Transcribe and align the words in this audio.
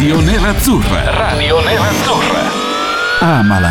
Radio 0.00 0.18
Nerazzurra. 0.22 1.10
Radio 1.10 1.60
Nerazzurra. 1.60 2.40
Amala. 3.20 3.70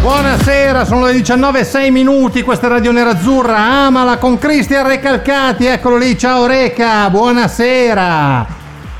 Buonasera, 0.00 0.84
sono 0.84 1.06
le 1.06 1.14
19.06 1.14 1.90
minuti, 1.90 2.42
questa 2.42 2.68
è 2.68 2.70
Radio 2.70 2.92
Nerazzurra, 2.92 3.58
amala 3.86 4.18
con 4.18 4.38
Cristian 4.38 4.86
Recalcati, 4.86 5.66
eccolo 5.66 5.96
lì, 5.96 6.16
ciao 6.16 6.46
Reca, 6.46 7.10
buonasera. 7.10 8.46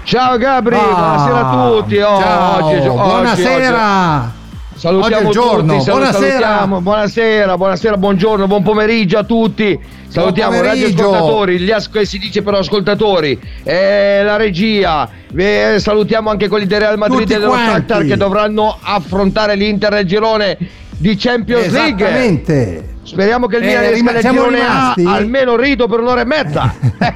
Ciao 0.02 0.36
Gabri, 0.36 0.74
Ah, 0.74 0.80
buonasera 0.92 1.38
a 1.38 1.68
tutti. 1.68 1.98
Oh, 1.98 2.18
ciao, 2.20 2.64
oggi- 2.64 2.76
oggi- 2.78 2.88
buonasera. 2.88 4.32
Salutiamo 4.80 5.28
Oggi 5.28 5.38
giorno, 5.38 5.76
tutti, 5.76 5.90
buonasera. 5.90 6.66
buonasera, 6.66 7.56
buonasera, 7.58 7.96
buongiorno, 7.98 8.46
buon 8.46 8.62
pomeriggio 8.62 9.18
a 9.18 9.24
tutti. 9.24 9.78
Salutiamo 10.08 10.54
i 10.56 10.62
radioascoltatori, 10.62 11.58
gli 11.58 11.70
as- 11.70 12.00
si 12.00 12.16
dice 12.16 12.40
però 12.40 12.60
ascoltatori, 12.60 13.38
eh, 13.62 14.22
la 14.24 14.36
regia, 14.36 15.06
eh, 15.36 15.74
salutiamo 15.76 16.30
anche 16.30 16.48
quelli 16.48 16.64
del 16.64 16.80
Real 16.80 16.96
Madrid 16.96 17.20
Tutti 17.20 17.32
e 17.34 17.38
dello. 17.38 17.52
Shakhtar 17.52 18.06
che 18.06 18.16
dovranno 18.16 18.74
affrontare 18.80 19.54
l'Inter 19.54 19.92
nel 19.92 20.06
girone 20.06 20.56
di 20.96 21.14
Champions 21.14 21.68
League. 21.68 22.02
Esattamente. 22.02 22.84
Speriamo 23.02 23.48
che 23.48 23.56
il 23.58 23.62
Eh, 23.64 23.66
Milan 23.66 24.14
nel 24.14 24.20
siamo 24.20 24.44
girone? 24.44 24.60
A 24.66 24.94
almeno 25.08 25.56
rito 25.56 25.88
per 25.88 26.00
un'ora 26.00 26.22
e 26.22 26.24
mezza. 26.24 26.72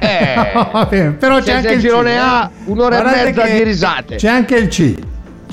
Eh. 0.91 1.13
Però 1.17 1.37
c'è 1.37 1.43
Se- 1.43 1.51
anche 1.53 1.73
il 1.73 1.79
girone 1.79 2.13
C, 2.13 2.19
A, 2.19 2.51
eh. 2.53 2.61
un'ora 2.65 2.99
e 2.99 3.23
mezza 3.25 3.41
di 3.47 3.63
risate. 3.63 4.15
C'è 4.17 4.29
anche 4.29 4.55
il 4.55 4.67
C. 4.67 4.93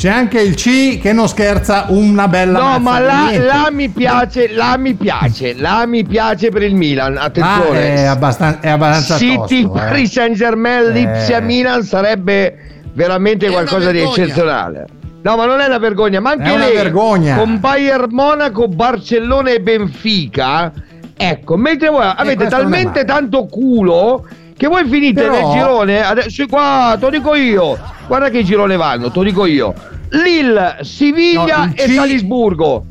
C'è 0.02 0.10
anche 0.10 0.40
il 0.40 0.56
C 0.56 0.98
che 1.00 1.12
non 1.12 1.28
scherza 1.28 1.84
una 1.90 2.26
bella 2.26 2.58
No, 2.58 2.78
ma 2.80 2.98
niente. 2.98 3.44
là 3.46 3.68
mi 3.70 3.88
piace, 3.88 4.52
là 4.52 4.76
mi 4.76 4.94
piace, 4.94 5.54
là 5.56 5.86
mi 5.86 6.02
piace 6.02 6.48
per 6.48 6.64
il 6.64 6.74
Milan. 6.74 7.16
Ah, 7.16 7.22
Attenzione. 7.26 7.94
è 7.94 8.02
abbastanza, 8.06 8.58
è 8.58 8.68
abbastanza 8.70 9.16
City, 9.16 9.62
tosto, 9.62 9.76
eh. 9.76 9.78
Paris 9.78 10.10
Saint 10.10 10.34
Germain, 10.34 10.86
Eh. 10.86 10.90
Lipsia 10.92 11.38
Milan 11.38 11.84
sarebbe 11.84 12.56
veramente 12.94 13.48
qualcosa 13.48 13.92
di 13.92 14.00
eccezionale. 14.00 14.86
No, 15.22 15.36
ma 15.36 15.44
non 15.46 15.60
è 15.60 15.66
una 15.66 15.78
vergogna, 15.78 16.18
ma 16.18 16.30
anche 16.30 16.50
È 16.50 16.52
una 16.52 16.64
lei, 16.64 16.74
vergogna. 16.74 17.36
con 17.36 17.60
Bayern 17.60 18.08
Monaco, 18.10 18.66
Barcellona 18.66 19.50
e 19.52 19.60
Benfica. 19.60 20.72
Ecco, 21.16 21.56
mentre 21.56 21.90
voi 21.90 22.02
avete 22.16 22.42
non 22.42 22.46
è 22.46 22.50
talmente 22.50 23.04
tanto 23.04 23.46
culo 23.46 24.26
che 24.62 24.68
voi 24.68 24.88
finite 24.88 25.22
Però- 25.22 25.32
nel 25.48 25.58
girone, 25.58 26.04
adesso 26.04 26.46
qua, 26.46 26.94
te 26.96 27.04
lo 27.06 27.10
dico 27.10 27.34
io. 27.34 27.76
Guarda 28.06 28.30
che 28.30 28.44
girone 28.44 28.76
vanno, 28.76 29.10
te 29.10 29.18
lo 29.18 29.24
dico 29.24 29.44
io. 29.44 29.74
Lille, 30.10 30.76
Siviglia 30.82 31.64
No, 31.64 31.72
e 31.74 31.88
Salisburgo. 31.88 32.84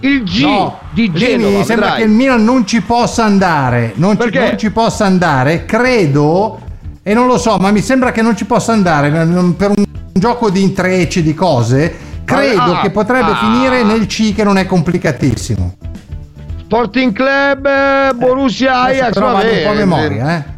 Il 0.00 0.24
G 0.24 0.42
No, 0.42 0.78
di 0.90 1.10
Genova. 1.10 1.56
mi 1.56 1.64
sembra 1.64 1.86
vedrai. 1.86 1.96
che 2.02 2.02
il 2.06 2.10
Milan 2.10 2.44
non 2.44 2.66
ci 2.66 2.82
possa 2.82 3.24
andare. 3.24 3.92
Non 3.94 4.18
ci, 4.20 4.28
non 4.30 4.58
ci 4.58 4.70
possa 4.70 5.06
andare, 5.06 5.64
credo, 5.64 6.60
e 7.02 7.14
non 7.14 7.26
lo 7.28 7.38
so, 7.38 7.56
ma 7.56 7.70
mi 7.70 7.80
sembra 7.80 8.12
che 8.12 8.20
non 8.20 8.36
ci 8.36 8.44
possa 8.44 8.72
andare 8.74 9.08
per 9.56 9.70
un 9.74 9.84
gioco 10.12 10.50
di 10.50 10.60
intrecci, 10.62 11.22
di 11.22 11.32
cose. 11.32 11.96
Credo 12.26 12.60
Ah, 12.74 12.80
che 12.82 12.90
potrebbe 12.90 13.30
ah. 13.30 13.36
finire 13.36 13.82
nel 13.84 14.04
C, 14.04 14.34
che 14.34 14.44
non 14.44 14.58
è 14.58 14.66
complicatissimo. 14.66 15.76
Sporting 16.64 17.12
Club, 17.14 17.64
eh, 17.64 18.12
Borussia 18.14 18.82
Adesso 18.82 19.00
Ajax, 19.02 19.14
però 19.14 19.32
vabbè. 19.32 19.56
un 19.56 19.62
po' 19.64 19.70
a 19.70 19.74
memoria, 19.74 20.36
eh. 20.36 20.54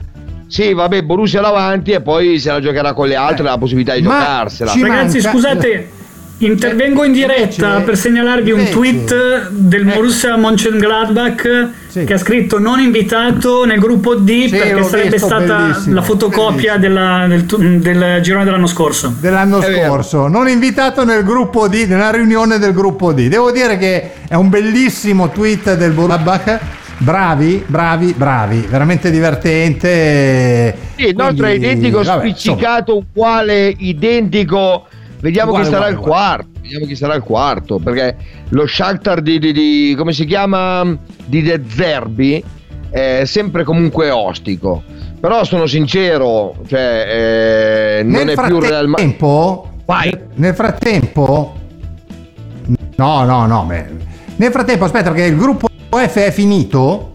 Sì, 0.48 0.72
vabbè, 0.72 1.02
Borussia 1.02 1.40
davanti 1.40 1.92
e 1.92 2.00
poi 2.00 2.38
se 2.38 2.50
la 2.50 2.60
giocherà 2.60 2.92
con 2.94 3.06
le 3.06 3.16
altre 3.16 3.44
Eh. 3.46 3.50
la 3.50 3.58
possibilità 3.58 3.94
di 3.94 4.02
Ma 4.02 4.18
giocarsela. 4.18 4.70
ci 4.70 4.80
Ragazzi, 4.82 5.16
manca- 5.20 5.30
scusate, 5.30 5.88
intervengo 6.40 7.04
in 7.04 7.12
diretta 7.12 7.66
Invece- 7.66 7.82
per 7.84 7.96
segnalarvi 7.96 8.50
un 8.52 8.68
tweet 8.70 9.48
del 9.50 9.88
Eh. 9.88 9.92
Borussia 9.92 10.36
Mönchengladbach 10.36 11.68
Sì. 11.88 12.04
che 12.04 12.12
ha 12.14 12.18
scritto 12.18 12.58
non 12.58 12.78
invitato 12.80 13.64
nel 13.64 13.78
gruppo 13.80 14.14
D 14.14 14.44
Sì, 14.44 14.48
perché 14.50 14.82
sarebbe 14.84 15.10
visto, 15.10 15.26
stata 15.26 15.56
bellissimo, 15.56 15.94
la 15.96 16.02
fotocopia 16.02 16.76
della- 16.76 17.26
del, 17.28 17.44
del 17.80 18.20
girone 18.22 18.44
dell'anno 18.44 18.66
scorso. 18.68 19.14
Dell'anno 19.20 19.60
È 19.60 19.68
vero. 19.70 19.88
scorso, 19.88 20.28
non 20.28 20.48
invitato 20.48 21.04
nel 21.04 21.24
gruppo 21.24 21.66
D, 21.68 21.84
nella 21.88 22.10
riunione 22.10 22.58
del 22.58 22.72
gruppo 22.72 23.12
D. 23.12 23.28
Devo 23.28 23.50
dire 23.50 23.76
che 23.76 24.12
è 24.28 24.34
un 24.34 24.48
bellissimo 24.48 25.30
tweet 25.30 25.74
del 25.76 25.90
Borussia. 25.92 26.76
Bravi, 27.00 27.64
bravi, 27.66 28.12
bravi, 28.12 28.60
veramente 28.68 29.10
divertente. 29.10 30.76
Sì, 30.96 31.06
il 31.06 31.14
nostro 31.14 31.46
è 31.46 31.50
Quindi, 31.50 31.66
identico, 31.66 32.02
vabbè, 32.02 32.20
spiccicato, 32.20 32.96
uguale, 32.96 33.72
identico. 33.78 34.86
Vediamo 35.20 35.50
Uguale, 35.50 35.66
chi 35.68 35.72
sarà 35.72 35.86
uguale, 35.86 36.00
il 36.00 36.08
quarto. 36.08 36.48
Vediamo 36.60 36.86
chi 36.86 36.96
sarà 36.96 37.14
il 37.14 37.22
quarto. 37.22 37.78
Perché 37.78 38.16
lo 38.48 38.66
Shakhtar 38.66 39.20
di, 39.20 39.38
di- 39.38 39.52
di- 39.52 39.94
come 39.96 40.12
si 40.12 40.24
chiama? 40.24 40.96
Di 41.24 41.42
De 41.42 41.62
Zerbi 41.68 42.42
è 42.90 43.22
sempre 43.24 43.62
comunque 43.62 44.10
ostico. 44.10 44.82
Però 45.20 45.44
sono 45.44 45.66
sincero, 45.66 46.56
cioè, 46.66 47.98
eh, 47.98 48.02
non 48.02 48.28
è 48.28 48.34
più 48.34 48.58
Real 48.58 48.86
Madrid. 48.88 49.16
frattempo, 49.16 49.70
Vai. 49.84 50.16
nel 50.34 50.54
frattempo, 50.54 51.54
no, 52.96 53.24
no, 53.24 53.46
no, 53.46 53.64
beh, 53.64 53.86
nel 54.36 54.50
frattempo, 54.52 54.84
aspetta, 54.84 55.10
perché 55.10 55.26
il 55.26 55.36
gruppo 55.36 55.66
F 55.90 56.14
è 56.14 56.30
finito. 56.30 57.12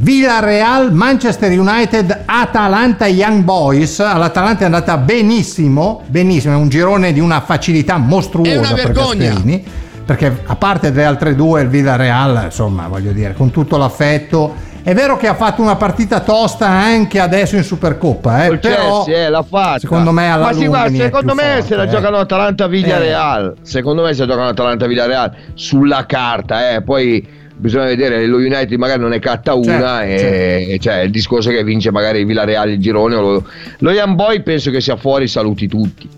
Villarreal, 0.00 0.92
Manchester 0.92 1.50
United, 1.58 2.22
Atalanta, 2.24 3.06
Young 3.06 3.42
Boys. 3.42 3.98
All'Atalanta 3.98 4.62
è 4.62 4.64
andata 4.66 4.96
benissimo, 4.96 6.02
benissimo, 6.06 6.54
è 6.54 6.56
un 6.56 6.68
girone 6.68 7.12
di 7.12 7.18
una 7.18 7.40
facilità 7.40 7.96
mostruosa 7.96 8.50
È 8.52 8.56
una 8.58 8.74
per 8.74 8.92
vergogna. 8.92 9.30
Gasperini, 9.30 9.64
perché 10.04 10.42
a 10.46 10.54
parte 10.54 10.92
delle 10.92 11.04
altre 11.04 11.34
due, 11.34 11.62
il 11.62 11.68
Villarreal, 11.68 12.42
insomma, 12.44 12.86
voglio 12.86 13.10
dire, 13.10 13.34
con 13.34 13.50
tutto 13.50 13.76
l'affetto. 13.76 14.66
È 14.84 14.94
vero 14.94 15.16
che 15.16 15.26
ha 15.26 15.34
fatto 15.34 15.60
una 15.62 15.74
partita 15.74 16.20
tosta 16.20 16.66
anche 16.68 17.18
adesso 17.18 17.56
in 17.56 17.64
Supercoppa, 17.64 18.44
eh, 18.44 18.48
Col 18.48 18.58
però 18.60 19.02
Chelsea, 19.04 19.26
eh, 19.26 19.28
l'ha 19.28 19.42
fatta. 19.42 19.80
secondo 19.80 20.12
me 20.12 20.30
alla 20.30 20.46
Ma 20.46 20.52
sì, 20.52 20.66
guarda, 20.66 20.96
secondo 20.96 21.34
me 21.34 21.54
più 21.56 21.64
se 21.64 21.74
la 21.74 21.82
forte, 21.82 21.96
eh. 21.96 22.00
giocano 22.00 22.16
Atalanta-Villareal. 22.18 23.56
Secondo 23.62 24.02
me 24.02 24.14
se 24.14 24.20
la 24.20 24.26
giocano 24.26 24.48
Atalanta-Villareal 24.48 25.36
sulla 25.54 26.06
carta, 26.06 26.74
eh, 26.74 26.82
poi 26.82 27.28
bisogna 27.58 27.84
vedere 27.86 28.24
lo 28.26 28.36
United 28.36 28.78
magari 28.78 29.00
non 29.00 29.10
ne 29.10 29.18
catta 29.18 29.54
una 29.54 29.98
Certo, 30.00 30.04
e 30.04 30.18
certo. 30.18 30.70
e 30.72 30.78
cioè 30.78 30.94
il 31.00 31.10
discorso 31.10 31.50
è 31.50 31.54
che 31.54 31.64
vince 31.64 31.90
magari 31.90 32.20
il 32.20 32.26
Villareal 32.26 32.70
il 32.70 32.78
girone 32.78 33.14
o 33.16 33.20
lo, 33.20 33.44
lo 33.78 33.90
Young 33.90 34.14
Boy 34.14 34.42
penso 34.42 34.70
che 34.70 34.80
sia 34.80 34.96
fuori 34.96 35.28
saluti 35.28 35.66
tutti. 35.68 36.08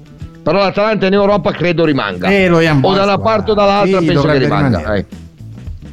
Però 0.43 0.59
l'Atalanta 0.59 1.06
in 1.06 1.12
Europa 1.12 1.53
credo 1.53 1.84
rimanga. 1.84 2.29
Eh, 2.29 2.49
lo 2.49 2.61
Young 2.61 2.79
o 2.79 2.81
Boys, 2.81 2.97
da 2.97 3.05
una 3.05 3.19
parte 3.19 3.50
o 3.50 3.55
dall'altra 3.55 4.00
sì, 4.00 4.06
penso 4.06 4.23
che 4.23 4.39
rimanga. 4.39 4.79
rimanere. 4.79 4.99
eh. 4.99 5.05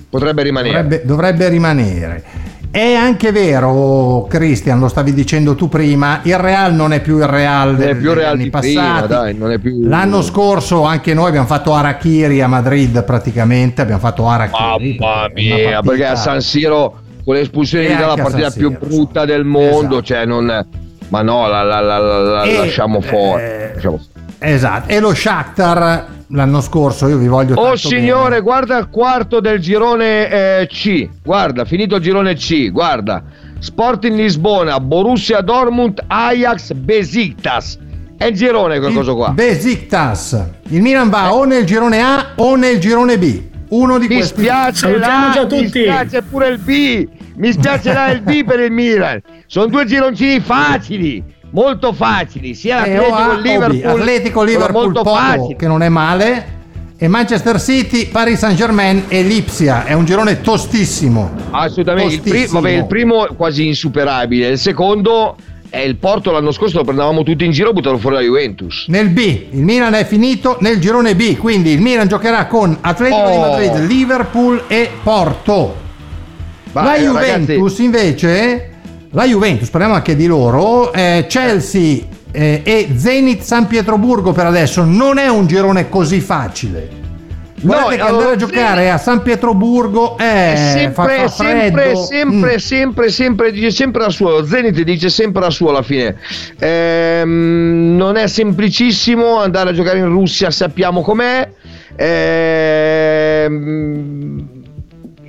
Potrebbe 0.09 0.43
rimanere. 0.43 0.81
Dovrebbe, 0.81 1.05
dovrebbe 1.05 1.49
rimanere. 1.49 2.23
È 2.69 2.93
anche 2.93 3.31
vero, 3.31 4.27
Cristian, 4.29 4.79
lo 4.79 4.87
stavi 4.87 5.13
dicendo 5.13 5.55
tu 5.55 5.67
prima, 5.67 6.19
il 6.23 6.37
Real 6.37 6.73
non 6.75 6.93
è 6.93 7.01
più 7.01 7.17
il 7.17 7.25
Real 7.25 7.69
Non 7.69 7.77
degli 7.77 8.05
Real 8.07 8.33
anni 8.33 8.43
di 8.43 8.49
prima, 8.51 8.81
passati. 8.91 9.07
dai, 9.07 9.33
non 9.35 9.51
è 9.51 9.57
più- 9.57 9.87
L'anno 9.87 10.21
scorso 10.21 10.83
anche 10.83 11.13
noi 11.15 11.27
abbiamo 11.29 11.47
fatto 11.47 11.73
Arachiri 11.73 12.39
a 12.41 12.47
Madrid 12.47 13.03
praticamente, 13.03 13.81
abbiamo 13.81 13.99
fatto 14.01 14.27
Arachiri. 14.27 14.97
Mamma 14.99 15.29
mia, 15.33 15.81
perché 15.81 16.05
a 16.05 16.15
San 16.15 16.41
Siro 16.41 16.99
con 17.25 17.35
l'espulsione 17.35 17.85
E 17.85 17.95
di 17.95 17.99
la 18.01 18.13
partita 18.15 18.49
San 18.51 18.59
più 18.59 18.67
Siro, 18.69 18.85
brutta 18.85 19.25
del 19.25 19.43
mondo, 19.43 19.77
Esatto. 19.79 20.01
cioè 20.03 20.25
non 20.25 20.65
ma 21.09 21.21
no, 21.21 21.47
la, 21.47 21.63
la- 21.63 21.79
la- 21.79 21.97
la- 21.99 22.43
E- 22.43 22.57
lasciamo 22.57 22.99
fuori. 23.01 23.41
eh, 23.43 23.71
lasciamo- 23.73 23.99
Esatto, 24.39 24.89
e 24.89 24.99
lo 24.99 25.13
Shakhtar 25.13 26.05
l'anno 26.29 26.61
scorso, 26.61 27.07
io 27.07 27.17
vi 27.17 27.27
voglio 27.27 27.53
Oh 27.55 27.63
tanto 27.63 27.77
signore, 27.77 28.29
bene. 28.29 28.41
guarda 28.41 28.77
il 28.77 28.89
quarto 28.89 29.39
del 29.39 29.59
girone 29.59 30.29
eh, 30.61 30.67
C. 30.67 31.09
Guarda, 31.23 31.65
finito 31.65 31.95
il 31.95 32.01
girone 32.01 32.35
C, 32.35 32.69
guarda. 32.71 33.23
Sporting 33.59 34.15
Lisbona, 34.15 34.79
Borussia 34.79 35.41
Dortmund, 35.41 36.03
Ajax, 36.05 36.73
Besiktas. 36.73 37.79
È 38.17 38.25
il 38.25 38.35
girone 38.35 38.79
quel 38.79 38.93
coso 38.93 39.15
qua. 39.15 39.29
Besiktas. 39.29 40.43
Il 40.69 40.81
Milan 40.81 41.09
va 41.09 41.33
o 41.33 41.43
nel 41.45 41.65
girone 41.65 42.01
A 42.01 42.33
o 42.35 42.55
nel 42.55 42.79
girone 42.79 43.17
B. 43.17 43.41
Uno 43.69 43.97
di 43.99 44.07
Mi 44.07 44.15
questi. 44.15 44.39
spiace 44.41 44.97
là, 44.97 45.31
già 45.33 45.41
mi 45.43 45.47
tutti. 45.47 45.67
spiace 45.67 46.21
pure 46.21 46.47
il 46.49 46.57
B. 46.59 47.07
Mi 47.35 47.51
spiace 47.51 47.93
là 47.93 48.09
il 48.11 48.21
B 48.21 48.43
per 48.43 48.59
il 48.59 48.71
Milan. 48.71 49.21
Sono 49.45 49.67
due 49.67 49.85
gironcini 49.85 50.39
facili, 50.39 51.23
molto 51.51 51.93
facili. 51.93 52.53
Sia 52.53 52.83
E 52.83 52.97
o 52.99 53.09
l'Atletico 53.09 53.15
A 53.15 53.21
e 53.21 53.27
o 53.27 53.33
il 53.33 53.41
B. 53.41 53.43
Liverpool. 53.45 53.99
Atletico 54.01 54.43
Liverpool 54.43 54.83
molto 54.83 55.03
facili. 55.03 55.55
che 55.55 55.67
non 55.67 55.81
è 55.81 55.89
male. 55.89 56.55
E 56.99 57.07
Manchester 57.07 57.61
City, 57.61 58.07
Paris 58.07 58.39
Saint 58.39 58.55
Germain 58.57 59.03
e 59.07 59.21
Lipsia. 59.21 59.85
È 59.85 59.93
un 59.93 60.03
girone 60.05 60.41
tostissimo. 60.41 61.29
Assolutamente. 61.51 62.15
Il, 62.15 62.21
pri- 62.21 62.31
Tostissimo. 62.31 62.59
vabbè, 62.61 62.73
il 62.73 62.85
primo 62.87 63.27
è 63.29 63.35
quasi 63.35 63.67
insuperabile. 63.67 64.47
Il 64.47 64.57
secondo 64.57 65.35
E 65.69 65.83
il 65.83 65.97
Porto 65.97 66.31
l'anno 66.31 66.51
scorso 66.51 66.77
lo 66.77 66.83
prendevamo 66.85 67.23
tutti 67.23 67.43
in 67.45 67.51
giro 67.51 67.69
e 67.69 67.73
buttavano 67.73 67.99
fuori 67.99 68.15
la 68.15 68.21
Juventus. 68.21 68.85
Nel 68.87 69.09
B, 69.09 69.17
il 69.51 69.63
Milan 69.63 69.93
è 69.93 70.05
finito 70.05 70.57
nel 70.61 70.79
girone 70.79 71.13
B, 71.13 71.35
quindi 71.37 71.71
il 71.71 71.81
Milan 71.81 72.07
giocherà 72.07 72.45
con 72.47 72.75
Atletico 72.79 73.29
di 73.29 73.35
Oh. 73.35 73.39
Madrid, 73.41 73.85
Liverpool 73.85 74.63
e 74.67 74.89
Porto. 75.03 75.75
Ma, 76.71 76.83
la 76.83 76.95
eh, 76.95 77.01
Juventus 77.03 77.55
ragazzi, 77.57 77.83
invece, 77.83 78.69
la 79.11 79.25
Juventus, 79.25 79.69
parliamo 79.69 79.95
anche 79.95 80.15
di 80.15 80.25
loro, 80.27 80.91
eh, 80.93 81.25
Chelsea 81.27 81.99
eh, 82.31 82.61
e 82.63 82.89
Zenit 82.95 83.41
San 83.41 83.67
Pietroburgo 83.67 84.31
per 84.31 84.45
adesso 84.45 84.83
non 84.83 85.17
è 85.17 85.27
un 85.27 85.47
girone 85.47 85.89
così 85.89 86.19
facile. 86.19 87.05
Guardate 87.59 87.95
che 87.95 88.01
andare 88.03 88.31
a 88.33 88.35
giocare 88.35 88.91
a 88.91 88.97
San 88.99 89.23
Pietroburgo 89.23 90.15
è, 90.15 90.51
è 90.53 90.55
sempre, 90.55 90.93
fa, 90.93 91.27
fa 91.27 91.27
sempre, 91.27 91.95
sempre, 91.95 92.53
Mm. 92.53 92.57
sempre, 92.57 93.09
sempre, 93.09 93.51
dice 93.51 93.71
sempre 93.71 94.01
la 94.03 94.09
sua. 94.09 94.45
Zenit 94.45 94.79
dice 94.83 95.09
sempre 95.09 95.41
la 95.41 95.49
sua 95.49 95.71
alla 95.71 95.81
fine. 95.81 96.17
Ehm, 96.59 97.95
non 97.97 98.15
è 98.15 98.27
semplicissimo 98.27 99.39
andare 99.39 99.71
a 99.71 99.73
giocare 99.73 99.97
in 99.97 100.07
Russia, 100.07 100.51
sappiamo 100.51 101.01
com'è. 101.01 101.49
Ehm, 103.47 104.56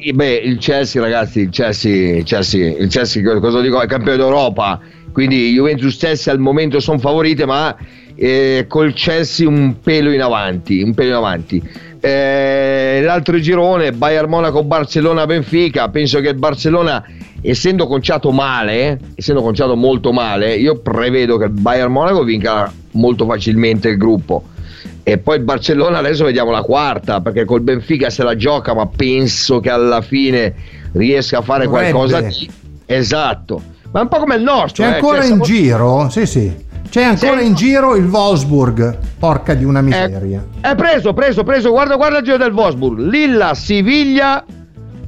eh, 0.08 0.12
beh, 0.12 0.34
il 0.44 0.58
Chelsea, 0.58 1.02
ragazzi, 1.02 1.40
il 1.40 1.50
Chelsea, 1.50 2.16
il 2.16 2.24
Chelsea, 2.24 2.76
il 2.76 2.88
Chelsea, 2.88 3.22
cosa 3.40 3.60
dico? 3.60 3.80
È 3.80 3.86
campione 3.86 4.16
d'Europa. 4.16 4.80
Quindi 5.12 5.52
Juventus 5.52 5.96
Chelsea 5.96 6.32
al 6.32 6.38
momento 6.38 6.80
sono 6.80 6.98
favorite, 6.98 7.44
ma 7.44 7.76
eh, 8.14 8.66
col 8.68 8.92
Chelsea 8.92 9.48
un 9.48 9.80
pelo 9.80 10.12
in 10.12 10.20
avanti. 10.20 10.82
Un 10.82 10.94
pelo 10.94 11.08
in 11.08 11.14
avanti. 11.14 11.62
Eh, 12.00 13.00
l'altro 13.02 13.38
girone, 13.40 13.92
Bayern 13.92 14.28
Monaco, 14.28 14.62
Barcellona, 14.62 15.26
Benfica. 15.26 15.88
Penso 15.88 16.20
che 16.20 16.28
il 16.28 16.36
Barcellona, 16.36 17.04
essendo 17.40 17.86
conciato 17.86 18.30
male, 18.30 18.98
essendo 19.14 19.42
conciato 19.42 19.74
molto 19.74 20.12
male, 20.12 20.54
io 20.54 20.78
prevedo 20.80 21.36
che 21.36 21.44
il 21.44 21.50
Bayern 21.50 21.90
Monaco 21.90 22.22
vinca 22.22 22.72
molto 22.92 23.26
facilmente 23.26 23.88
il 23.88 23.96
gruppo. 23.96 24.44
E 25.02 25.18
poi 25.18 25.38
il 25.38 25.42
Barcellona 25.42 25.98
adesso 25.98 26.24
vediamo 26.24 26.50
la 26.50 26.62
quarta, 26.62 27.20
perché 27.20 27.44
col 27.44 27.62
Benfica 27.62 28.10
se 28.10 28.22
la 28.22 28.36
gioca, 28.36 28.74
ma 28.74 28.86
penso 28.86 29.60
che 29.60 29.70
alla 29.70 30.02
fine 30.02 30.54
riesca 30.92 31.38
a 31.38 31.42
fare 31.42 31.64
Dovrebbe. 31.64 31.92
qualcosa 31.92 32.20
di 32.20 32.50
esatto. 32.84 33.62
Ma 33.90 34.00
è 34.00 34.02
un 34.02 34.08
po' 34.08 34.18
come 34.18 34.34
il 34.34 34.42
nostro. 34.42 34.84
C'è 34.84 34.90
eh, 34.90 34.94
ancora 34.94 35.16
cioè, 35.16 35.22
in 35.22 35.26
siamo- 35.26 35.44
giro? 35.44 36.08
Sì, 36.10 36.26
sì. 36.26 36.66
C'è 36.90 37.02
ancora 37.02 37.40
in 37.40 37.54
giro 37.54 37.96
il 37.96 38.06
Wolfsburg. 38.06 38.98
Porca 39.18 39.54
di 39.54 39.64
una 39.64 39.82
miseria. 39.82 40.44
È 40.60 40.74
preso, 40.74 41.12
preso, 41.12 41.42
preso. 41.42 41.70
Guarda, 41.70 41.96
guarda 41.96 42.18
il 42.18 42.24
giro 42.24 42.38
del 42.38 42.52
Wolfsburg. 42.52 42.98
Lilla, 42.98 43.54
Siviglia, 43.54 44.44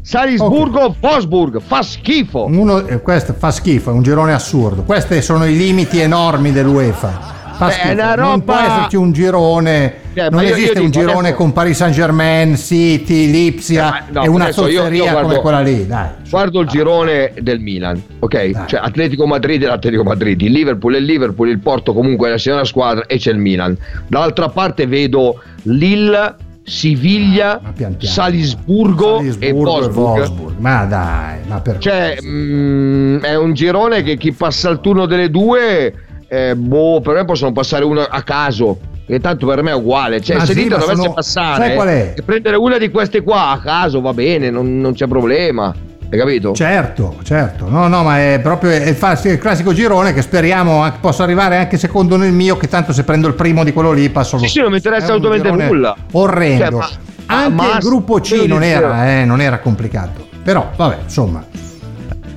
Salisburgo, 0.03 0.95
Wolfsburg. 1.01 1.61
Fa 1.61 1.83
schifo. 1.83 2.47
Uno, 2.47 2.87
eh, 2.87 3.01
questo 3.01 3.35
fa 3.35 3.51
schifo, 3.51 3.91
è 3.91 3.93
un 3.95 4.03
girone 4.03 4.33
assurdo. 4.33 4.83
Questi 4.83 5.23
sono 5.23 5.47
i 5.47 5.57
limiti 5.57 6.01
enormi 6.01 6.53
dell'UEFA. 6.53 7.39
Beh, 7.67 7.93
una 7.93 8.15
Non 8.15 8.31
roba- 8.41 8.43
può 8.43 8.55
esserci 8.55 8.97
un 8.97 9.13
girone. 9.13 9.95
Eh, 10.15 10.23
non 10.23 10.31
ma 10.35 10.43
io- 10.43 10.49
io 10.49 10.55
esiste 10.55 10.81
un 10.81 10.91
girone 10.91 11.19
adesso- 11.19 11.35
con 11.37 11.53
Paris 11.53 11.77
Saint 11.77 11.95
Germain, 11.95 12.57
City, 12.57 13.31
Lipsia 13.31 13.87
Eh, 13.87 13.91
ma 13.91 14.05
no, 14.21 14.23
e 14.25 14.29
una 14.29 14.51
guardo- 14.51 15.21
come 15.29 15.39
quella 15.41 15.61
lì. 15.61 15.87
Dai. 15.87 16.09
Guardo 16.29 16.61
il 16.61 16.69
girone 16.69 17.33
del 17.41 17.61
Milan, 17.61 18.03
ok? 18.19 18.67
Cioè 18.67 18.81
Atletico 18.83 19.27
Madrid 19.27 19.63
e 19.63 19.67
l'Atletico 19.67 20.03
Madrid, 20.03 20.41
il 20.41 20.51
Liverpool 20.53 20.95
e 20.95 20.99
il 20.99 21.05
Liverpool, 21.05 21.49
il 21.49 21.59
Porto 21.61 21.93
comunque 21.93 22.29
è 22.29 22.31
la 22.33 22.39
signora 22.39 22.65
squadra 22.65 23.05
e 23.07 23.19
c'è 23.19 23.31
il 23.31 23.39
Milan. 23.39 23.77
Dall'altra 24.09 24.49
parte 24.49 24.87
vedo 24.87 25.41
Lille, 25.63 26.35
Siviglia, 26.63 27.59
Ma 27.63 27.73
pian 27.73 27.97
piano. 27.97 28.15
Salisburgo, 28.15 29.19
e 29.21 29.33
Salisburgo 29.33 29.71
Wolfsburg. 29.71 30.17
Wolfsburg. 30.19 30.59
Ma 30.59 30.85
dai, 30.85 31.39
ma 31.49 31.61
per 31.61 31.79
Cioè, 31.79 32.17
mm, 32.23 33.19
è 33.23 33.35
un 33.37 33.53
girone 33.55 34.03
che 34.03 34.17
chi 34.17 34.33
passa 34.33 34.69
il 34.71 34.81
turno 34.81 35.07
delle 35.07 35.31
due, 35.31 35.93
eh, 36.31 36.55
boh, 36.55 37.01
per 37.01 37.15
me 37.15 37.25
possono 37.25 37.51
passare 37.51 37.85
uno 37.85 38.03
a 38.03 38.23
caso. 38.23 38.79
E 39.07 39.19
tanto 39.19 39.45
per 39.47 39.61
me 39.65 39.73
è 39.73 39.75
uguale. 39.75 40.21
Cioè, 40.21 40.37
Ma 40.37 40.45
se 40.47 40.53
sì, 40.53 40.69
dovesse 40.69 40.95
sono- 40.95 41.13
passare 41.13 42.15
e 42.15 42.23
prendere 42.23 42.55
una 42.57 42.79
di 42.79 42.89
queste 42.91 43.23
qua 43.23 43.49
a 43.51 43.59
caso 43.59 44.01
va 44.01 44.13
bene, 44.15 44.51
non, 44.51 44.79
non 44.81 44.95
c'è 44.95 45.09
problema. 45.09 45.75
Hai 46.13 46.19
capito? 46.19 46.55
Certo, 46.55 47.17
certo, 47.25 47.69
no, 47.69 47.89
no, 47.89 48.03
ma 48.05 48.19
è 48.19 48.39
proprio 48.41 48.71
è 48.71 48.89
il, 48.89 49.39
classico 49.39 49.73
girone 49.73 50.13
che 50.13 50.23
speriamo 50.23 50.89
possa 51.01 51.25
arrivare 51.25 51.57
anche 51.57 51.77
secondo 51.77 52.17
nel 52.17 52.33
mio, 52.33 52.57
che 52.57 52.69
tanto 52.69 52.93
se 52.93 53.03
prendo 53.05 53.27
il 53.29 53.35
primo 53.35 53.63
di 53.65 53.73
quello 53.73 53.91
lì 53.93 54.09
passo 54.11 54.39
Sì, 54.39 54.47
sì, 54.47 54.61
non 54.61 54.71
mi 54.71 54.77
interessa 54.77 55.07
assolutamente 55.15 55.51
nulla. 55.51 55.97
Orrendo. 56.13 56.65
Cioè, 56.65 56.71
ma- 56.71 56.91
anche 57.27 57.53
ma- 57.53 57.73
il 57.75 57.79
gruppo 57.79 58.21
C 58.21 58.45
non 58.47 58.63
era, 58.63 59.09
eh, 59.21 59.25
non 59.25 59.41
era 59.41 59.59
complicato. 59.59 60.27
Però, 60.43 60.71
vabbè, 60.77 60.99
insomma. 61.05 61.45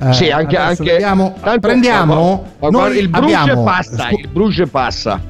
Eh, 0.02 0.12
Sì, 0.12 0.30
anche, 0.30 0.56
anche 0.56 0.82
vediamo- 0.84 1.34
tanto- 1.40 1.60
prendiamo. 1.60 2.44
ma- 2.58 2.70
ma 2.70 2.88
il 2.88 3.08
Bruges 3.08 3.34
abbiamo, 3.36 3.62
passa, 3.64 4.04
scu- 4.08 4.18
il 4.18 4.28
Bruges 4.28 4.68
passa. 4.68 5.20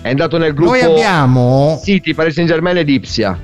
È 0.00 0.08
andato 0.10 0.38
nel 0.38 0.54
gruppo 0.54 0.70
Noi 0.72 0.82
abbiamo 0.82 1.80
City, 1.82 2.14
Paris 2.14 2.34
Saint 2.34 2.48
Germain 2.48 2.76
ed 2.76 2.88
Ipsia. 2.88 3.38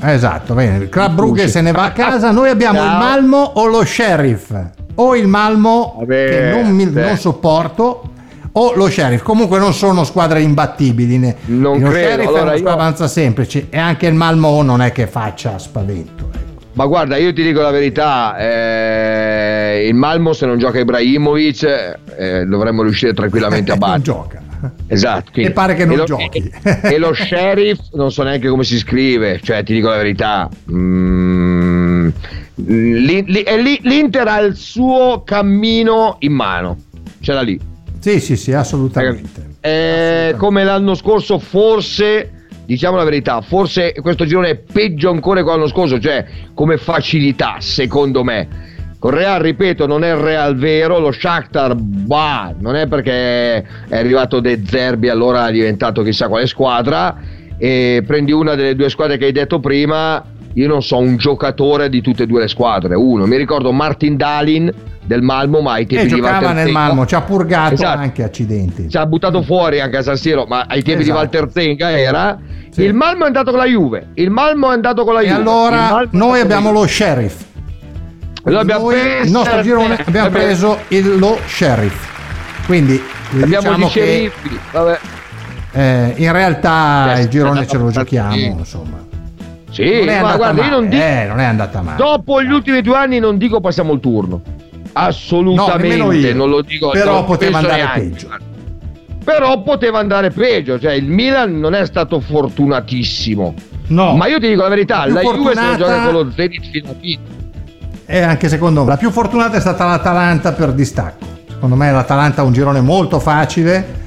Esatto, 0.00 0.54
bene. 0.54 0.84
Il 0.84 0.88
Club 0.88 1.14
Brugge 1.14 1.48
se 1.48 1.60
ne 1.60 1.72
va 1.72 1.84
a 1.84 1.92
casa. 1.92 2.30
Noi 2.30 2.48
abbiamo 2.50 2.78
Ciao. 2.78 2.92
il 2.92 2.98
Malmo 2.98 3.38
o 3.38 3.66
lo 3.66 3.84
Sheriff. 3.84 4.54
O 4.96 5.16
il 5.16 5.26
Malmo 5.26 5.96
Vabbè, 5.98 6.28
che 6.28 6.50
non, 6.62 6.70
mi- 6.72 6.90
non 6.90 7.16
sopporto. 7.16 8.10
O 8.52 8.72
lo 8.76 8.88
Sheriff. 8.88 9.22
Comunque 9.22 9.58
non 9.58 9.72
sono 9.74 10.04
squadre 10.04 10.40
imbattibili. 10.42 11.18
Non 11.18 11.80
lo 11.80 11.88
credo, 11.88 11.90
Sheriff 11.90 12.20
è 12.20 12.26
allora 12.26 12.42
una 12.42 12.52
io- 12.52 12.58
squadra 12.58 12.82
abbastanza 12.84 13.08
semplice. 13.12 13.66
E 13.70 13.78
anche 13.78 14.06
il 14.06 14.14
Malmo 14.14 14.62
non 14.62 14.80
è 14.82 14.92
che 14.92 15.06
faccia 15.06 15.58
spavento. 15.58 16.28
Ma 16.74 16.86
guarda, 16.86 17.16
io 17.16 17.32
ti 17.32 17.42
dico 17.44 17.60
la 17.60 17.70
verità, 17.70 18.36
eh, 18.36 19.86
il 19.86 19.94
Malmo 19.94 20.32
se 20.32 20.44
non 20.46 20.58
gioca 20.58 20.80
Ibrahimovic 20.80 21.98
eh, 22.16 22.44
dovremmo 22.46 22.82
riuscire 22.82 23.12
tranquillamente 23.14 23.70
a 23.70 23.76
non 23.78 23.88
battere. 23.88 24.02
gioca. 24.02 24.42
Esatto. 24.88 25.30
quindi- 25.32 25.50
E 25.50 25.54
pare 25.54 25.74
che 25.74 25.84
non 25.84 25.98
lo, 25.98 26.04
giochi. 26.04 26.50
E, 26.62 26.80
e 26.94 26.98
lo 26.98 27.14
sheriff 27.14 27.78
non 27.92 28.10
so 28.10 28.22
neanche 28.24 28.48
come 28.48 28.64
si 28.64 28.76
scrive, 28.78 29.38
cioè 29.42 29.62
ti 29.62 29.72
dico 29.72 29.88
la 29.88 29.96
verità. 29.98 30.48
mm, 30.72 32.08
li- 32.56 33.24
li- 33.24 33.42
e 33.42 33.56
L'Inter 33.82 34.26
ha 34.26 34.40
il 34.40 34.56
suo 34.56 35.22
cammino 35.24 36.16
in 36.20 36.32
mano, 36.32 36.76
ce 37.20 37.32
l'ha 37.34 37.42
lì. 37.42 37.60
Sì, 38.00 38.18
sì, 38.20 38.36
sì, 38.36 38.52
assolutamente. 38.52 39.52
Eh, 39.60 40.34
come 40.36 40.64
l'anno 40.64 40.94
scorso, 40.94 41.38
forse, 41.38 42.43
diciamo 42.64 42.96
la 42.96 43.04
verità, 43.04 43.40
forse 43.40 43.94
questo 44.00 44.24
girone 44.24 44.50
è 44.50 44.56
peggio 44.56 45.10
ancora 45.10 45.42
che 45.42 45.48
l'anno 45.48 45.66
scorso, 45.66 45.98
cioè 45.98 46.24
come 46.54 46.76
facilità, 46.76 47.56
secondo 47.58 48.24
me. 48.24 48.72
Con 48.98 49.10
Real, 49.12 49.40
ripeto, 49.40 49.86
non 49.86 50.02
è 50.02 50.10
il 50.10 50.16
Real 50.16 50.56
vero, 50.56 50.98
lo 50.98 51.12
Shakhtar, 51.12 51.74
bah, 51.74 52.54
non 52.58 52.74
è 52.74 52.86
perché 52.86 53.56
è 53.88 53.96
arrivato 53.96 54.40
De 54.40 54.62
Zerbi, 54.64 55.10
allora 55.10 55.48
è 55.48 55.52
diventato 55.52 56.02
chissà 56.02 56.28
quale 56.28 56.46
squadra, 56.46 57.14
e 57.58 58.02
prendi 58.06 58.32
una 58.32 58.54
delle 58.54 58.74
due 58.74 58.88
squadre 58.88 59.18
che 59.18 59.26
hai 59.26 59.32
detto 59.32 59.60
prima, 59.60 60.24
io 60.54 60.68
non 60.68 60.82
so 60.82 60.96
un 60.96 61.18
giocatore 61.18 61.90
di 61.90 62.00
tutte 62.00 62.22
e 62.22 62.26
due 62.26 62.40
le 62.40 62.48
squadre, 62.48 62.94
uno, 62.94 63.26
mi 63.26 63.36
ricordo 63.36 63.72
Martin 63.72 64.16
Dalin 64.16 64.72
del 65.06 65.22
Malmo, 65.22 65.60
ma 65.60 65.72
ai 65.72 65.86
tempi 65.86 66.04
E 66.04 66.08
di 66.08 66.14
giocava 66.16 66.32
Walter 66.38 66.54
nel 66.54 66.64
Zenga- 66.66 66.78
Malmo, 66.78 67.06
ci 67.06 67.14
ha 67.14 67.20
purgato 67.20 67.74
Esatto. 67.74 67.98
anche 67.98 68.22
accidenti. 68.22 68.88
ci 68.88 68.96
ha 68.96 69.06
buttato 69.06 69.42
fuori 69.42 69.80
anche 69.80 69.98
a 69.98 70.02
San 70.02 70.16
Siro, 70.16 70.44
ma 70.46 70.64
ai 70.68 70.82
tempi 70.82 71.02
Esatto. 71.02 71.04
di 71.04 71.10
Walter 71.10 71.48
Zenga 71.52 71.98
era. 71.98 72.38
Sì. 72.70 72.82
Il 72.82 72.94
Malmo 72.94 73.24
è 73.24 73.26
andato 73.26 73.50
con 73.50 73.60
la 73.60 73.66
Juve. 73.66 74.08
Il 74.14 74.30
Malmo 74.30 74.70
è 74.70 74.74
andato 74.74 75.04
con 75.04 75.14
la 75.14 75.20
E 75.20 75.26
Juve. 75.26 75.40
Il 75.40 75.46
allora 75.48 76.04
noi 76.10 76.40
abbiamo 76.40 76.72
lo 76.72 76.86
Sheriff. 76.86 77.42
Noi 78.44 78.56
abbiamo 78.56 78.90
Noi, 78.90 79.00
preso- 79.00 79.24
il 79.24 79.30
nostro 79.30 79.62
girone 79.62 79.98
abbiamo 80.04 80.28
preso 80.30 80.78
il, 80.88 81.18
lo 81.18 81.38
Sheriff. 81.46 82.66
Quindi. 82.66 83.00
Abbiamo 83.40 83.46
diciamo 83.62 83.76
gli 83.76 83.80
che 83.82 83.88
sceriffi. 83.88 84.58
Vabbè. 84.72 84.98
eh, 85.72 86.12
in 86.16 86.32
realtà 86.32 87.16
il 87.18 87.28
girone 87.28 87.66
ce 87.66 87.78
lo 87.78 87.88
sì. 87.88 87.94
giochiamo, 87.94 88.34
insomma. 88.34 89.02
Sì, 89.70 89.82
non 89.98 90.08
è 90.08 90.20
ma 90.20 90.36
guarda, 90.36 90.52
male, 90.52 90.68
io 90.68 90.70
non 90.80 90.88
dico. 90.88 91.02
eh, 91.02 91.24
non 91.26 91.40
è 91.40 91.44
andata 91.44 91.82
male. 91.82 91.96
Dopo 91.96 92.42
gli 92.42 92.50
ultimi 92.52 92.80
due 92.80 92.96
anni 92.96 93.18
non 93.18 93.38
dico 93.38 93.60
passiamo 93.60 93.92
il 93.92 94.00
turno. 94.00 94.40
Assolutamente, 94.94 96.32
No, 96.32 96.38
non 96.38 96.50
lo 96.50 96.62
dico. 96.62 96.90
Però 96.90 97.24
poteva 97.24 97.58
andare 97.58 97.76
neanche. 97.82 98.00
peggio. 98.00 98.28
Però 99.24 99.62
poteva 99.62 99.98
andare 99.98 100.30
peggio, 100.30 100.78
cioè 100.78 100.92
il 100.92 101.06
Milan 101.06 101.58
non 101.58 101.74
è 101.74 101.84
stato 101.86 102.20
fortunatissimo. 102.20 103.54
No, 103.86 104.16
Ma 104.16 104.26
io 104.28 104.38
ti 104.40 104.48
dico 104.48 104.62
la 104.62 104.68
verità, 104.68 105.06
La 105.06 105.14
la 105.14 105.20
Juve 105.22 105.54
se 105.54 105.76
gioca 105.76 106.02
con 106.04 106.12
lo 106.12 106.30
Zenit 106.34 106.62
fino 106.70 106.90
a 106.90 106.94
fine. 107.00 107.20
e 108.06 108.20
anche 108.20 108.48
secondo 108.48 108.82
me 108.82 108.88
la 108.90 108.96
più 108.96 109.10
fortunata 109.10 109.56
è 109.56 109.60
stata 109.60 109.84
l'Atalanta 109.86 110.52
per 110.52 110.72
distacco. 110.72 111.24
Secondo 111.48 111.74
me 111.76 111.90
l'Atalanta 111.90 112.42
ha 112.42 112.44
un 112.44 112.52
girone 112.52 112.80
molto 112.80 113.18
facile 113.18 114.02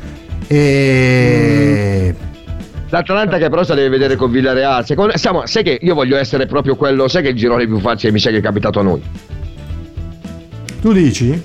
e 0.48 2.15
L'Atalanta 2.89 3.38
che 3.38 3.50
però 3.50 3.63
se 3.63 3.70
la 3.72 3.75
deve 3.82 3.89
vedere 3.89 4.15
con 4.15 4.32
Villareal. 4.32 4.86
Secondo, 4.86 5.17
siamo- 5.17 5.46
sai 5.46 5.62
che 5.63 5.77
io 5.82 5.94
voglio 5.94 6.15
essere 6.17 6.46
proprio 6.46 6.75
quello, 6.75 7.08
sai 7.10 7.22
che 7.22 7.29
il 7.29 7.36
girone 7.36 7.65
più 7.65 7.79
facile 7.79 8.13
mi 8.13 8.20
sa 8.20 8.29
che 8.29 8.38
è 8.38 8.41
capitato 8.41 8.79
a 8.79 8.84
noi. 8.84 9.01
Tu 10.88 10.94
dici? 10.94 11.44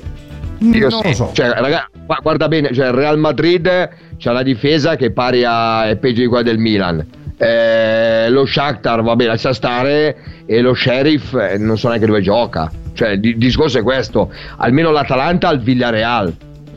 Io 0.58 0.88
non 0.88 1.00
sì. 1.00 1.08
lo 1.08 1.12
so. 1.14 1.30
Cioè, 1.32 1.48
raga, 1.48 1.88
gua- 2.06 2.20
guarda 2.22 2.46
bene, 2.46 2.72
cioè 2.72 2.92
Real 2.92 3.18
Madrid 3.18 3.88
c'ha 4.16 4.30
la 4.30 4.44
difesa 4.44 4.94
che 4.94 5.06
è 5.06 5.10
pari 5.10 5.42
a 5.44 5.88
è 5.88 5.96
peggio 5.96 6.20
di 6.20 6.28
quella 6.28 6.44
del 6.44 6.58
Milan. 6.58 7.04
Eh, 7.36 8.28
lo 8.30 8.46
Shakhtar 8.46 9.02
va 9.02 9.16
bene, 9.16 9.30
lascia 9.30 9.52
stare 9.52 10.44
e 10.46 10.60
lo 10.60 10.74
Sheriff 10.74 11.34
eh, 11.34 11.58
non 11.58 11.76
so 11.76 11.88
neanche 11.88 12.06
dove 12.06 12.20
gioca. 12.20 12.70
Cioè, 12.94 13.18
il 13.20 13.36
discorso 13.36 13.78
è 13.78 13.82
questo, 13.82 14.32
almeno 14.58 14.92
l'Atalanta 14.92 15.48
al 15.48 15.60
Villareal. 15.60 16.32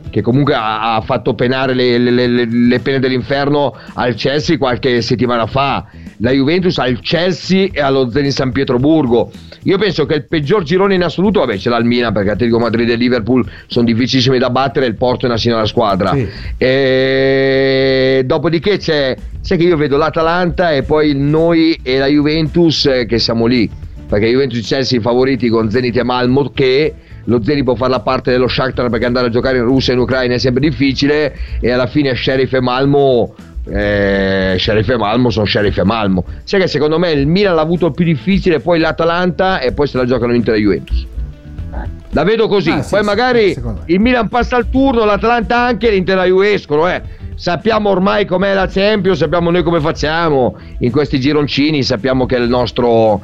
che 0.10 0.22
comunque 0.22 0.54
ha, 0.56 0.96
ha 0.96 1.02
fatto 1.02 1.34
penare 1.36 1.74
le, 1.76 1.98
le- 2.00 2.28
le- 2.28 2.46
le 2.50 2.80
pene 2.80 3.00
dell'inferno 3.00 3.76
al 3.96 4.16
Chelsea 4.16 4.58
qualche 4.58 5.02
settimana 5.02 5.46
fa. 5.46 5.86
La 6.18 6.32
Juventus 6.32 6.78
ha 6.78 6.88
il 6.88 7.00
Chelsea 7.02 7.70
e 7.72 7.82
allo 7.82 8.10
Zenit 8.10 8.32
San 8.32 8.52
Pietroburgo. 8.52 9.32
Io 9.64 9.78
penso 9.78 10.06
che 10.06 10.16
il 10.16 10.28
peggior 10.28 10.64
girone 10.64 10.94
in 10.94 11.04
assoluto, 11.04 11.40
vabbè, 11.40 11.58
ce 11.58 11.70
l'ha 11.70 11.78
il 11.78 11.86
Milan 11.86 12.14
perché 12.14 12.32
Atletico 12.32 12.60
Madrid 12.60 12.90
e 12.90 12.96
Liverpool 12.96 13.46
sono 13.68 13.86
difficilissimi 13.86 14.38
da 14.38 14.50
battere, 14.50 14.86
il 14.86 14.96
Porto 14.96 15.26
è 15.26 15.30
una 15.30 15.38
signora 15.38 15.66
squadra. 15.66 16.14
Sì. 16.14 16.28
E 16.58 18.24
dopodiché 18.26 18.78
c'è, 18.78 19.16
sai 19.42 19.58
che 19.58 19.64
io 19.64 19.76
vedo 19.76 19.98
l'Atalanta 19.98 20.72
e 20.72 20.84
poi 20.84 21.14
noi 21.16 21.78
e 21.82 21.98
la 21.98 22.08
Juventus 22.08 22.86
eh, 22.86 23.06
che 23.06 23.18
siamo 23.18 23.48
lì, 23.48 23.70
perché 24.08 24.28
Juventus 24.28 24.60
e 24.60 24.62
Chelsea 24.62 25.00
i 25.00 25.02
favoriti 25.02 25.50
con 25.50 25.70
Zenit 25.70 25.98
e 25.98 26.04
Malmo 26.04 26.52
che 26.54 26.94
lo 27.26 27.44
Zenit 27.44 27.64
può 27.64 27.76
fare 27.76 27.92
la 27.92 28.02
parte 28.02 28.32
dello 28.32 28.48
Shakhtar 28.48 28.90
perché 28.90 29.06
andare 29.06 29.28
a 29.28 29.30
giocare 29.32 29.58
in 29.58 29.64
Russia 29.64 29.94
e 29.94 29.96
in 29.96 30.02
Ucraina 30.02 30.36
è 30.36 30.38
sempre 30.38 30.62
difficile 30.62 31.36
e 31.60 31.72
alla 31.72 31.88
fine 31.88 32.16
Sheriff 32.16 32.54
e 32.54 32.62
Malmo 32.62 33.34
eh, 33.68 34.56
Sheriff 34.60 34.90
e 34.90 34.98
Malmo 34.98 35.30
sono 35.30 35.46
Sheriff 35.46 35.78
e 35.78 35.84
Malmo. 35.84 36.24
Sai 36.44 36.60
che 36.60 36.68
secondo 36.68 37.00
me 37.00 37.12
il 37.12 37.28
Milan 37.28 37.56
l'ha 37.56 37.62
avuto 37.62 37.88
il 37.88 37.94
più 37.94 38.06
difficile 38.06 38.60
poi 38.60 38.80
l'Atalanta 38.80 39.60
e 39.60 39.74
poi 39.74 39.88
se 39.88 39.98
la 39.98 40.06
giocano 40.06 40.34
Inter 40.34 40.56
e 40.56 40.60
Juventus. 40.60 41.08
La 42.12 42.24
vedo 42.24 42.48
così. 42.48 42.70
Ah, 42.70 42.82
sì, 42.82 42.92
poi 42.92 43.00
sì, 43.00 43.06
magari 43.06 43.56
il 43.86 44.00
Milan 44.00 44.30
passa 44.30 44.56
al 44.56 44.70
turno 44.70 45.04
l'Atalanta 45.04 45.60
anche 45.60 45.90
l'Inter 45.90 46.16
e 46.16 46.18
la 46.18 46.26
Juve 46.26 46.54
escono 46.54 46.88
eh. 46.88 47.02
sappiamo 47.36 47.90
ormai 47.90 48.26
com'è 48.26 48.54
la 48.54 48.68
Champions 48.68 49.18
sappiamo 49.18 49.52
noi 49.52 49.64
come 49.64 49.82
facciamo 49.82 50.58
in 50.80 50.92
questi 50.92 51.20
gironcini 51.20 51.84
sappiamo 51.84 52.26
che 52.26 52.38
è 52.38 52.40
il 52.40 52.48
nostro 52.48 53.22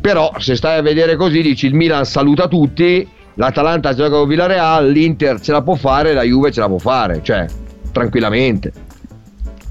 però 0.00 0.32
se 0.38 0.56
stai 0.56 0.78
a 0.78 0.82
vedere 0.82 1.16
così 1.16 1.42
dici 1.42 1.66
il 1.66 1.74
Milan 1.74 2.06
saluta 2.06 2.48
tutti 2.48 3.06
l'Atalanta 3.34 3.92
gioca 3.92 4.16
con 4.16 4.28
Villarreal 4.28 4.90
l'Inter 4.90 5.38
ce 5.38 5.52
la 5.52 5.60
può 5.60 5.74
fare 5.74 6.14
la 6.14 6.22
Juve 6.22 6.50
ce 6.50 6.60
la 6.60 6.68
può 6.68 6.78
fare 6.78 7.20
cioè 7.22 7.44
tranquillamente 7.92 8.72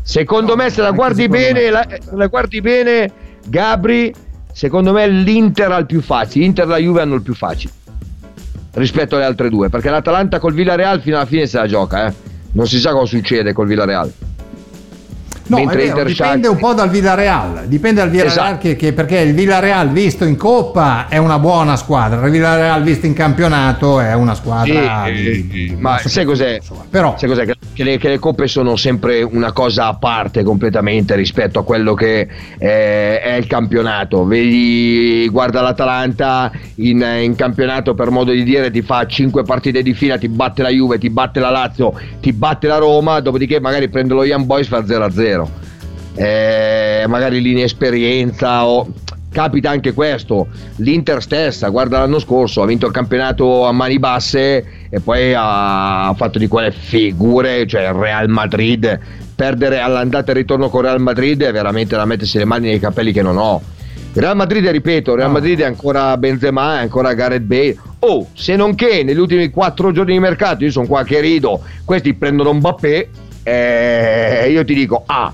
secondo 0.02 0.56
No, 0.56 0.64
me 0.64 0.70
se 0.70 0.82
la 0.82 0.92
guardi 0.92 1.28
bene 1.28 1.70
la, 1.70 1.86
la 2.12 2.28
guardi 2.28 2.62
bene 2.62 3.12
Gabri 3.48 4.14
secondo 4.52 4.92
me 4.92 5.08
l'Inter 5.08 5.72
ha 5.72 5.78
il 5.78 5.86
più 5.86 6.02
facile 6.02 6.44
l'Inter 6.46 6.66
e 6.66 6.68
la 6.68 6.78
Juve 6.78 7.02
hanno 7.02 7.16
il 7.16 7.22
più 7.22 7.34
facile 7.34 7.74
rispetto 8.74 9.16
alle 9.16 9.26
altre 9.26 9.50
due 9.50 9.70
perché 9.70 9.90
l'Atalanta 9.90 10.40
col 10.40 10.54
Villarreal 10.54 11.02
fino 11.02 11.18
alla 11.18 11.26
fine 11.26 11.46
se 11.46 11.58
la 11.58 11.68
gioca 11.68 12.08
eh. 12.08 12.14
non 12.54 12.68
si 12.68 12.80
sa 12.80 12.92
cosa 12.92 13.06
succede 13.06 13.54
col 13.54 13.68
Villarreal 13.68 14.12
No, 15.52 15.58
è 15.58 15.60
Mentre 15.66 15.78
vero, 15.80 15.90
Inter 15.90 16.06
dipende 16.06 16.48
un 16.48 16.58
po' 16.58 16.74
dal 16.74 16.90
Villarreal, 16.90 17.64
dipende 17.68 18.00
dal 18.02 18.10
Villarreal 18.10 18.32
Esatto. 18.38 18.58
che, 18.60 18.76
che- 18.78 18.94
perché 18.94 19.20
il 19.20 19.34
Villarreal 19.34 19.90
visto 19.90 20.24
in 20.24 20.38
Coppa 20.38 21.08
è 21.10 21.18
una 21.18 21.40
buona 21.40 21.76
squadra, 21.76 22.26
il 22.26 22.32
Villarreal 22.32 22.82
visto 22.84 23.06
in 23.06 23.14
campionato 23.14 24.00
è 24.00 24.14
una 24.14 24.34
squadra 24.34 25.04
Sì, 25.08 25.12
di- 25.50 25.68
eh, 25.72 25.76
ma 25.78 26.00
di- 26.02 26.08
sai 26.10 26.24
cos'è? 26.26 26.56
insomma, 26.56 26.86
Però 26.90 27.16
Sai 27.18 27.28
cos'è? 27.28 27.46
Che, 27.74 27.84
le, 27.84 27.98
che 27.98 28.08
le 28.10 28.20
coppe 28.20 28.48
sono 28.48 28.76
sempre 28.78 29.24
una 29.24 29.52
cosa 29.52 29.88
a 29.88 29.96
parte 29.96 30.44
completamente 30.44 31.16
rispetto 31.16 31.60
a 31.60 31.64
quello 31.66 31.94
che 31.96 32.28
eh, 32.58 33.20
è 33.22 33.34
il 33.34 33.48
campionato. 33.48 34.26
Vedi, 34.26 35.28
guarda 35.30 35.62
l'Atalanta 35.62 36.52
in, 36.76 37.06
in 37.22 37.36
campionato 37.36 37.94
per 37.94 38.10
modo 38.10 38.32
di 38.32 38.44
dire 38.44 38.72
ti 38.72 38.82
fa 38.82 39.06
5 39.06 39.44
partite 39.44 39.82
di 39.82 39.94
fila, 39.94 40.18
ti 40.18 40.28
batte 40.30 40.62
la 40.62 40.70
Juve, 40.70 40.98
ti 40.98 41.10
batte 41.10 41.40
la 41.40 41.50
Lazio, 41.50 41.94
ti 42.22 42.32
batte 42.34 42.68
la 42.68 42.78
Roma, 42.78 43.20
dopodiché 43.20 43.60
magari 43.60 43.90
prende 43.90 44.14
lo 44.14 44.24
Young 44.24 44.46
Boys 44.46 44.68
fa 44.68 44.84
0-0. 44.86 45.41
Eh, 46.14 47.06
magari 47.08 47.42
l'inesperienza 47.42 48.66
o 48.66 48.88
capita 49.32 49.70
anche 49.70 49.94
questo. 49.94 50.48
l'Inter 50.78 51.22
stessa 51.22 51.70
guarda 51.70 52.00
l'anno 52.00 52.20
scorso 52.20 52.62
ha 52.62 52.66
vinto 52.66 52.86
il 52.86 52.92
campionato 52.92 53.66
a 53.66 53.72
mani 53.72 53.98
basse 53.98 54.66
e 54.90 55.00
poi 55.00 55.34
ha 55.36 56.14
fatto 56.18 56.38
di 56.38 56.48
quelle 56.48 56.72
figure 56.72 57.66
cioè 57.66 57.88
il 57.88 57.94
Real 57.94 58.28
Madrid. 58.28 59.00
Perdere 59.34 59.80
all'andata 59.80 60.32
e 60.32 60.36
ritorno 60.36 60.70
con 60.70 60.82
Real 60.82 61.00
Madrid 61.00 61.42
è 61.42 61.52
veramente 61.52 61.96
da 61.96 62.06
mettersi 62.06 62.38
le 62.38 62.46
mani 62.46 62.68
nei 62.68 62.80
capelli 62.80 63.12
che 63.12 63.22
non 63.22 63.38
ho. 63.38 63.62
Real 64.14 64.36
Madrid 64.36 64.68
ripeto 64.68 65.16
Real. 65.16 65.32
Madrid 65.32 65.62
è 65.62 65.66
ancora 65.66 66.18
Benzema 66.18 66.80
è 66.80 66.82
ancora 66.82 67.14
Gareth 67.14 67.44
Bale. 67.44 67.78
Oh 68.00 68.28
se 68.34 68.56
non 68.56 68.76
che 68.76 69.04
negli 69.04 69.18
ultimi 69.18 69.50
quattro 69.50 69.92
giorni 69.92 70.14
di 70.14 70.20
mercato 70.20 70.66
io 70.66 70.72
sono 70.72 70.88
qua 70.88 71.04
che 71.04 71.22
rido 71.22 71.62
questi 71.86 72.14
prendono 72.14 72.54
Mbappé 72.54 73.10
e 73.44 74.48
io 74.52 74.66
ti 74.66 74.74
dico 74.74 75.04
ah 75.06 75.32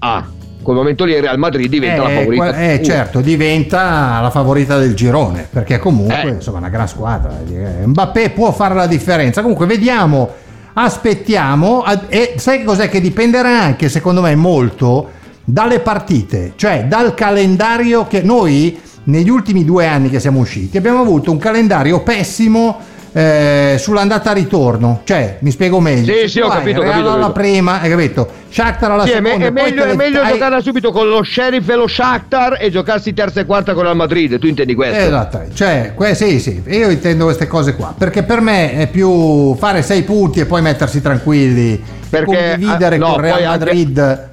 Ah, 0.00 0.24
quel 0.62 0.76
momento 0.76 1.04
lì 1.04 1.12
il 1.12 1.20
Real 1.22 1.38
Madrid 1.38 1.68
diventa 1.68 2.02
la 2.02 2.10
eh, 2.10 2.14
favorita. 2.18 2.50
que- 2.52 2.72
eh, 2.74 2.82
certo, 2.82 3.20
diventa 3.20 4.20
la 4.20 4.30
favorita 4.30 4.78
del 4.78 4.94
girone, 4.94 5.46
perché 5.50 5.78
comunque 5.78 6.22
Eh. 6.22 6.28
insomma 6.28 6.58
è 6.58 6.60
una 6.60 6.68
gran 6.70 6.88
squadra. 6.88 7.32
eh, 7.48 7.86
Mbappé 7.86 8.30
può 8.30 8.52
fare 8.52 8.74
la 8.74 8.86
differenza. 8.86 9.40
Comunque 9.40 9.66
vediamo, 9.66 10.30
aspettiamo 10.74 11.84
e 12.08 12.34
sai 12.36 12.64
cos'è 12.64 12.88
che 12.88 13.00
dipenderà 13.00 13.60
anche 13.60 13.88
secondo 13.88 14.20
me 14.22 14.34
molto 14.34 15.10
dalle 15.44 15.80
partite, 15.80 16.52
cioè 16.56 16.84
dal 16.86 17.14
calendario 17.14 18.06
che 18.06 18.22
noi 18.22 18.78
negli 19.04 19.30
ultimi 19.30 19.64
due 19.64 19.86
anni 19.86 20.10
che 20.10 20.20
siamo 20.20 20.40
usciti 20.40 20.76
abbiamo 20.76 21.00
avuto 21.00 21.30
un 21.30 21.38
calendario 21.38 22.02
pessimo 22.02 22.78
eh, 23.12 23.76
sull'andata 23.78 24.32
ritorno 24.32 25.00
cioè 25.04 25.38
mi 25.40 25.50
spiego 25.50 25.80
meglio 25.80 26.12
Sì, 26.12 26.28
sì, 26.28 26.40
ho 26.40 26.48
hai 26.48 26.58
capito, 26.58 26.80
Real 26.80 26.92
capito, 26.92 27.08
alla 27.12 27.20
capito. 27.26 27.40
prima 27.40 27.80
hai 27.80 27.90
capito 27.90 28.28
Shakhtar 28.50 28.90
alla 28.90 29.04
Sì, 29.04 29.12
seconda 29.12 29.46
è 29.46 29.50
meglio, 29.50 29.84
è 29.84 29.94
meglio 29.94 30.20
hai- 30.20 30.32
giocarla 30.32 30.60
subito 30.60 30.90
con 30.92 31.08
lo 31.08 31.22
Sheriff 31.22 31.68
e 31.68 31.74
lo 31.74 31.86
Shakhtar 31.86 32.56
e 32.60 32.70
giocarsi 32.70 33.12
terza 33.12 33.40
e 33.40 33.46
quarta 33.46 33.72
con 33.72 33.80
il 33.80 33.86
Real 33.86 33.96
Madrid. 33.96 34.38
Tu 34.38 34.46
intendi 34.46 34.74
questo? 34.74 34.96
Esatto, 35.04 35.40
cioè, 35.52 35.92
que- 35.94 36.14
sì, 36.14 36.40
sì, 36.40 36.62
io 36.66 36.88
intendo 36.90 37.24
queste 37.24 37.46
cose 37.46 37.74
qua, 37.74 37.94
perché 37.96 38.22
per 38.22 38.40
me 38.40 38.72
è 38.72 38.86
più 38.88 39.54
fare 39.56 39.82
sei 39.82 40.02
punti 40.02 40.40
e 40.40 40.46
poi 40.46 40.62
mettersi 40.62 41.02
tranquilli, 41.02 41.82
Perché, 42.08 42.24
condividere 42.24 42.96
ah, 42.96 42.98
no, 42.98 43.06
con 43.12 43.20
Real 43.20 43.36
anche- 43.44 43.48
Madrid 43.64 43.98
resto. 43.98 44.28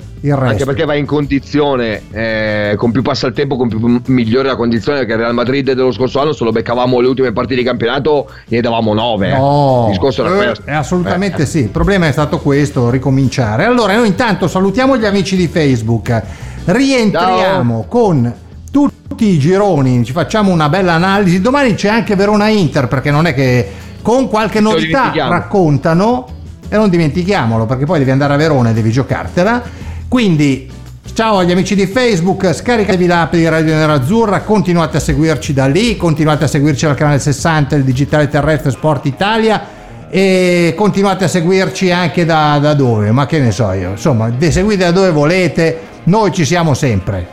Anche 0.51 0.65
perché 0.65 0.85
vai 0.85 0.99
in 0.99 1.05
condizione, 1.05 2.01
eh, 2.11 2.73
con 2.77 2.91
più 2.91 3.01
passa 3.01 3.27
il 3.27 3.33
tempo, 3.33 3.57
con 3.57 3.67
più 3.67 4.01
migliore 4.07 4.47
la 4.47 4.55
condizione, 4.55 4.99
perché 4.99 5.13
il 5.13 5.19
Real 5.19 5.33
Madrid 5.33 5.71
dello 5.71 5.91
scorso 5.91 6.19
anno 6.19 6.33
se 6.33 6.43
lo 6.43 6.51
beccavamo 6.51 6.99
le 6.99 7.07
ultime 7.07 7.31
partite 7.31 7.61
di 7.61 7.63
campionato, 7.67 8.29
ne 8.47 8.61
davamo 8.61 8.93
9. 8.93 9.29
No, 9.29 9.83
Il 9.87 9.91
discorso 9.91 10.25
era 10.25 10.33
eh, 10.33 10.45
questo. 10.45 10.63
eh, 10.65 10.73
assolutamente 10.73 11.43
Eh, 11.43 11.45
sì. 11.45 11.59
Il 11.59 11.69
problema 11.69 12.07
è 12.07 12.11
stato 12.11 12.39
questo, 12.39 12.89
ricominciare. 12.89 13.65
Allora, 13.65 13.95
noi 13.95 14.07
intanto 14.07 14.47
salutiamo 14.47 14.97
gli 14.97 15.05
amici 15.05 15.35
di 15.35 15.47
Facebook, 15.47 16.21
rientriamo 16.65 17.85
con 17.87 18.33
tutti 18.71 19.27
i 19.27 19.37
gironi, 19.37 20.03
ci 20.03 20.11
facciamo 20.11 20.51
una 20.51 20.69
bella 20.69 20.93
analisi. 20.93 21.39
Domani 21.41 21.75
c'è 21.75 21.89
anche 21.89 22.15
Verona 22.15 22.47
Inter, 22.47 22.87
perché 22.87 23.11
non 23.11 23.25
è 23.27 23.33
che 23.33 23.69
con 24.01 24.27
qualche 24.27 24.59
novità 24.59 25.11
raccontano, 25.13 26.27
e 26.67 26.75
non 26.77 26.89
dimentichiamolo, 26.89 27.65
perché 27.65 27.85
poi 27.85 27.99
devi 27.99 28.11
andare 28.11 28.33
a 28.33 28.37
Verona 28.37 28.71
e 28.71 28.73
devi 28.73 28.91
giocartela. 28.91 29.83
Quindi 30.15 30.71
Ciao 31.13 31.39
agli 31.39 31.51
amici 31.51 31.75
di 31.75 31.87
Facebook, 31.87 32.53
scaricatevi 32.53 33.05
l'app 33.05 33.33
di 33.33 33.45
Radio 33.49 33.73
Nerazzurra, 33.75 34.43
continuate 34.43 34.95
a 34.95 34.99
seguirci 35.01 35.51
da 35.51 35.65
lì, 35.65 35.97
continuate 35.97 36.45
a 36.45 36.47
seguirci 36.47 36.85
al 36.85 36.95
canale 36.95 37.19
60 37.19 37.75
del 37.75 37.83
Digitale 37.83 38.29
Terrestre 38.29 38.71
Sport 38.71 39.07
Italia 39.07 39.61
e 40.09 40.73
continuate 40.77 41.25
a 41.25 41.27
seguirci 41.27 41.91
anche 41.91 42.23
da, 42.23 42.59
da 42.61 42.73
dove, 42.73 43.11
ma 43.11 43.25
che 43.25 43.39
ne 43.39 43.51
so 43.51 43.73
io, 43.73 43.89
insomma, 43.91 44.31
seguite 44.39 44.85
da 44.85 44.91
dove 44.91 45.11
volete, 45.11 45.79
noi 46.05 46.31
ci 46.31 46.45
siamo 46.45 46.73
sempre, 46.73 47.27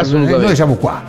Assolutamente. 0.00 0.44
noi 0.44 0.56
siamo 0.56 0.74
qua. 0.74 1.00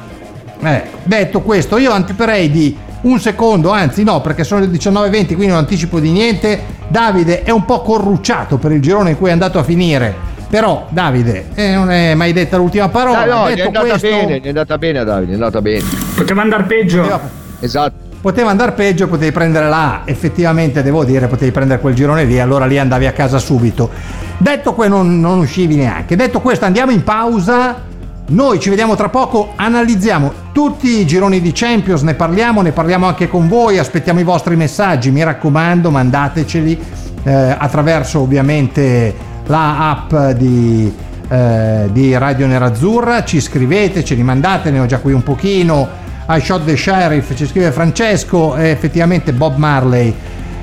Eh, 0.62 0.84
detto 1.06 1.42
questo, 1.42 1.78
io 1.78 1.92
anticiperei 1.92 2.51
di 2.51 2.78
un 3.01 3.20
secondo, 3.20 3.72
anzi 3.72 4.04
no, 4.04 4.22
perché 4.22 4.44
sono 4.44 4.62
le 4.62 4.68
19.20, 4.68 5.25
quindi 5.25 5.48
non 5.48 5.58
anticipo 5.58 6.00
di 6.00 6.12
niente. 6.12 6.78
Davide 6.88 7.42
è 7.42 7.50
un 7.50 7.66
po' 7.66 7.82
corrucciato 7.82 8.58
per 8.58 8.72
il 8.72 8.82
girone 8.82 9.12
in 9.12 9.18
cui 9.18 9.30
è 9.30 9.32
andato 9.32 9.58
a 9.58 9.63
finire. 9.63 10.29
Però 10.50 10.88
Davide, 10.89 11.50
eh, 11.53 11.74
non 11.74 11.91
è 11.91 12.15
mai 12.15 12.34
detta 12.34 12.58
l'ultima 12.58 12.89
parola. 12.89 13.20
Dai, 13.20 13.29
no, 13.29 13.50
gli 13.51 13.60
è 13.60 13.65
andata 13.68 13.88
questo, 13.88 14.08
bene, 14.08 14.39
è 14.41 14.48
andata 14.48 14.77
bene 14.79 15.00
a 15.00 15.03
Davide, 15.03 15.32
è 15.32 15.34
andata 15.36 15.62
bene. 15.62 15.84
Poteva 16.15 16.41
andare 16.41 16.63
peggio. 16.63 17.01
poteva, 17.01 17.29
Esatto. 17.60 17.94
poteva 18.20 18.50
andare 18.50 18.72
peggio, 18.72 19.08
potevi 19.08 19.32
prendere 19.32 19.70
la 19.70 19.94
A. 19.94 20.01
Effettivamente 20.06 20.82
devo 20.82 21.03
dire, 21.03 21.27
potevi 21.27 21.51
prendere 21.51 21.79
quel 21.79 21.94
girone 21.94 22.24
lì, 22.24 22.39
allora 22.39 22.65
lì 22.65 22.79
andavi 22.79 23.06
a 23.06 23.12
casa 23.12 23.38
subito. 23.38 23.91
Detto 24.39 24.74
questo, 24.74 24.96
non, 24.96 25.20
non 25.20 25.38
uscivi 25.38 25.75
neanche. 25.75 26.15
Detto 26.15 26.41
questo, 26.41 26.65
andiamo 26.65 26.91
in 26.91 27.03
pausa. 27.03 27.88
Noi 28.29 28.60
ci 28.60 28.70
vediamo 28.70 28.96
tra 28.96 29.10
poco, 29.10 29.53
analizziamo 29.56 30.32
tutti 30.51 31.00
i 31.00 31.06
gironi 31.08 31.41
di 31.41 31.51
Champions, 31.51 32.01
ne 32.03 32.13
parliamo, 32.13 32.62
ne 32.62 32.72
parliamo 32.72 33.08
anche 33.08 33.27
con 33.27 33.48
voi, 33.48 33.79
aspettiamo 33.79 34.20
i 34.20 34.24
vostri 34.24 34.56
messaggi, 34.56 35.10
mi 35.10 35.24
raccomando, 35.24 35.89
mandateceli 35.89 36.79
eh, 37.24 37.56
attraverso 37.58 38.20
ovviamente 38.20 39.15
la 39.50 39.89
app 39.89 40.36
di, 40.38 40.94
eh, 41.27 41.89
di 41.91 42.15
Radio 42.18 42.46
Nerazzurra, 42.48 43.24
ci 43.24 43.41
scrivete, 43.41 44.03
ce 44.03 44.13
li 44.15 44.24
mandate, 44.24 44.70
ne 44.72 44.79
ho 44.79 44.86
già 44.86 45.00
qui 45.00 45.12
un 45.12 45.24
pochino, 45.24 45.88
I 46.29 46.39
Shot 46.39 46.63
the 46.65 46.77
Sheriff, 46.77 47.36
ci 47.36 47.48
scrive 47.48 47.72
Francesco, 47.72 48.56
e 48.56 48.68
effettivamente 48.70 49.34
Bob 49.34 49.58
Marley 49.58 50.13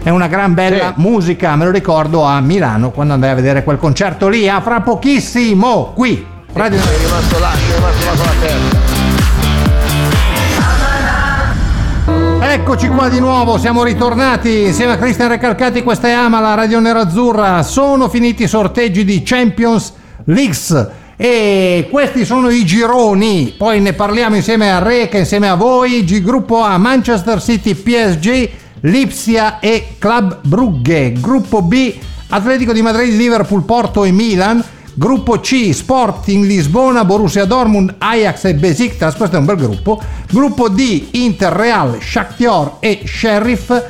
è 0.05 0.11
una 0.11 0.29
gran 0.29 0.55
bella 0.55 0.93
Sì. 0.95 1.01
musica, 1.03 1.57
me 1.57 1.65
lo 1.65 1.73
ricordo 1.73 2.23
a 2.23 2.41
Milano 2.41 2.91
quando 2.93 3.15
andai 3.15 3.31
a 3.31 3.35
vedere 3.35 3.65
quel 3.65 3.77
concerto 3.79 4.29
lì, 4.29 4.49
a 4.49 4.61
fra 4.61 4.81
pochissimo, 4.81 5.93
qui, 5.95 6.25
Radio 6.53 6.79
È 6.79 6.83
rimasto 7.05 7.39
là, 7.41 7.53
è 7.53 7.75
rimasto 7.75 8.05
là 8.05 8.11
con 8.17 8.25
la 8.25 8.47
testa. 8.47 8.86
Eccoci 12.57 12.89
qua 12.89 13.11
di 13.11 13.21
nuovo, 13.21 13.59
siamo 13.59 13.85
ritornati 13.85 14.63
insieme 14.63 14.93
a 14.93 14.97
Cristian 14.97 15.29
Recalcati, 15.29 15.83
questa 15.83 16.09
è 16.09 16.13
Amala, 16.13 16.55
Radio 16.55 16.81
Nerazzurra. 16.81 17.63
Sono 17.63 18.09
finiti 18.09 18.45
i 18.45 18.49
sorteggi 18.49 19.05
di 19.05 19.23
Champions 19.23 19.93
Leagues 20.25 20.89
e 21.17 21.87
questi 21.91 22.25
sono 22.25 22.49
i 22.49 22.65
gironi. 22.65 23.55
Poi 23.59 23.81
ne 23.83 23.93
parliamo 23.93 24.37
insieme 24.37 24.73
a 24.73 24.79
Reca, 24.79 25.19
insieme 25.19 25.51
a 25.51 25.55
voi. 25.55 26.03
G 26.05 26.23
gruppo 26.23 26.63
A, 26.63 26.79
Manchester 26.79 27.43
City, 27.43 27.75
PSG, 27.75 28.49
Lipsia 28.81 29.61
e 29.61 29.97
Club 29.99 30.41
Brugge. 30.43 31.13
Gruppo 31.13 31.61
B, 31.61 31.95
Atletico 32.31 32.73
di 32.73 32.81
Madrid, 32.81 33.15
Liverpool, 33.15 33.65
Porto 33.65 34.03
e 34.03 34.13
Milan. 34.13 34.65
Gruppo 34.99 35.41
C, 35.41 35.75
Sporting 35.75 36.47
Lisbona, 36.47 37.05
Borussia 37.05 37.45
Dortmund, 37.45 37.97
Ajax 37.99 38.45
e 38.45 38.55
Besiktas, 38.55 39.15
questo 39.15 39.37
è 39.37 39.39
un 39.39 39.45
bel 39.45 39.57
gruppo. 39.57 40.01
Gruppo 40.31 40.71
D, 40.71 41.09
Inter, 41.11 41.53
Real, 41.53 41.99
Shakhtar 42.01 42.77
e 42.81 43.03
Sheriff. 43.05 43.85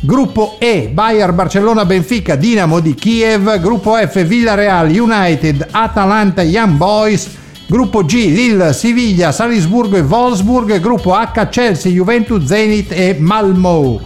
Gruppo 0.00 0.56
E, 0.58 0.90
Bayern, 0.92 1.36
Barcellona, 1.36 1.84
Benfica, 1.84 2.34
Dinamo 2.34 2.80
di 2.80 2.96
Kiev. 2.96 3.60
Gruppo 3.60 3.94
F, 3.94 4.24
Villarreal, 4.24 4.88
United, 4.90 5.68
Atalanta, 5.70 6.42
Young 6.42 6.74
Boys. 6.74 7.28
Gruppo 7.68 8.04
G, 8.04 8.14
Lille, 8.14 8.72
Siviglia, 8.72 9.30
Salisburgo 9.30 9.98
e 9.98 10.00
Wolfsburg. 10.00 10.80
Gruppo 10.80 11.14
H, 11.14 11.48
Chelsea, 11.48 11.92
Juventus, 11.92 12.44
Zenit 12.44 12.90
e 12.90 13.14
Malmo. 13.20 14.00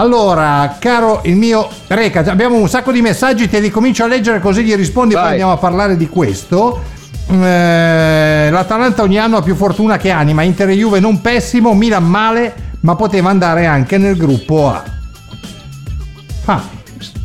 Allora, 0.00 0.76
caro 0.78 1.20
il 1.24 1.36
mio 1.36 1.68
Reca, 1.88 2.20
abbiamo 2.20 2.56
un 2.56 2.70
sacco 2.70 2.90
di 2.90 3.02
messaggi, 3.02 3.50
te 3.50 3.60
li 3.60 3.68
comincio 3.68 4.04
a 4.04 4.06
leggere 4.06 4.40
così 4.40 4.64
gli 4.64 4.74
rispondi, 4.74 5.12
poi 5.12 5.22
Vai. 5.22 5.30
andiamo 5.32 5.52
a 5.52 5.58
parlare 5.58 5.98
di 5.98 6.08
questo. 6.08 6.80
Eh, 7.30 8.48
L'Atalanta 8.50 9.02
ogni 9.02 9.18
anno 9.18 9.36
ha 9.36 9.42
più 9.42 9.54
fortuna 9.54 9.98
che 9.98 10.08
anima, 10.08 10.40
Inter 10.40 10.70
e 10.70 10.74
Juve 10.74 11.00
non 11.00 11.20
pessimo, 11.20 11.74
Milan 11.74 12.08
male, 12.08 12.54
ma 12.80 12.96
poteva 12.96 13.28
andare 13.28 13.66
anche 13.66 13.98
nel 13.98 14.16
gruppo 14.16 14.70
A. 14.70 14.84
Ah, 16.46 16.62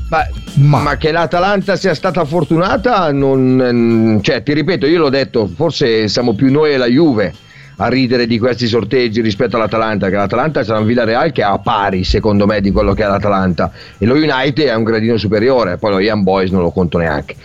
Ma, 0.09 0.27
Ma- 0.55 0.79
ma 0.81 0.97
che 0.97 1.13
l'Atalanta 1.13 1.77
sia 1.77 1.95
stata 1.95 2.25
fortunata, 2.25 3.09
non, 3.13 3.61
ehm, 3.61 4.21
cioè, 4.21 4.43
ti 4.43 4.51
ripeto, 4.51 4.85
io 4.85 4.99
l'ho 4.99 5.09
detto, 5.09 5.49
forse 5.55 6.09
siamo 6.09 6.33
più 6.33 6.51
noi 6.51 6.73
e 6.73 6.77
la 6.77 6.87
Juve 6.87 7.33
a 7.77 7.87
ridere 7.87 8.25
di 8.27 8.39
questi 8.39 8.67
sorteggi 8.67 9.21
rispetto 9.21 9.55
all'Atalanta, 9.55 10.09
che 10.09 10.15
l'Atalanta 10.15 10.63
c'è 10.63 10.75
un 10.77 10.85
Villarreal 10.85 11.31
che 11.31 11.41
è 11.41 11.45
a 11.45 11.57
pari, 11.57 12.03
secondo 12.03 12.45
me, 12.45 12.61
di 12.61 12.71
quello 12.71 12.93
che 12.93 13.03
è 13.03 13.07
l'Atalanta, 13.07 13.71
e 13.97 14.05
lo 14.05 14.15
United 14.15 14.67
è 14.67 14.75
un 14.75 14.83
gradino 14.83 15.17
superiore, 15.17 15.77
poi 15.77 15.91
lo 15.91 15.99
Young 15.99 16.23
Boys 16.23 16.51
non 16.51 16.61
lo 16.61 16.71
conto 16.71 16.97
neanche. 16.97 17.35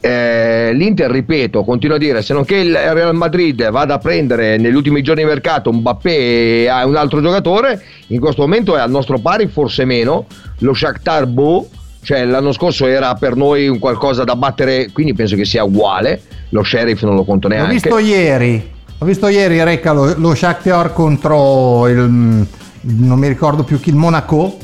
Eh, 0.00 0.72
L'Inter, 0.74 1.10
ripeto, 1.10 1.64
continuo 1.64 1.96
a 1.96 1.98
dire, 1.98 2.20
se 2.20 2.34
non 2.34 2.44
che 2.44 2.56
il 2.56 2.76
Real 2.76 3.14
Madrid 3.14 3.70
vada 3.70 3.94
a 3.94 3.98
prendere 3.98 4.58
negli 4.58 4.74
ultimi 4.74 5.02
giorni 5.02 5.22
di 5.22 5.28
mercato 5.28 5.70
un 5.70 5.76
Mbappé 5.76 6.64
e 6.64 6.68
un 6.84 6.96
altro 6.96 7.22
giocatore, 7.22 7.82
in 8.08 8.20
questo 8.20 8.42
momento 8.42 8.76
è 8.76 8.80
al 8.80 8.90
nostro 8.90 9.18
pari, 9.18 9.46
forse 9.46 9.86
meno, 9.86 10.26
lo 10.58 10.74
Shakhtar 10.74 11.26
Bo, 11.26 11.68
cioè 12.02 12.22
l'anno 12.26 12.52
scorso 12.52 12.86
era 12.86 13.14
per 13.14 13.34
noi 13.34 13.66
un 13.66 13.78
qualcosa 13.78 14.24
da 14.24 14.36
battere, 14.36 14.90
quindi 14.92 15.14
penso 15.14 15.36
che 15.36 15.46
sia 15.46 15.64
uguale, 15.64 16.20
lo 16.50 16.62
Sheriff 16.62 17.02
non 17.02 17.14
lo 17.14 17.24
conto 17.24 17.48
l'ho 17.48 17.54
neanche. 17.54 17.72
visto 17.72 17.98
ieri, 17.98 18.72
ho 18.98 19.04
visto 19.04 19.28
ieri 19.28 19.62
Reca 19.62 19.92
lo, 19.92 20.14
lo 20.16 20.34
Shakhtar 20.34 20.92
contro 20.92 21.88
il, 21.88 22.46
non 22.80 23.18
mi 23.18 23.28
ricordo 23.28 23.64
più 23.64 23.80
chi, 23.80 23.90
il 23.90 23.96
Monaco. 23.96 24.58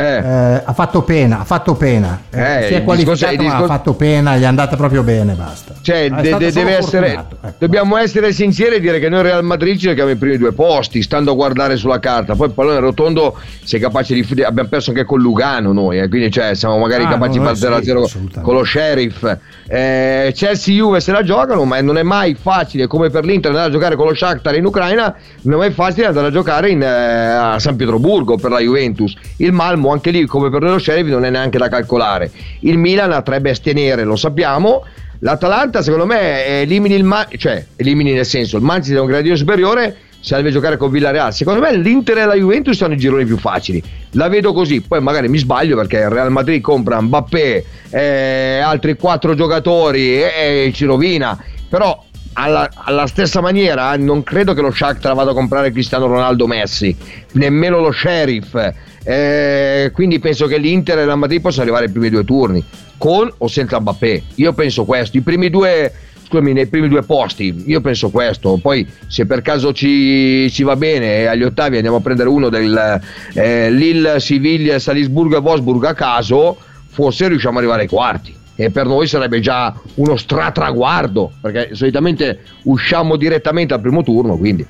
Eh. 0.00 0.16
Eh, 0.56 0.62
ha 0.64 0.72
fatto 0.72 1.02
pena, 1.02 1.40
ha 1.40 1.44
fatto 1.44 1.74
pena. 1.74 2.22
Eh, 2.30 2.64
si 2.68 2.74
è 2.74 2.82
qualificato, 2.84 2.92
discorso- 2.92 3.24
ma 3.26 3.30
ha 3.30 3.36
discorso- 3.36 3.66
fatto 3.66 3.94
pena, 3.94 4.36
gli 4.36 4.42
è 4.42 4.46
andata 4.46 4.76
proprio 4.76 5.02
bene, 5.02 5.34
basta. 5.34 5.74
Cioè, 5.82 6.08
de- 6.10 6.36
de- 6.38 6.76
essere, 6.76 7.12
ecco, 7.12 7.36
dobbiamo 7.58 7.96
essere 7.96 8.32
sinceri 8.32 8.76
e 8.76 8.80
dire 8.80 8.98
che 8.98 9.08
noi 9.08 9.22
Real 9.22 9.44
Madrid 9.44 9.74
ci 9.76 9.86
cerchiamo 9.86 10.10
i 10.10 10.16
primi 10.16 10.36
due 10.38 10.52
posti, 10.52 11.02
stando 11.02 11.32
a 11.32 11.34
guardare 11.34 11.76
sulla 11.76 11.98
carta. 11.98 12.34
Poi 12.34 12.48
il 12.48 12.52
pallone 12.54 12.78
rotondo 12.80 13.36
sei 13.64 13.80
capace 13.80 14.14
di. 14.14 14.26
Abbiamo 14.42 14.68
perso 14.68 14.90
anche 14.90 15.04
con 15.04 15.20
Lugano 15.20 15.72
noi, 15.72 15.98
eh, 15.98 16.08
quindi 16.08 16.30
cioè, 16.30 16.54
siamo 16.54 16.78
magari 16.78 17.04
Ah, 17.04 17.08
capaci 17.08 17.38
no, 17.38 17.44
di 17.44 17.50
a 17.50 17.54
sì, 17.54 17.60
zero 17.60 18.02
assolutamente. 18.04 18.40
con 18.40 18.54
lo 18.54 18.64
sheriff. 18.64 19.36
Eh, 19.66 20.32
Chelsea 20.34 20.74
Juve 20.74 21.00
se 21.00 21.12
la 21.12 21.22
giocano, 21.22 21.64
ma 21.64 21.80
non 21.80 21.96
è 21.96 22.02
mai 22.02 22.34
facile, 22.34 22.86
come 22.86 23.10
per 23.10 23.24
l'Inter 23.24 23.50
andare 23.50 23.68
a 23.68 23.72
giocare 23.72 23.94
con 23.96 24.06
lo 24.08 24.14
Shakhtar 24.14 24.56
in 24.56 24.64
Ucraina, 24.64 25.14
non 25.42 25.54
è 25.54 25.58
mai 25.58 25.70
facile 25.70 26.06
andare 26.06 26.28
a 26.28 26.30
giocare 26.30 26.70
in, 26.70 26.82
eh, 26.82 26.86
a 26.86 27.58
San 27.58 27.76
Pietroburgo 27.76 28.36
per 28.36 28.50
la 28.50 28.58
Juventus. 28.60 29.14
Il 29.36 29.52
Malmo, 29.52 29.89
anche 29.92 30.10
lì, 30.10 30.26
come 30.26 30.50
per 30.50 30.62
lo 30.62 30.78
sheriff, 30.78 31.08
non 31.08 31.24
è 31.24 31.30
neanche 31.30 31.58
da 31.58 31.68
calcolare. 31.68 32.30
Il 32.60 32.78
Milan 32.78 33.12
ha 33.12 33.22
tre 33.22 33.40
bestie 33.40 33.72
nere, 33.72 34.04
lo 34.04 34.16
sappiamo. 34.16 34.84
L'Atalanta, 35.20 35.82
secondo 35.82 36.06
me, 36.06 36.44
elimini 36.62 36.94
il 36.94 37.04
Ma- 37.04 37.28
cioè 37.36 37.64
elimini 37.76 38.12
nel 38.12 38.24
senso, 38.24 38.56
il 38.56 38.62
Manchester 38.62 38.98
è 38.98 39.00
un 39.00 39.06
gradino 39.06 39.36
superiore. 39.36 39.96
Se 40.22 40.36
deve 40.36 40.50
giocare 40.50 40.76
con 40.76 40.90
Villarreal, 40.90 41.32
secondo 41.32 41.60
me 41.60 41.74
l'Inter 41.74 42.18
e 42.18 42.24
la 42.26 42.34
Juventus 42.34 42.76
sono 42.76 42.92
i 42.92 42.98
gironi 42.98 43.24
più 43.24 43.38
facili. 43.38 43.82
La 44.12 44.28
vedo 44.28 44.52
così, 44.52 44.82
poi 44.82 45.00
magari 45.00 45.28
mi 45.28 45.38
sbaglio 45.38 45.76
perché 45.76 45.96
il 45.96 46.10
Real 46.10 46.30
Madrid 46.30 46.60
compra 46.60 47.00
Mbappé, 47.00 47.64
eh, 47.88 48.58
altri 48.58 48.96
quattro 48.96 49.34
giocatori 49.34 50.20
e, 50.20 50.66
e 50.66 50.72
ci 50.74 50.84
rovina. 50.84 51.42
Però 51.70 52.04
alla, 52.34 52.68
alla 52.74 53.06
stessa 53.06 53.40
maniera 53.40 53.96
non 53.96 54.22
credo 54.22 54.54
che 54.54 54.60
lo 54.60 54.70
Shakhtar 54.70 55.14
vada 55.14 55.32
a 55.32 55.34
comprare 55.34 55.72
Cristiano 55.72 56.06
Ronaldo 56.06 56.46
Messi, 56.46 56.94
nemmeno 57.32 57.80
lo 57.80 57.92
Sheriff. 57.92 58.54
Eh, 59.02 59.90
quindi 59.94 60.18
penso 60.18 60.46
che 60.46 60.58
l'Inter 60.58 60.98
e 60.98 61.04
la 61.04 61.16
Madrid 61.16 61.40
possano 61.40 61.62
arrivare 61.62 61.86
ai 61.86 61.90
primi 61.90 62.10
due 62.10 62.24
turni, 62.24 62.62
con 62.98 63.32
o 63.38 63.48
senza 63.48 63.80
Mbappé. 63.80 64.22
Io 64.36 64.52
penso 64.52 64.84
questo. 64.84 65.16
I 65.16 65.22
primi 65.22 65.50
due, 65.50 65.92
scusami, 66.26 66.52
nei 66.52 66.66
primi 66.66 66.88
due 66.88 67.02
posti, 67.02 67.64
io 67.66 67.80
penso 67.80 68.10
questo. 68.10 68.58
Poi 68.60 68.86
se 69.06 69.26
per 69.26 69.42
caso 69.42 69.72
ci, 69.72 70.50
ci 70.50 70.62
va 70.62 70.76
bene 70.76 71.20
e 71.20 71.26
agli 71.26 71.42
ottavi 71.42 71.76
andiamo 71.76 71.96
a 71.96 72.00
prendere 72.00 72.28
uno 72.28 72.48
del 72.48 73.00
eh, 73.34 73.70
Lille, 73.70 74.20
Siviglia, 74.20 74.78
Salisburgo 74.78 75.36
e 75.36 75.40
Wolfsburg 75.40 75.84
a 75.84 75.94
caso, 75.94 76.56
forse 76.90 77.28
riusciamo 77.28 77.54
ad 77.54 77.64
arrivare 77.64 77.82
ai 77.82 77.88
quarti. 77.88 78.38
E 78.60 78.70
per 78.70 78.84
noi 78.84 79.06
sarebbe 79.06 79.40
già 79.40 79.72
uno 79.94 80.18
stratraguardo, 80.18 81.32
perché 81.40 81.70
solitamente 81.72 82.40
usciamo 82.64 83.16
direttamente 83.16 83.72
al 83.72 83.80
primo 83.80 84.02
turno, 84.02 84.36
quindi. 84.36 84.66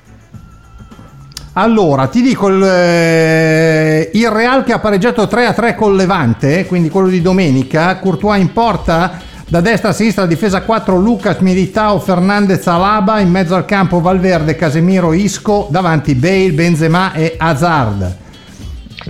Allora, 1.53 2.07
ti 2.07 2.21
dico 2.21 2.47
il, 2.47 2.63
eh, 2.63 4.09
il 4.13 4.29
Real 4.29 4.63
che 4.63 4.71
ha 4.71 4.79
pareggiato 4.79 5.23
3-3 5.23 5.75
con 5.75 5.97
Levante, 5.97 6.65
quindi 6.67 6.87
quello 6.87 7.09
di 7.09 7.21
domenica, 7.21 7.97
Courtois 7.97 8.39
in 8.39 8.53
porta, 8.53 9.19
da 9.49 9.59
destra 9.59 9.89
a 9.89 9.91
sinistra 9.91 10.25
difesa 10.25 10.61
4 10.61 10.95
Lucas, 10.95 11.39
Militao, 11.39 11.99
Fernandez, 11.99 12.65
Alaba, 12.67 13.19
in 13.19 13.29
mezzo 13.29 13.55
al 13.55 13.65
campo 13.65 13.99
Valverde, 13.99 14.55
Casemiro, 14.55 15.11
Isco, 15.11 15.67
davanti 15.69 16.15
Bale, 16.15 16.53
Benzema 16.53 17.11
e 17.11 17.35
Hazard. 17.37 18.19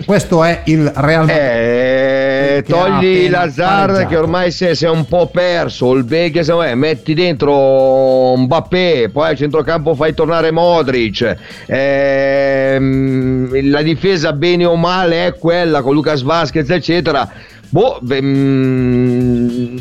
Questo 0.06 0.44
è 0.44 0.62
il 0.66 0.92
Real 0.96 1.26
Madrid. 1.28 1.38
Eh, 1.38 2.21
togli 2.64 3.30
Lazar 3.30 4.08
che 4.08 4.18
ormai 4.18 4.52
si 4.52 4.66
è, 4.66 4.74
si 4.74 4.86
è 4.86 4.90
un 4.90 5.06
po' 5.06 5.28
perso, 5.28 5.94
il 5.94 6.04
Beghe 6.04 6.44
se 6.44 6.52
vuoi, 6.54 6.76
metti 6.76 7.14
dentro 7.14 8.36
Mbappé, 8.38 9.10
poi 9.12 9.30
al 9.30 9.38
centrocampo 9.38 9.96
fai 9.96 10.14
tornare 10.14 10.52
Modric, 10.52 11.36
Ehm, 11.68 13.70
la 13.70 13.82
difesa 13.82 14.34
bene 14.34 14.66
o 14.66 14.76
male 14.76 15.28
è 15.28 15.34
quella 15.38 15.82
con 15.82 15.94
Lucas 15.94 16.22
Vasquez 16.22 16.70
eccetera. 16.70 17.30
Boh, 17.70 18.00
beh, 18.02 18.18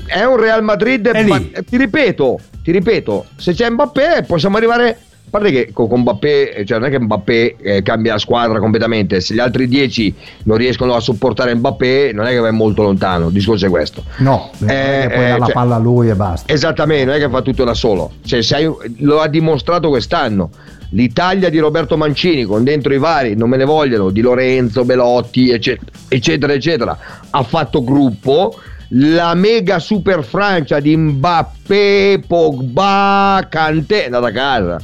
è 0.07 0.25
un 0.25 0.37
Real 0.37 0.63
Madrid, 0.63 1.11
ma- 1.27 1.41
ti 1.69 1.77
ripeto, 1.77 2.39
ti 2.63 2.71
ripeto, 2.71 3.27
se 3.37 3.53
c'è 3.53 3.69
Mbappé 3.69 4.25
possiamo 4.27 4.57
arrivare 4.57 4.99
a 5.27 5.29
parte 5.39 5.51
che 5.53 5.71
con, 5.73 5.89
Mbappé, 6.01 6.55
eh, 6.55 6.65
cioè 6.65 6.79
non 6.79 6.89
è 6.89 6.91
che 6.91 6.99
Mbappé 7.01 7.57
eh, 7.61 7.83
cambia 7.83 8.15
la 8.15 8.19
squadra 8.19 8.59
completamente, 8.59 9.21
se 9.21 9.35
gli 9.35 9.39
altri 9.39 9.69
10 9.69 10.15
non 10.45 10.57
riescono 10.57 10.95
a 10.95 11.01
sopportare 11.01 11.55
Mbappé, 11.55 12.11
non 12.13 12.27
è 12.27 12.31
che 12.31 12.39
vai 12.39 12.53
molto 12.53 12.83
lontano, 12.83 13.27
il 13.29 13.33
discorso 13.33 13.67
è 13.67 13.69
questo. 13.69 14.03
No, 14.19 14.51
non 14.59 14.71
è 14.71 14.73
Eh, 15.05 15.09
che 15.09 15.15
poi 15.15 15.25
eh, 15.25 15.29
dà 15.29 15.39
la 15.39 15.45
cioè- 15.45 15.55
palla 15.55 15.75
a 15.77 15.79
lui 15.79 16.09
e 16.09 16.15
basta. 16.17 16.53
Esattamente, 16.53 17.05
non 17.05 17.15
è 17.15 17.19
che 17.19 17.29
fa 17.29 17.43
tutto 17.43 17.63
da 17.65 17.75
solo, 17.75 18.13
cioè, 18.25 18.43
se 18.43 18.55
hai- 18.57 18.73
lo 18.99 19.21
ha 19.21 19.29
dimostrato 19.29 19.89
quest'anno. 19.89 20.51
L'Italia 20.93 21.49
di 21.51 21.59
Roberto 21.61 21.97
Mancini, 21.97 22.43
con 22.43 22.65
dentro 22.65 22.93
i 22.93 22.99
vari, 22.99 23.37
non 23.37 23.49
me 23.49 23.57
ne 23.57 23.65
vogliono, 23.65 24.11
di 24.11 24.21
Lorenzo, 24.23 24.85
Belotti, 24.85 25.51
eccetera, 25.51 25.89
eccetera, 26.09 26.53
eccetera, 26.53 26.99
ha 27.31 27.43
fatto 27.45 27.85
gruppo. 27.85 28.59
La 28.95 29.35
mega 29.35 29.79
super 29.79 30.25
Francia 30.25 30.81
di 30.81 30.97
Mbappé, 30.97 32.23
Pogba, 32.27 33.47
Kanté 33.49 34.03
è 34.03 34.05
andata 34.07 34.27
a 34.27 34.33
casa. 34.33 34.81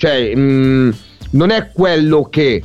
Cioè, 0.00 0.32
mm, 0.34 0.90
non 1.32 1.50
è 1.50 1.68
quello 1.74 2.26
che. 2.30 2.62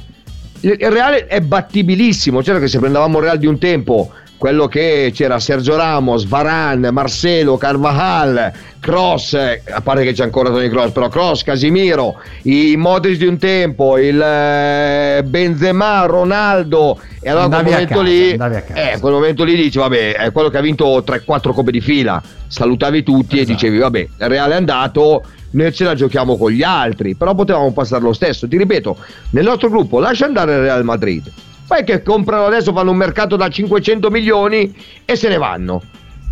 Il 0.62 0.78
Reale 0.80 1.28
è 1.28 1.42
battibilissimo. 1.42 2.42
Certo 2.42 2.62
che 2.62 2.70
se 2.70 2.80
prendevamo 2.80 3.18
il 3.18 3.26
Real 3.26 3.38
di 3.38 3.46
un 3.46 3.60
tempo, 3.60 4.10
quello 4.38 4.68
che 4.68 5.12
c'era 5.14 5.38
Sergio 5.38 5.76
Ramos, 5.76 6.26
Varan, 6.28 6.88
Marcelo, 6.94 7.58
Carvajal, 7.58 8.54
Cross, 8.80 9.34
a 9.34 9.82
parte 9.82 10.04
che 10.04 10.14
c'è 10.14 10.24
ancora 10.24 10.50
Tony 10.50 10.70
Cross, 10.70 10.92
però 10.92 11.10
Cross, 11.10 11.44
Casimiro, 11.44 12.16
i 12.44 12.76
Modric 12.78 13.18
di 13.18 13.28
un 13.28 13.38
tempo, 13.38 13.98
il 13.98 14.20
eh, 14.20 15.22
Benzema, 15.26 16.06
Ronaldo, 16.06 16.98
e 17.20 17.30
allora 17.30 17.44
Andavi 17.44 17.64
quel 17.64 17.74
momento 17.74 17.94
casa, 17.96 18.74
lì, 18.74 18.92
eh, 18.94 19.00
quel 19.00 19.14
momento 19.14 19.44
lì 19.44 19.56
dici, 19.58 19.78
vabbè, 19.78 20.14
è 20.14 20.32
quello 20.32 20.50
che 20.50 20.58
ha 20.58 20.62
vinto 20.62 21.04
3-4 21.06 21.52
coppe 21.52 21.72
di 21.72 21.82
fila, 21.82 22.22
salutavi 22.48 23.04
tutti 23.04 23.36
e 23.38 23.42
Esatto. 23.42 23.54
dicevi, 23.54 23.78
vabbè, 23.78 24.00
il 24.00 24.10
Reale 24.30 24.54
è 24.54 24.58
andato, 24.58 25.24
noi 25.56 25.74
ce 25.74 25.84
la 25.84 25.96
giochiamo 25.96 26.38
con 26.38 26.52
gli 26.52 26.64
altri, 26.64 27.16
però 27.16 27.34
potevamo 27.34 27.72
passare 27.72 28.04
lo 28.04 28.14
stesso. 28.14 28.48
Ti 28.48 28.58
ripeto, 28.58 28.98
nel 29.32 29.44
nostro 29.46 29.70
gruppo 29.70 30.00
lascia 30.00 30.26
andare 30.26 30.54
il 30.54 30.60
Real 30.60 30.84
Madrid. 30.84 31.32
Poi 31.68 31.84
che 31.84 32.04
comprano 32.04 32.46
adesso, 32.46 32.72
fanno 32.74 32.92
un 32.92 32.98
mercato 32.98 33.36
da 33.36 33.50
500 33.50 34.10
milioni 34.12 34.74
e 35.04 35.16
se 35.16 35.28
ne 35.30 35.38
vanno. 35.38 35.82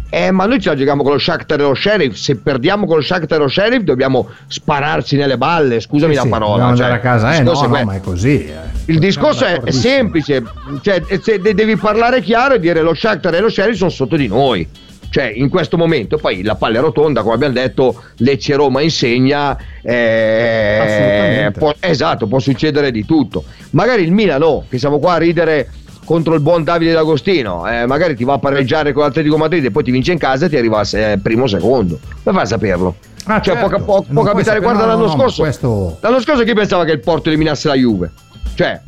Eh, 0.09 0.29
ma 0.29 0.45
noi 0.45 0.59
ce 0.62 0.69
la 0.69 0.75
giochiamo 0.75 1.01
con 1.01 1.13
lo 1.13 1.17
Shakhtar 1.17 1.59
e 1.59 1.63
lo 1.63 1.73
Sheriff. 1.73 2.13
Se 2.15 2.36
perdiamo 2.36 2.86
con 2.86 2.97
lo 2.97 3.01
Shakhtar 3.01 3.39
e 3.39 3.41
lo 3.41 3.47
Sheriff, 3.47 3.81
dobbiamo 3.81 4.29
spararci 4.45 5.15
nelle 5.15 5.39
balle. 5.39 5.79
Scusami 5.79 6.12
Sì, 6.12 6.17
la 6.17 6.23
sì, 6.25 6.29
parola. 6.29 6.51
dobbiamo 6.51 6.75
cioè, 6.75 6.86
andare 6.86 7.01
a 7.01 7.03
casa, 7.03 7.36
eh, 7.36 7.41
no, 7.41 7.63
è 7.63 7.67
no, 7.67 7.83
ma 7.83 7.95
è 7.95 7.99
così. 7.99 8.45
eh. 8.45 8.53
il 8.86 8.99
discorso 8.99 9.43
è, 9.43 9.71
semplice, 9.71 10.43
cioè, 10.83 11.01
devi 11.39 11.75
parlare 11.77 12.21
chiaro 12.21 12.53
e 12.53 12.59
dire 12.59 12.81
lo 12.81 12.93
Shakhtar 12.93 13.33
e 13.33 13.39
lo 13.39 13.49
Sheriff 13.49 13.77
sono 13.77 13.89
sotto 13.89 14.15
di 14.15 14.27
noi. 14.27 14.67
Cioè, 15.13 15.32
in 15.36 15.47
questo 15.49 15.78
momento, 15.78 16.17
poi 16.17 16.41
la 16.41 16.56
palla 16.56 16.80
è 16.80 16.82
rotonda, 16.82 17.21
come 17.21 17.36
abbiamo 17.36 17.54
detto, 17.54 18.02
Lecce 18.17 18.56
Roma 18.56 18.82
insegna. 18.82 19.56
eh, 19.84 20.80
Assolutamente. 20.82 21.60
può- 21.60 21.76
esatto, 21.80 22.26
può 22.26 22.39
succedere 22.39 22.89
di 22.89 23.06
tutto. 23.06 23.43
Magari 23.73 24.02
il 24.02 24.12
Milan 24.12 24.39
no, 24.39 24.65
che 24.67 24.80
siamo 24.80 24.97
qua 24.97 25.13
a 25.13 25.17
ridere 25.17 25.69
contro 26.04 26.34
il 26.34 26.39
buon 26.39 26.63
Davide 26.63 26.93
D'Agostino. 26.93 27.67
eh, 27.69 27.86
magari 27.86 28.15
ti 28.15 28.23
va 28.23 28.34
a 28.34 28.39
pareggiare 28.39 28.91
con 28.91 29.04
l'Atletico 29.04 29.38
Madrid 29.38 29.63
e 29.63 29.69
poi 29.69 29.84
ti 29.84 29.91
vince 29.91 30.13
in 30.13 30.17
casa 30.17 30.47
e 30.47 30.49
ti 30.49 30.58
arriva 30.58 30.82
eh, 30.82 31.19
primo 31.21 31.43
o 31.43 31.47
secondo. 31.47 31.99
Come 32.23 32.36
fai 32.36 32.45
a 32.45 32.47
saperlo? 32.47 32.95
Ah, 33.26 33.39
cioè, 33.39 33.56
certo. 33.56 33.84
può, 33.84 34.02
può- 34.02 34.23
capitare, 34.23 34.43
sapere- 34.43 34.60
guarda 34.62 34.80
no, 34.80 34.86
no, 34.88 34.93
l'anno 34.93 35.06
no, 35.06 35.12
scorso. 35.15 35.43
questo- 35.43 35.97
L'anno 36.02 36.19
scorso 36.21 36.43
chi 36.43 36.54
pensava 36.56 36.86
che 36.86 36.91
il 36.91 37.02
Porto 37.02 37.30
eliminasse 37.30 37.67
la 37.67 37.76
Juve? 37.76 38.10
Cioè, 38.56 38.82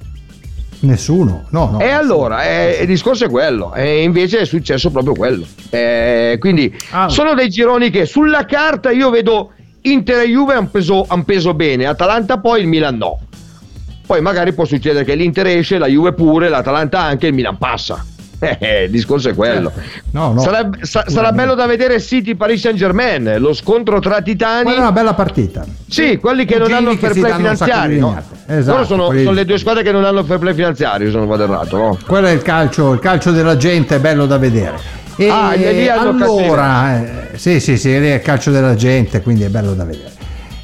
Nessuno, 0.86 1.46
no, 1.50 1.70
no. 1.72 1.80
e 1.80 1.90
allora, 1.90 2.44
eh, 2.46 2.78
il 2.82 2.88
discorso 2.88 3.26
è 3.26 3.30
quello, 3.30 3.74
e 3.74 4.04
invece 4.04 4.40
è 4.40 4.46
successo 4.46 4.92
proprio 4.92 5.14
quello. 5.14 5.46
Eh, 5.72 6.38
quindi 6.40 6.74
Ah. 6.92 7.10
sono 7.10 7.34
dei 7.34 7.50
gironi 7.50 7.90
che 7.90 8.06
sulla 8.06 8.46
carta 8.46 8.92
io 8.92 9.10
vedo 9.10 9.52
Inter 9.82 10.20
e 10.22 10.28
Juve 10.28 10.54
hanno 10.54 10.68
peso, 10.72 11.06
han 11.08 11.24
peso 11.26 11.54
bene, 11.54 11.86
Atalanta 11.86 12.40
poi, 12.40 12.62
il 12.62 12.68
Milan 12.68 12.98
no. 12.98 13.20
Poi 14.06 14.22
magari 14.22 14.54
può 14.54 14.66
succedere 14.66 15.04
che 15.04 15.16
l'Inter 15.16 15.48
esce, 15.48 15.78
la 15.80 15.88
Juve 15.88 16.14
pure, 16.14 16.48
l'Atalanta 16.50 17.00
anche, 17.02 17.28
il 17.28 17.34
Milan 17.34 17.58
passa. 17.58 18.06
Eh, 18.60 18.84
il 18.84 18.90
discorso 18.92 19.30
è 19.30 19.34
quello. 19.36 19.72
No, 20.12 20.34
no. 20.34 20.40
Sarebbe- 20.42 20.80
sa- 20.86 21.06
sarà 21.08 21.32
bello 21.32 21.56
da 21.56 21.66
vedere 21.66 22.00
City 22.00 22.36
Paris 22.36 22.62
Saint 22.62 22.78
Germain, 22.78 23.36
lo 23.40 23.54
scontro 23.54 24.00
tra 24.00 24.22
titani. 24.22 24.64
Quella 24.64 24.78
è 24.78 24.82
una 24.82 24.92
bella 24.92 25.14
partita. 25.14 25.64
Sì, 25.88 26.18
quelli 26.18 26.46
che 26.46 26.58
non 26.58 26.72
hanno 26.74 26.92
il 26.92 26.98
fair 26.98 27.14
play 27.14 27.34
finanziario. 27.34 28.00
No? 28.00 28.22
Esatto, 28.48 28.86
sono, 28.86 29.06
quelli- 29.08 29.24
sono 29.24 29.36
le 29.36 29.46
due 29.46 29.58
squadre 29.58 29.84
che 29.84 29.92
non 29.92 30.04
hanno 30.06 30.20
il 30.20 30.26
fair 30.26 30.40
play 30.40 30.54
finanziario, 30.54 31.10
se 31.10 31.18
non 31.18 31.28
vado 31.28 31.44
errato, 31.44 31.78
no? 31.78 31.98
Quello 32.06 32.28
è 32.28 32.32
il 32.32 32.42
calcio, 32.42 32.94
il 32.94 33.00
calcio 33.00 33.32
della 33.32 33.58
gente, 33.58 33.96
è 33.96 34.00
bello 34.00 34.26
da 34.26 34.38
vedere. 34.38 35.04
E 35.18 35.30
Ah, 35.30 35.54
e 35.56 35.72
lì 35.72 35.88
hanno 35.88 36.10
allora, 36.10 36.98
eh, 37.32 37.38
sì, 37.38 37.62
sì, 37.62 37.78
sì, 37.78 37.98
lì 38.00 38.08
è 38.10 38.16
il 38.16 38.22
calcio 38.22 38.52
della 38.52 38.76
gente, 38.76 39.22
quindi 39.22 39.44
è 39.44 39.48
bello 39.50 39.74
da 39.74 39.86
vedere. 39.86 40.12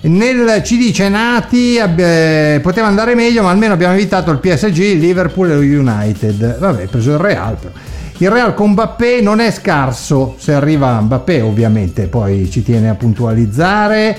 Nel 0.03 0.63
ci 0.63 0.77
dice 0.77 1.09
Nati 1.09 1.77
abbi- 1.79 2.59
poteva 2.61 2.87
andare 2.87 3.13
meglio, 3.13 3.43
ma 3.43 3.51
almeno 3.51 3.73
abbiamo 3.73 3.93
evitato 3.93 4.31
il 4.31 4.39
PSG, 4.39 4.77
il 4.77 4.99
Liverpool 4.99 5.51
e 5.51 5.55
lo 5.55 5.61
United. 5.61 6.57
Vabbè, 6.57 6.87
preso 6.87 7.11
il 7.11 7.17
Real. 7.17 7.55
però. 7.55 7.73
Il 8.17 8.29
Real 8.29 8.53
con 8.53 8.71
Mbappé 8.71 9.21
non 9.21 9.39
è 9.39 9.51
scarso, 9.51 10.35
se 10.37 10.53
arriva 10.53 10.99
Mbappé 11.01 11.41
ovviamente, 11.41 12.07
poi 12.07 12.49
ci 12.51 12.63
tiene 12.63 12.89
a 12.89 12.95
puntualizzare. 12.95 14.15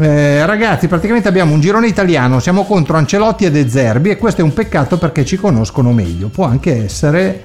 Eh, 0.00 0.46
ragazzi, 0.46 0.86
praticamente 0.86 1.28
abbiamo 1.28 1.52
un 1.52 1.60
girone 1.60 1.86
italiano, 1.86 2.40
siamo 2.40 2.64
contro 2.64 2.96
Ancelotti 2.96 3.44
e 3.44 3.50
De 3.50 3.68
Zerbi 3.68 4.08
e 4.08 4.16
questo 4.16 4.40
è 4.40 4.44
un 4.44 4.54
peccato 4.54 4.96
perché 4.96 5.24
ci 5.24 5.36
conoscono 5.36 5.92
meglio. 5.92 6.28
Può 6.28 6.46
anche 6.46 6.84
essere 6.84 7.42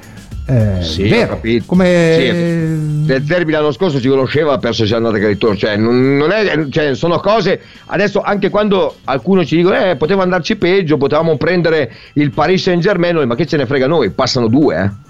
eh, 0.47 0.81
Sì, 0.81 1.07
vero. 1.09 1.41
Come 1.65 2.15
Sì, 2.17 3.05
del 3.05 3.23
derby 3.23 3.51
l'anno 3.51 3.71
scorso 3.71 3.99
ci 3.99 4.07
conosceva, 4.07 4.57
perso 4.57 4.85
sia 4.85 4.97
andata 4.97 5.17
che 5.17 5.27
ritorno. 5.27 5.57
Cioè, 5.57 5.75
non, 5.75 6.15
non 6.15 6.31
è, 6.31 6.67
cioè, 6.69 6.95
sono 6.95 7.19
cose. 7.19 7.59
Adesso, 7.87 8.21
anche 8.21 8.49
quando 8.49 8.95
alcuni 9.03 9.45
ci 9.45 9.57
dicono, 9.57 9.77
eh, 9.77 9.97
poteva 9.97 10.23
andarci 10.23 10.55
peggio, 10.55 10.97
potevamo 10.97 11.35
prendere 11.35 11.91
il 12.13 12.31
Paris 12.31 12.61
Saint 12.61 12.81
Germain, 12.81 13.17
ma 13.27 13.35
che 13.35 13.45
ce 13.45 13.57
ne 13.57 13.65
frega 13.65 13.87
noi? 13.87 14.09
Passano 14.11 14.47
due, 14.47 14.83
eh. 14.83 15.05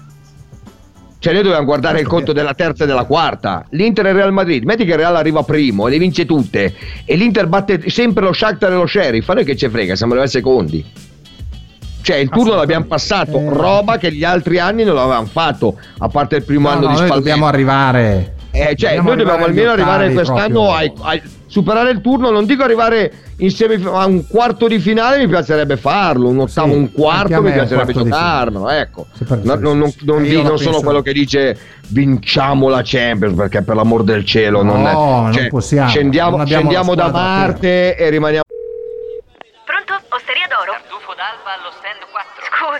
Cioè, 1.20 1.32
noi 1.32 1.42
dobbiamo 1.42 1.64
guardare 1.64 2.00
il 2.00 2.06
conto 2.06 2.32
della 2.32 2.54
terza 2.54 2.84
e 2.84 2.86
della 2.86 3.04
quarta. 3.04 3.64
L'Inter 3.70 4.06
e 4.06 4.10
il 4.10 4.14
Real 4.14 4.32
Madrid. 4.32 4.64
Metti 4.64 4.84
che 4.84 4.92
il 4.92 4.98
Real 4.98 5.16
arriva 5.16 5.42
primo 5.42 5.88
e 5.88 5.90
le 5.90 5.98
vince 5.98 6.26
tutte. 6.26 6.74
E 7.04 7.16
l'Inter 7.16 7.46
batte 7.48 7.90
sempre 7.90 8.24
lo 8.24 8.32
Shakhtar 8.32 8.70
e 8.70 8.74
lo 8.74 8.86
Sheriff. 8.86 9.28
A 9.28 9.34
noi 9.34 9.44
che 9.44 9.56
ce 9.56 9.68
frega, 9.68 9.96
siamo 9.96 10.12
arrivati 10.12 10.32
secondi. 10.36 10.84
Cioè, 12.00 12.16
il 12.16 12.28
turno 12.30 12.54
l'abbiamo 12.54 12.86
passato, 12.86 13.36
Eh. 13.38 13.48
roba 13.50 13.98
che 13.98 14.12
gli 14.12 14.24
altri 14.24 14.58
anni 14.58 14.84
non 14.84 14.94
l'avevamo 14.94 15.26
fatto, 15.26 15.78
a 15.98 16.08
parte 16.08 16.36
il 16.36 16.44
primo 16.44 16.68
No, 16.68 16.74
anno 16.76 16.80
no, 16.86 16.86
di 16.92 16.94
noi 16.94 17.06
Spalletti. 17.06 17.18
dobbiamo 17.28 17.46
arrivare. 17.46 18.32
Eh, 18.50 18.74
cioè, 18.76 18.94
dobbiamo 18.96 19.08
noi 19.08 19.16
dobbiamo 19.18 19.44
almeno 19.44 19.70
arrivare 19.72 20.12
quest'anno 20.12 20.72
ai- 20.72 20.92
ai- 21.02 21.22
superare 21.46 21.90
il 21.90 22.00
turno, 22.00 22.30
non 22.30 22.46
dico 22.46 22.62
arrivare 22.62 23.12
in 23.38 23.50
semif- 23.50 23.86
a 23.86 24.06
un 24.06 24.26
quarto 24.26 24.66
di 24.68 24.78
finale, 24.78 25.18
mi 25.18 25.28
piacerebbe 25.28 25.76
farlo, 25.76 26.28
un 26.28 26.40
ottavo, 26.40 26.72
Sì, 26.72 26.76
un 26.78 26.84
a 26.84 26.88
quarto 26.94 27.42
mi 27.42 27.52
piacerebbe 27.52 27.92
giocarmelo, 27.92 28.68
ecco. 28.70 29.06
No- 29.42 29.54
non, 29.56 29.78
non- 29.78 29.92
non 30.04 30.22
di- 30.22 30.34
la 30.34 30.42
non 30.48 30.58
sono 30.58 30.80
quello 30.80 31.02
che 31.02 31.12
dice 31.12 31.56
vinciamo 31.88 32.68
la 32.68 32.80
Champions, 32.82 33.34
perché 33.36 33.62
per 33.62 33.76
l'amor 33.76 34.02
del 34.02 34.24
cielo 34.24 34.62
non, 34.62 34.82
No, 34.82 34.88
è- 34.88 34.92
non 34.92 35.32
cioè, 35.32 35.48
possiamo, 35.48 35.88
Scendiamo, 35.90 36.30
non 36.32 36.40
abbiamo 36.40 36.62
scendiamo 36.70 36.94
la 36.94 37.02
da 37.04 37.10
Marte 37.12 37.96
e 37.96 38.08
rimaniamo 38.10 38.42
Pronto? 39.64 39.92
Osteria 40.08 40.46
d'oro? 40.48 40.72
Tartufo 40.72 41.12
d'alba 41.14 41.52
allo 41.60 41.70
stand 41.78 42.00
4. 42.10 42.44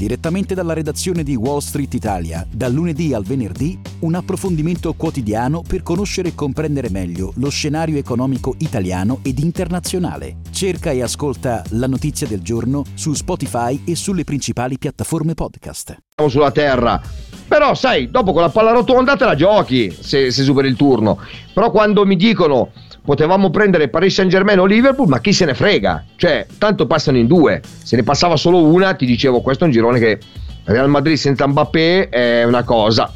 Direttamente 0.00 0.54
dalla 0.54 0.72
redazione 0.72 1.22
di 1.22 1.36
Wall 1.36 1.58
Street 1.58 1.92
Italia, 1.92 2.46
dal 2.50 2.72
lunedì 2.72 3.12
al 3.12 3.22
venerdì, 3.22 3.78
un 3.98 4.14
approfondimento 4.14 4.94
quotidiano 4.94 5.60
per 5.60 5.82
conoscere 5.82 6.28
e 6.28 6.34
comprendere 6.34 6.88
meglio 6.88 7.34
lo 7.36 7.50
scenario 7.50 7.98
economico 7.98 8.54
italiano 8.60 9.18
ed 9.22 9.38
internazionale. 9.40 10.36
Cerca 10.50 10.90
e 10.90 11.02
ascolta 11.02 11.62
La 11.72 11.86
Notizia 11.86 12.26
del 12.26 12.40
Giorno 12.40 12.82
su 12.94 13.12
Spotify 13.12 13.82
e 13.84 13.94
sulle 13.94 14.24
principali 14.24 14.78
piattaforme 14.78 15.34
podcast. 15.34 15.98
sulla 16.28 16.50
terra. 16.50 16.98
Però, 17.46 17.74
sai, 17.74 18.10
dopo 18.10 18.32
con 18.32 18.40
la 18.40 18.48
palla 18.48 18.70
rotonda 18.70 19.16
te 19.16 19.26
la 19.26 19.34
giochi 19.34 19.94
se, 20.00 20.30
se 20.30 20.42
superi 20.44 20.68
il 20.68 20.76
turno. 20.76 21.18
Però 21.52 21.70
quando 21.70 22.06
mi 22.06 22.16
dicono 22.16 22.70
potevamo 23.04 23.50
prendere 23.50 23.88
Paris 23.88 24.14
Saint 24.14 24.30
Germain 24.30 24.58
o 24.58 24.64
Liverpool, 24.64 25.08
ma 25.08 25.20
chi 25.20 25.32
se 25.32 25.44
ne 25.44 25.54
frega? 25.54 26.04
Cioè, 26.16 26.46
tanto 26.58 26.86
passano 26.86 27.18
in 27.18 27.26
due. 27.26 27.60
Se 27.82 27.96
ne 27.96 28.02
passava 28.02 28.36
solo 28.36 28.62
una, 28.62 28.94
ti 28.94 29.06
dicevo, 29.06 29.40
questo 29.40 29.64
è 29.64 29.66
un 29.66 29.72
girone 29.72 29.98
che 29.98 30.18
Real 30.64 30.88
Madrid 30.88 31.16
senza 31.16 31.46
Mbappé 31.46 32.08
è 32.08 32.44
una 32.44 32.62
cosa 32.62 33.12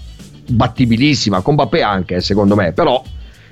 battibilissima, 0.46 1.40
con 1.40 1.54
Mbappé 1.54 1.82
anche, 1.82 2.20
secondo 2.20 2.54
me, 2.54 2.72
però 2.72 3.02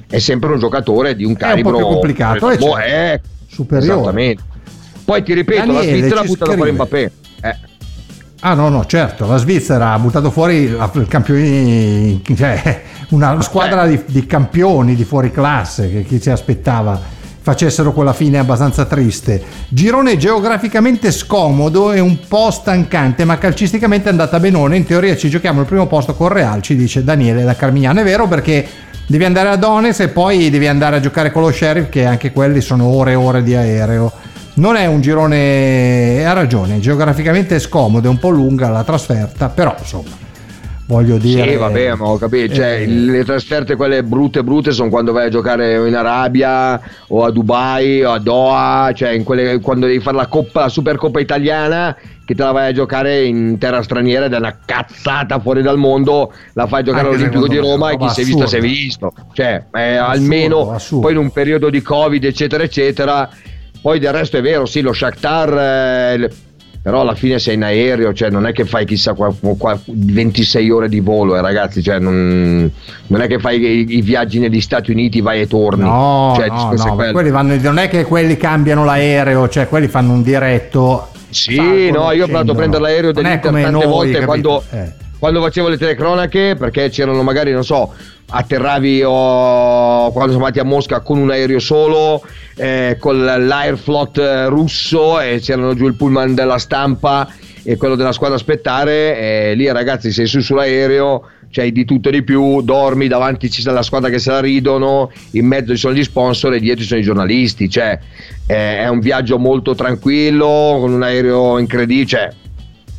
è 0.08 0.18
sempre 0.18 0.52
un 0.52 0.58
giocatore 0.58 1.14
di 1.14 1.24
un 1.24 1.30
È 1.30 1.32
un 1.32 1.38
po' 1.38 1.46
calibro 1.46 1.76
più 1.76 1.86
complicato, 1.86 2.50
eh, 2.50 2.56
Boh, 2.56 2.74
certo. 2.74 2.80
è 2.80 3.20
Superiore. 3.52 3.92
Esattamente. 3.92 4.42
Poi 5.04 5.22
ti 5.22 5.34
ripeto, 5.34 5.66
la 5.66 5.72
Daniele 5.72 5.98
Svizzera 5.98 6.20
ci 6.22 6.26
butta 6.26 6.44
da 6.46 6.52
fuori. 6.54 6.72
Mbappé. 6.72 7.12
Eh. 7.42 7.56
Ah 8.44 8.54
no, 8.54 8.68
no, 8.68 8.84
certo, 8.86 9.24
la 9.28 9.36
Svizzera 9.36 9.92
ha 9.92 9.98
buttato 10.00 10.32
fuori 10.32 10.68
la- 10.68 10.90
campioni, 11.06 12.20
cioè 12.36 12.82
una 13.10 13.40
squadra 13.40 13.86
di, 13.86 14.02
di 14.06 14.26
campioni 14.26 14.96
di 14.96 15.04
fuori 15.04 15.30
classe 15.30 15.88
che 15.88 16.02
chi 16.02 16.20
ci 16.20 16.28
aspettava 16.28 17.00
facessero 17.40 17.92
quella 17.92 18.12
fine 18.12 18.38
abbastanza 18.38 18.84
triste. 18.84 19.40
Girone 19.68 20.16
geograficamente 20.16 21.12
scomodo 21.12 21.92
e 21.92 22.00
un 22.00 22.18
po' 22.26 22.50
stancante, 22.50 23.24
ma 23.24 23.38
calcisticamente 23.38 24.08
è 24.08 24.10
andata 24.10 24.40
benone. 24.40 24.76
In 24.76 24.86
teoria 24.86 25.16
ci 25.16 25.30
giochiamo 25.30 25.60
il 25.60 25.66
primo 25.66 25.86
posto 25.86 26.14
con 26.14 26.26
Real, 26.28 26.62
ci 26.62 26.74
dice 26.74 27.04
Daniele 27.04 27.44
da 27.44 27.54
Carmignano. 27.54 28.00
È 28.00 28.04
vero 28.04 28.26
perché 28.26 28.66
devi 29.06 29.24
andare 29.24 29.50
a 29.50 29.56
Donetsk 29.56 30.00
e 30.00 30.08
poi 30.08 30.50
devi 30.50 30.66
andare 30.66 30.96
a 30.96 31.00
giocare 31.00 31.30
con 31.30 31.42
lo 31.42 31.52
Sheriff, 31.52 31.90
che 31.90 32.06
anche 32.06 32.32
quelli 32.32 32.60
sono 32.60 32.86
ore 32.86 33.12
e 33.12 33.16
ore 33.16 33.44
di 33.44 33.54
aereo. 33.54 34.21
Non 34.54 34.76
è 34.76 34.84
un 34.84 35.00
girone, 35.00 36.26
ha 36.26 36.34
ragione, 36.34 36.78
geograficamente 36.78 37.56
è 37.56 37.58
scomodo, 37.58 38.06
è 38.06 38.10
un 38.10 38.18
po' 38.18 38.28
lunga 38.28 38.68
la 38.68 38.84
trasferta, 38.84 39.48
però 39.48 39.74
insomma, 39.78 40.10
voglio 40.84 41.16
dire... 41.16 41.52
Sì, 41.52 41.56
vabbè, 41.56 41.94
ma 41.94 42.04
ho 42.08 42.18
capito. 42.18 42.56
Cioè, 42.56 42.82
eh, 42.82 42.86
le 42.86 43.24
trasferte, 43.24 43.76
quelle 43.76 44.02
brutte, 44.02 44.44
brutte, 44.44 44.72
sono 44.72 44.90
quando 44.90 45.12
vai 45.12 45.28
a 45.28 45.30
giocare 45.30 45.88
in 45.88 45.94
Arabia 45.94 46.78
o 47.08 47.24
a 47.24 47.30
Dubai 47.30 48.04
o 48.04 48.12
a 48.12 48.18
Doha, 48.18 48.92
cioè 48.94 49.10
in 49.10 49.24
quelle, 49.24 49.58
quando 49.60 49.86
devi 49.86 50.00
fare 50.00 50.16
la, 50.16 50.26
coppa, 50.26 50.60
la 50.60 50.68
Supercoppa 50.68 51.18
italiana, 51.18 51.96
che 52.22 52.34
te 52.34 52.42
la 52.42 52.52
vai 52.52 52.68
a 52.68 52.72
giocare 52.72 53.24
in 53.24 53.56
terra 53.56 53.82
straniera 53.82 54.26
ed 54.26 54.34
è 54.34 54.36
una 54.36 54.58
cazzata 54.62 55.40
fuori 55.40 55.62
dal 55.62 55.78
mondo, 55.78 56.30
la 56.52 56.66
fai 56.66 56.84
giocare 56.84 57.08
all'Olimpico 57.08 57.48
di 57.48 57.56
Roma 57.56 57.90
e 57.90 57.96
chi 57.96 58.08
si 58.10 58.20
è 58.20 58.24
visto 58.24 58.46
si 58.46 58.56
è 58.56 58.60
visto. 58.60 59.12
Cioè, 59.32 59.64
eh, 59.72 59.96
almeno 59.96 60.72
assurdo. 60.72 61.04
poi 61.06 61.12
in 61.12 61.18
un 61.18 61.30
periodo 61.30 61.70
di 61.70 61.80
Covid, 61.80 62.22
eccetera, 62.22 62.62
eccetera. 62.62 63.30
Poi 63.82 63.98
del 63.98 64.12
resto 64.12 64.38
è 64.38 64.40
vero, 64.40 64.64
sì, 64.64 64.80
lo 64.80 64.92
Shakhtar... 64.92 65.58
eh, 65.58 66.30
però 66.82 67.02
alla 67.02 67.14
fine 67.14 67.38
sei 67.38 67.54
in 67.54 67.62
aereo, 67.62 68.12
cioè 68.12 68.28
non 68.28 68.44
è 68.44 68.52
che 68.52 68.64
fai 68.64 68.84
chissà 68.84 69.14
qua, 69.14 69.32
qua 69.56 69.78
26 69.84 70.68
ore 70.68 70.88
di 70.88 70.98
volo, 70.98 71.36
eh, 71.36 71.40
ragazzi, 71.40 71.80
cioè 71.80 72.00
non, 72.00 72.68
non, 73.06 73.20
è 73.20 73.28
che 73.28 73.38
fai 73.38 73.60
i, 73.60 73.98
i, 73.98 74.02
viaggi 74.02 74.40
negli 74.40 74.60
Stati 74.60 74.90
Uniti, 74.90 75.20
vai 75.20 75.42
e 75.42 75.46
torni. 75.46 75.84
No, 75.84 76.32
cioè, 76.34 76.48
no, 76.48 76.74
no 76.74 76.96
vanno, 77.30 77.56
non 77.60 77.78
è 77.78 77.88
che 77.88 78.04
quelli 78.04 78.36
cambiano 78.36 78.84
l'aereo, 78.84 79.48
cioè 79.48 79.68
quelli 79.68 79.86
fanno 79.86 80.12
un 80.12 80.24
diretto. 80.24 81.06
Sì, 81.30 81.90
no, 81.92 82.10
io 82.10 82.24
ho 82.24 82.26
provato 82.26 82.50
a 82.50 82.54
prendere 82.56 82.82
l'aereo 82.82 83.12
dell'Inter 83.12 83.52
tante 83.52 83.70
noi, 83.70 83.86
volte 83.86 84.24
quando, 84.24 84.64
eh. 84.70 84.92
Quando 85.22 85.40
facevo 85.40 85.68
le 85.68 85.78
telecronache, 85.78 86.56
perché 86.58 86.88
c'erano 86.88 87.22
magari, 87.22 87.52
non 87.52 87.62
so, 87.62 87.94
atterravi 88.28 89.04
oh, 89.04 90.10
quando 90.10 90.32
siamo 90.32 90.46
andati 90.46 90.58
a 90.58 90.64
Mosca 90.64 90.98
con 90.98 91.16
un 91.18 91.30
aereo 91.30 91.60
solo, 91.60 92.24
eh, 92.56 92.96
con 92.98 93.24
l'Airflot 93.24 94.46
russo 94.48 95.20
e 95.20 95.38
c'erano 95.40 95.74
giù 95.74 95.86
il 95.86 95.94
pullman 95.94 96.34
della 96.34 96.58
stampa 96.58 97.32
e 97.62 97.76
quello 97.76 97.94
della 97.94 98.10
squadra 98.10 98.36
aspettare. 98.36 99.16
E 99.16 99.54
lì 99.54 99.70
ragazzi 99.70 100.10
sei 100.10 100.26
su 100.26 100.40
sull'aereo, 100.40 101.22
c'hai 101.50 101.70
di 101.70 101.84
tutto 101.84 102.08
e 102.08 102.12
di 102.12 102.22
più, 102.24 102.60
dormi, 102.62 103.06
davanti 103.06 103.48
c'è 103.48 103.70
la 103.70 103.82
squadra 103.82 104.10
che 104.10 104.18
se 104.18 104.32
la 104.32 104.40
ridono, 104.40 105.12
in 105.34 105.46
mezzo 105.46 105.70
ci 105.70 105.78
sono 105.78 105.94
gli 105.94 106.02
sponsor 106.02 106.54
e 106.54 106.58
dietro 106.58 106.82
ci 106.82 106.88
sono 106.88 107.00
i 107.00 107.04
giornalisti. 107.04 107.70
Cioè, 107.70 107.96
eh, 108.48 108.78
è 108.78 108.88
un 108.88 108.98
viaggio 108.98 109.38
molto 109.38 109.76
tranquillo, 109.76 110.78
con 110.80 110.92
un 110.92 111.04
aereo 111.04 111.58
incredibile. 111.58 112.06
Cioè, 112.06 112.30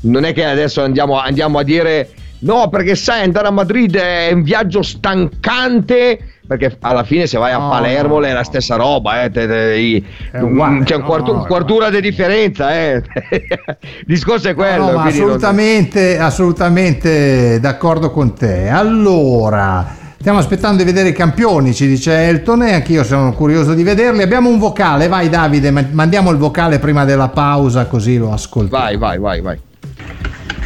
non 0.04 0.26
è 0.26 0.34
che 0.34 0.46
adesso 0.46 0.82
andiamo, 0.82 1.20
andiamo 1.20 1.60
a 1.60 1.64
dire 1.64 2.10
No, 2.44 2.68
perché 2.70 2.96
sai, 2.96 3.24
andare 3.24 3.48
a 3.48 3.52
Madrid 3.52 3.96
è 3.96 4.32
un 4.34 4.44
viaggio 4.44 4.82
stancante. 4.82 6.20
Perché 6.46 6.76
alla 6.82 7.04
fine, 7.04 7.26
se 7.26 7.38
vai 7.38 7.54
a 7.54 7.58
Palermo, 7.58 8.20
no, 8.20 8.26
è 8.26 8.34
la 8.34 8.44
stessa 8.44 8.76
roba. 8.76 9.24
Eh, 9.24 9.32
te, 9.32 9.48
te, 9.48 10.04
uguale, 10.40 10.84
c'è 10.84 10.96
un 10.96 11.04
quarto, 11.04 11.34
no, 11.34 11.46
quartura 11.46 11.90
di 11.90 12.02
differenza. 12.02 12.76
Eh. 12.76 13.02
Il 13.80 14.06
discorso 14.06 14.50
è 14.50 14.54
quello. 14.54 14.92
No, 14.92 15.00
assolutamente, 15.00 16.16
non... 16.18 16.26
assolutamente 16.26 17.60
d'accordo 17.62 18.12
con 18.12 18.36
te. 18.36 18.68
Allora. 18.68 20.02
Stiamo 20.18 20.40
aspettando 20.40 20.78
di 20.78 20.84
vedere 20.86 21.10
i 21.10 21.14
campioni, 21.14 21.74
ci 21.74 21.86
dice 21.86 22.28
Elton, 22.30 22.64
e 22.64 22.74
anch'io 22.76 23.04
sono 23.04 23.34
curioso 23.34 23.74
di 23.74 23.84
vederli. 23.84 24.22
Abbiamo 24.22 24.48
un 24.48 24.58
vocale, 24.58 25.10
vai 25.10 25.28
Davide, 25.28 25.70
mandiamo 25.70 26.32
il 26.32 26.38
vocale 26.38 26.80
prima 26.80 27.04
della 27.04 27.28
pausa 27.28 27.88
così 27.88 28.16
lo 28.16 28.32
ascoltiamo. 28.32 28.84
Vai, 28.84 28.96
vai, 28.96 29.18
vai, 29.18 29.42
vai. 29.42 29.60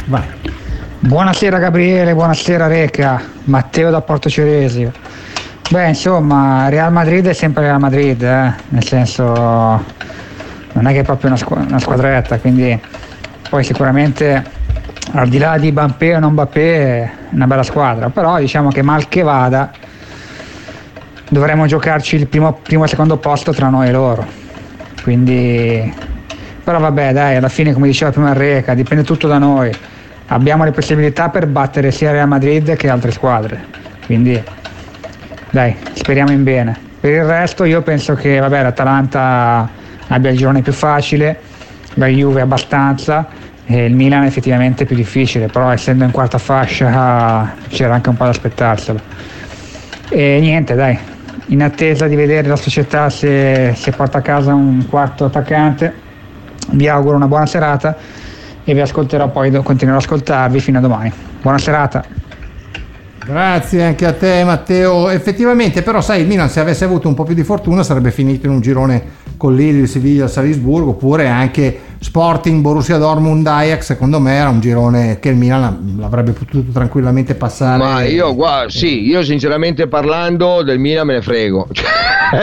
Vai. 0.08 0.24
Buonasera 1.00 1.58
Gabriele, 1.58 2.14
buonasera 2.14 2.66
Reca, 2.66 3.22
Matteo 3.44 3.90
da 3.90 4.00
Porto 4.00 4.30
Ceresio. 4.30 4.90
Beh, 5.68 5.88
insomma, 5.88 6.70
Real 6.70 6.90
Madrid 6.90 7.26
è 7.26 7.34
sempre 7.34 7.64
Real 7.64 7.78
Madrid, 7.78 8.22
eh? 8.22 8.54
nel 8.70 8.84
senso 8.84 9.24
non 9.26 10.86
è 10.86 10.92
che 10.92 11.00
è 11.00 11.04
proprio 11.04 11.28
una, 11.28 11.36
squ- 11.36 11.58
una, 11.58 11.78
squadretta, 11.78 12.38
quindi 12.38 12.80
poi 13.50 13.62
sicuramente 13.62 14.42
al 15.12 15.28
di 15.28 15.36
là 15.36 15.58
di 15.58 15.72
Bampé 15.72 16.16
o 16.16 16.20
non 16.20 16.34
Bampé 16.34 16.76
è 16.78 17.10
una 17.32 17.46
bella 17.46 17.62
squadra, 17.62 18.08
però 18.08 18.38
diciamo 18.38 18.70
che 18.70 18.80
mal 18.80 19.08
che 19.08 19.20
vada 19.20 19.70
dovremmo 21.28 21.66
giocarci 21.66 22.16
il 22.16 22.28
primo, 22.28 22.54
primo 22.62 22.84
e 22.84 22.88
secondo 22.88 23.18
posto 23.18 23.52
tra 23.52 23.68
noi 23.68 23.88
e 23.88 23.92
loro. 23.92 24.26
Quindi, 25.02 25.94
però 26.64 26.78
vabbè 26.78 27.12
dai, 27.12 27.36
alla 27.36 27.50
fine 27.50 27.74
come 27.74 27.88
diceva 27.88 28.10
prima 28.10 28.32
Reca, 28.32 28.72
dipende 28.72 29.04
tutto 29.04 29.28
da 29.28 29.36
noi 29.36 29.70
abbiamo 30.28 30.64
le 30.64 30.72
possibilità 30.72 31.28
per 31.28 31.46
battere 31.46 31.90
sia 31.90 32.10
Real 32.10 32.28
Madrid 32.28 32.74
che 32.76 32.88
altre 32.88 33.10
squadre. 33.10 33.64
Quindi 34.06 34.42
dai, 35.50 35.76
speriamo 35.92 36.30
in 36.30 36.42
bene. 36.42 36.76
Per 37.00 37.12
il 37.12 37.24
resto 37.24 37.64
io 37.64 37.82
penso 37.82 38.14
che 38.14 38.38
vabbè, 38.38 38.62
l'Atalanta 38.62 39.68
abbia 40.08 40.30
il 40.30 40.36
girone 40.36 40.62
più 40.62 40.72
facile, 40.72 41.40
la 41.94 42.06
Juve 42.06 42.40
abbastanza 42.40 43.26
e 43.64 43.84
il 43.84 43.94
Milan 43.94 44.24
effettivamente 44.24 44.84
più 44.84 44.96
difficile, 44.96 45.46
però 45.46 45.70
essendo 45.70 46.04
in 46.04 46.10
quarta 46.10 46.38
fascia 46.38 47.54
c'era 47.68 47.94
anche 47.94 48.08
un 48.08 48.16
po' 48.16 48.24
da 48.24 48.30
aspettarselo. 48.30 49.00
E 50.10 50.38
niente, 50.40 50.74
dai, 50.74 50.98
in 51.46 51.62
attesa 51.62 52.06
di 52.06 52.16
vedere 52.16 52.48
la 52.48 52.56
società 52.56 53.10
se, 53.10 53.74
se 53.74 53.90
porta 53.92 54.18
a 54.18 54.22
casa 54.22 54.54
un 54.54 54.86
quarto 54.88 55.26
attaccante, 55.26 56.06
vi 56.70 56.88
auguro 56.88 57.16
una 57.16 57.26
buona 57.26 57.46
serata 57.46 57.96
e 58.70 58.74
vi 58.74 58.80
ascolterò 58.82 59.30
poi, 59.30 59.50
continuerò 59.50 59.96
ad 59.96 60.04
ascoltarvi 60.04 60.60
fino 60.60 60.76
a 60.76 60.82
domani. 60.82 61.10
Buona 61.40 61.56
serata. 61.56 62.04
Grazie 63.28 63.84
anche 63.84 64.06
a 64.06 64.14
te 64.14 64.42
Matteo. 64.42 65.10
Effettivamente 65.10 65.82
però 65.82 66.00
sai 66.00 66.22
il 66.22 66.26
Milan 66.26 66.48
se 66.48 66.60
avesse 66.60 66.84
avuto 66.84 67.08
un 67.08 67.14
po' 67.14 67.24
più 67.24 67.34
di 67.34 67.44
fortuna 67.44 67.82
sarebbe 67.82 68.10
finito 68.10 68.46
in 68.46 68.52
un 68.52 68.60
girone 68.62 69.16
con 69.36 69.54
Lille, 69.54 69.86
Siviglia, 69.86 70.26
Salisburgo 70.26 70.92
oppure 70.92 71.28
anche 71.28 71.78
Sporting, 72.00 72.62
Borussia 72.62 72.96
Dortmund, 72.96 73.46
Ajax 73.46 73.84
secondo 73.84 74.18
me 74.18 74.32
era 74.32 74.48
un 74.48 74.60
girone 74.60 75.18
che 75.20 75.28
il 75.28 75.36
Milan 75.36 75.96
l'avrebbe 75.98 76.32
potuto 76.32 76.72
tranquillamente 76.72 77.34
passare. 77.34 77.76
Ma 77.76 78.02
io 78.02 78.34
guarda, 78.34 78.70
sì, 78.70 79.06
io 79.06 79.22
sinceramente 79.22 79.88
parlando 79.88 80.62
del 80.62 80.78
Milan 80.78 81.06
me 81.06 81.12
ne 81.12 81.22
frego. 81.22 81.68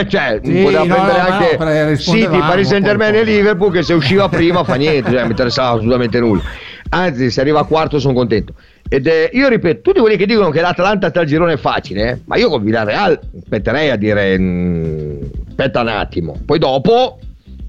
cioè, 0.08 0.40
sì, 0.44 0.62
poteva 0.62 0.84
no, 0.84 0.94
prendere 0.94 1.20
anche 1.20 1.90
no, 1.90 1.98
City, 1.98 2.38
Paris 2.38 2.68
Saint 2.68 2.86
Germain 2.86 3.16
e 3.16 3.24
Liverpool 3.24 3.72
che 3.72 3.82
se 3.82 3.94
usciva 3.94 4.30
prima 4.30 4.64
fa 4.64 4.76
niente, 4.76 5.10
cioè, 5.10 5.24
mi 5.24 5.32
interessava 5.32 5.78
assolutamente 5.78 6.20
nulla. 6.20 6.44
Anzi, 6.90 7.32
se 7.32 7.42
arriva 7.42 7.62
a 7.62 7.64
quarto 7.66 7.98
sono 7.98 8.14
contento. 8.14 8.54
Ed 8.88 9.08
eh, 9.08 9.30
io 9.34 9.48
ripeto, 9.48 9.82
tutti 9.82 10.00
quelli 10.00 10.16
che 10.16 10.28
dicono 10.28 10.52
che 10.52 10.62
l'Atalanta 10.62 11.10
sta 11.10 11.22
al 11.22 11.26
girone 11.26 11.54
è 11.54 11.58
facile, 11.58 12.10
eh, 12.10 12.20
ma 12.26 12.38
io 12.38 12.50
con 12.50 12.64
Villarreal 12.64 13.20
aspetterei 13.42 13.90
a 13.90 13.96
dire 13.96 14.38
mh, 14.38 14.44
mm, 14.44 15.22
aspetta 15.48 15.82
un 15.82 15.88
attimo, 15.88 16.40
poi 16.46 16.60
dopo 16.60 17.18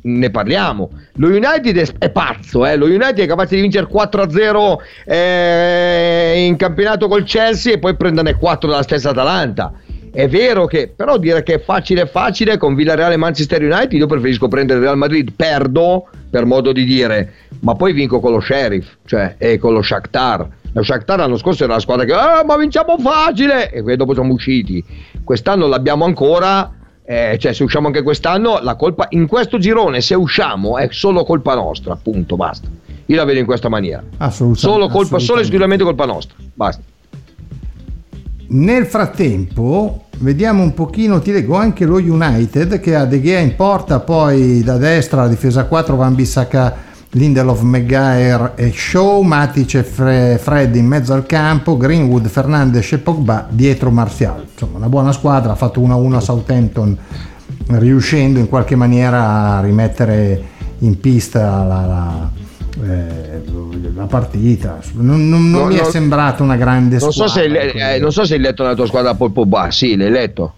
ne 0.03 0.31
parliamo. 0.31 0.91
Lo 1.15 1.29
United 1.29 1.77
è, 1.77 1.87
è 1.99 2.11
pazzo, 2.11 2.67
eh? 2.67 2.77
lo 2.77 2.87
United 2.87 3.19
è 3.19 3.27
capace 3.27 3.57
di 3.57 3.63
vincere 3.63 3.87
4-0 3.91 4.77
eh, 5.07 6.45
in 6.47 6.57
campionato 6.57 7.09
col 7.09 7.25
Chelsea 7.25 7.73
e 7.73 7.79
poi 7.79 7.97
prenderne 7.97 8.35
4 8.35 8.69
dalla 8.69 8.83
stessa 8.83 9.11
Atalanta. 9.11 9.73
È 10.13 10.29
vero 10.29 10.67
che, 10.67 10.93
però 10.95 11.19
dire 11.19 11.43
che 11.43 11.55
è 11.55 11.61
facile 11.61 12.07
facile 12.07 12.57
con 12.57 12.75
Villarreal 12.75 13.13
e 13.13 13.17
Manchester 13.17 13.63
United, 13.63 13.93
io 13.93 14.07
preferisco 14.07 14.49
prendere 14.49 14.81
Real 14.81 14.97
Madrid, 14.97 15.33
perdo 15.35 16.09
per 16.31 16.47
modo 16.47 16.73
di 16.73 16.85
dire, 16.85 17.33
ma 17.61 17.75
poi 17.75 17.93
vinco 17.93 18.21
con 18.21 18.33
lo 18.33 18.41
Sheriff, 18.41 18.97
cioè 19.05 19.35
e 19.39 19.59
con 19.59 19.75
lo 19.75 19.83
Shakhtar. 19.83 20.49
Lo 20.77 20.83
Shakhtar 20.83 21.19
l'anno 21.21 21.39
scorso 21.39 21.65
era 21.65 21.73
una 21.73 21.81
squadra 21.81 22.05
che, 22.05 22.13
ah, 22.13 22.45
ma 22.45 22.55
vinciamo 22.59 22.99
facile, 22.99 23.71
e 23.71 23.83
poi 23.83 23.97
dopo 23.97 24.13
siamo 24.13 24.35
usciti. 24.35 24.85
Quest'anno 25.25 25.67
l'abbiamo 25.67 26.05
ancora, 26.05 26.71
eh, 27.03 27.39
cioè 27.41 27.55
se 27.55 27.63
usciamo 27.63 27.87
anche 27.87 28.03
quest'anno, 28.03 28.59
la 28.61 28.75
colpa 28.75 29.07
in 29.11 29.27
questo 29.27 29.57
girone, 29.57 30.03
se 30.03 30.15
usciamo, 30.15 30.77
è 30.77 30.89
solo 30.91 31.25
colpa 31.25 31.55
nostra, 31.55 31.97
punto, 31.97 32.37
basta. 32.37 32.69
Io 33.07 33.17
la 33.17 33.25
vedo 33.25 33.39
in 33.39 33.47
questa 33.47 33.71
maniera. 33.71 34.03
Assolutamente. 34.19 34.61
Solo 34.61 34.89
colpa, 34.89 35.19
solo 35.19 35.41
esclusivamente 35.41 35.83
colpa 35.83 36.05
nostra, 36.05 36.37
basta. 36.53 36.83
Nel 38.49 38.85
frattempo, 38.85 40.09
vediamo 40.19 40.63
un 40.63 40.75
pochino, 40.75 41.21
ti 41.21 41.33
leggo 41.33 41.57
anche 41.57 41.87
lo 41.87 41.97
United 41.97 42.81
che 42.81 42.95
ha 42.95 43.07
De 43.07 43.23
Gea 43.23 43.41
in 43.41 43.57
porta, 43.57 44.01
poi 44.01 44.63
da 44.63 44.77
destra 44.77 45.23
la 45.23 45.29
difesa 45.29 45.65
4 45.65 45.97
Van 45.97 46.15
Bissaka, 46.15 46.85
Lindelof, 47.11 47.61
Maguire 47.63 48.53
e 48.57 48.73
Shaw, 48.73 49.23
Matic 49.23 49.75
e 49.75 49.83
Fre- 49.83 50.39
Fred 50.39 50.75
in 50.75 50.87
mezzo 50.87 51.13
al 51.13 51.25
campo, 51.27 51.77
Greenwood, 51.77 52.27
Fernandes 52.27 52.93
e 52.93 52.99
Pogba 52.99 53.47
dietro 53.49 53.91
Martial. 53.91 54.45
Insomma, 54.51 54.79
una 54.79 54.89
buona 54.89 55.13
squadra, 55.13 55.53
ha 55.53 55.57
fatto 55.57 55.81
1-1 55.81 56.15
a 56.15 56.21
Southampton 56.21 56.99
riuscendo 57.69 58.39
in 58.39 58.49
qualche 58.49 58.77
maniera 58.77 59.57
a 59.57 59.61
rimettere 59.61 60.55
in 60.79 61.01
pista 61.01 61.65
la, 61.65 61.87
la 61.87 62.31
eh, 62.85 63.43
la 63.95 64.05
partita. 64.05 64.79
Non, 64.93 65.29
non, 65.29 65.51
non 65.51 65.63
no, 65.63 65.67
mi 65.67 65.77
no, 65.77 65.83
è 65.83 65.91
sembrata 65.91 66.43
una 66.43 66.57
grande 66.57 66.99
non 66.99 67.11
squadra. 67.13 67.33
So 67.33 67.41
se, 67.41 67.95
eh, 67.95 67.99
non 67.99 68.13
so 68.13 68.25
se 68.25 68.35
hai 68.35 68.41
letto 68.41 68.63
la 68.63 68.75
tua 68.75 68.87
squadra 68.87 69.15
Pol 69.15 69.33
Pogba, 69.33 69.71
sì, 69.71 69.97
l'hai 69.97 70.11
letto. 70.11 70.55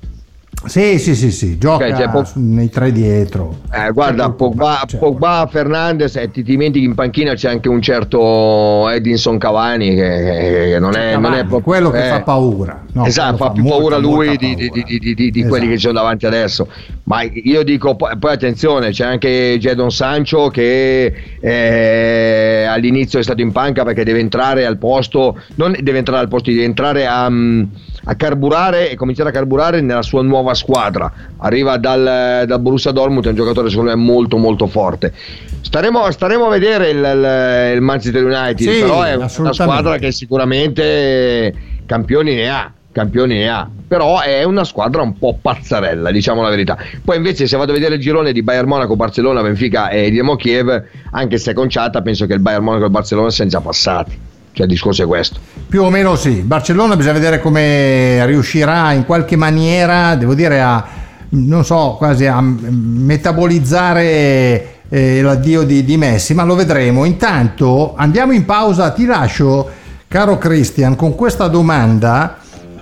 Sì, 0.64 0.98
sì, 0.98 1.14
sì, 1.14 1.30
sì, 1.30 1.56
gioca 1.56 1.86
okay, 1.86 2.10
Pog... 2.10 2.26
nei 2.34 2.68
tre 2.68 2.90
dietro. 2.90 3.60
Eh, 3.72 3.92
guarda, 3.92 4.30
Pogba. 4.30 4.82
Pogba, 4.98 5.48
Fernandez 5.50 6.16
e 6.16 6.30
ti 6.30 6.42
dimentichi 6.42 6.84
in 6.84 6.94
panchina 6.94 7.34
c'è 7.34 7.48
anche 7.48 7.68
un 7.68 7.80
certo 7.80 8.88
Edinson 8.88 9.38
Cavani 9.38 9.94
che, 9.94 10.70
che 10.72 10.78
non, 10.80 10.96
è, 10.96 11.12
Cavani, 11.12 11.22
non, 11.22 11.32
è, 11.34 11.38
proprio 11.40 11.60
quello 11.60 11.90
che 11.90 12.04
eh, 12.04 12.08
fa 12.08 12.22
paura. 12.22 12.84
No, 12.92 13.06
esatto, 13.06 13.36
fa, 13.36 13.50
più 13.50 13.62
molta, 13.62 13.78
paura 13.78 13.98
lui 13.98 14.36
di, 14.36 14.54
paura. 14.56 14.82
di, 14.84 14.98
di, 14.98 15.14
di, 15.14 15.30
esatto. 15.30 15.48
quelli 15.48 15.68
che 15.68 15.74
ci 15.74 15.82
sono 15.82 15.92
davanti 15.92 16.26
adesso. 16.26 16.68
Ma 17.04 17.22
io 17.22 17.62
dico, 17.62 17.94
poi, 17.94 18.18
poi 18.18 18.32
attenzione, 18.32 18.90
c'è 18.90 19.04
anche 19.06 19.56
Jadon 19.60 19.92
Sancho 19.92 20.48
che 20.48 21.14
eh, 21.40 22.64
all'inizio 22.68 23.20
è 23.20 23.22
stato 23.22 23.40
in 23.40 23.52
panca 23.52 23.84
perché 23.84 24.02
deve 24.02 24.18
entrare 24.18 24.66
al 24.66 24.76
posto, 24.76 25.40
non 25.54 25.76
deve 25.80 25.98
entrare 25.98 26.20
al 26.20 26.28
posto, 26.28 26.50
deve 26.50 26.64
entrare 26.64 27.06
a... 27.06 27.26
Um, 27.26 27.70
a 28.10 28.14
carburare 28.14 28.90
e 28.90 28.96
cominciare 28.96 29.28
a 29.28 29.32
carburare 29.32 29.82
nella 29.82 30.02
sua 30.02 30.22
nuova 30.22 30.54
squadra. 30.54 31.12
Arriva 31.38 31.76
dal, 31.76 32.44
dal 32.46 32.60
Borussia 32.60 32.90
Dortmund, 32.90 33.26
è 33.26 33.28
un 33.28 33.34
giocatore 33.34 33.68
secondo 33.68 33.90
me 33.90 33.96
molto 33.96 34.38
molto 34.38 34.66
forte. 34.66 35.12
Staremo, 35.60 36.10
staremo 36.10 36.46
a 36.46 36.48
vedere 36.48 36.88
il, 36.88 37.74
il, 37.74 37.80
Manchester 37.82 38.24
United, 38.24 38.66
sì, 38.66 38.80
però 38.80 39.02
è 39.02 39.14
una 39.14 39.28
squadra 39.28 39.98
che 39.98 40.10
sicuramente 40.10 41.54
campioni 41.84 42.34
ne 42.34 42.48
ha. 42.48 42.72
campioni 42.92 43.34
ne 43.34 43.50
ha, 43.50 43.68
però 43.86 44.20
è 44.20 44.42
una 44.42 44.64
squadra 44.64 45.02
un 45.02 45.18
po' 45.18 45.36
pazzarella, 45.40 46.10
diciamo 46.10 46.40
la 46.40 46.48
verità. 46.48 46.78
Poi 47.04 47.18
invece 47.18 47.46
se 47.46 47.58
vado 47.58 47.72
a 47.72 47.74
vedere 47.74 47.96
il 47.96 48.00
girone 48.00 48.32
di 48.32 48.42
Bayern 48.42 48.68
Monaco, 48.68 48.96
Barcellona, 48.96 49.42
Benfica 49.42 49.90
e 49.90 50.08
Dinamo 50.08 50.36
Kiev, 50.36 50.82
anche 51.10 51.36
se 51.36 51.52
conciata, 51.52 52.00
penso 52.00 52.24
che 52.24 52.32
il 52.32 52.40
Bayern 52.40 52.64
Monaco 52.64 52.84
e 52.84 52.86
il 52.86 52.92
Barcellona 52.92 53.28
siano 53.28 53.50
già 53.50 53.60
passati. 53.60 54.18
Cioè 54.58 54.66
il 54.66 54.72
discorso 54.72 55.04
è 55.04 55.06
questo. 55.06 55.38
Più 55.68 55.84
o 55.84 55.88
meno 55.88 56.16
sì. 56.16 56.42
Barcellona 56.42 56.96
bisogna 56.96 57.12
vedere 57.12 57.40
come 57.40 58.26
riuscirà 58.26 58.90
in 58.90 59.06
qualche 59.06 59.36
maniera, 59.36 60.16
devo 60.16 60.34
dire, 60.34 60.60
a 60.60 60.84
non 61.28 61.64
so, 61.64 61.94
quasi 61.96 62.26
a 62.26 62.40
metabolizzare 62.40 64.78
eh, 64.88 65.22
l'addio 65.22 65.62
di, 65.62 65.84
di 65.84 65.96
Messi, 65.96 66.34
ma 66.34 66.42
lo 66.42 66.56
vedremo. 66.56 67.04
Intanto 67.04 67.94
andiamo 67.96 68.32
in 68.32 68.44
pausa, 68.44 68.90
ti 68.90 69.04
lascio, 69.04 69.70
caro 70.08 70.38
Christian, 70.38 70.96
con 70.96 71.14
questa 71.14 71.46
domanda 71.46 72.38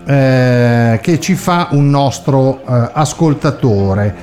eh, 0.07 0.99
che 1.03 1.21
ci 1.21 1.35
fa 1.35 1.69
un 1.73 1.91
nostro 1.91 2.63
eh, 2.67 2.89
ascoltatore. 2.95 4.15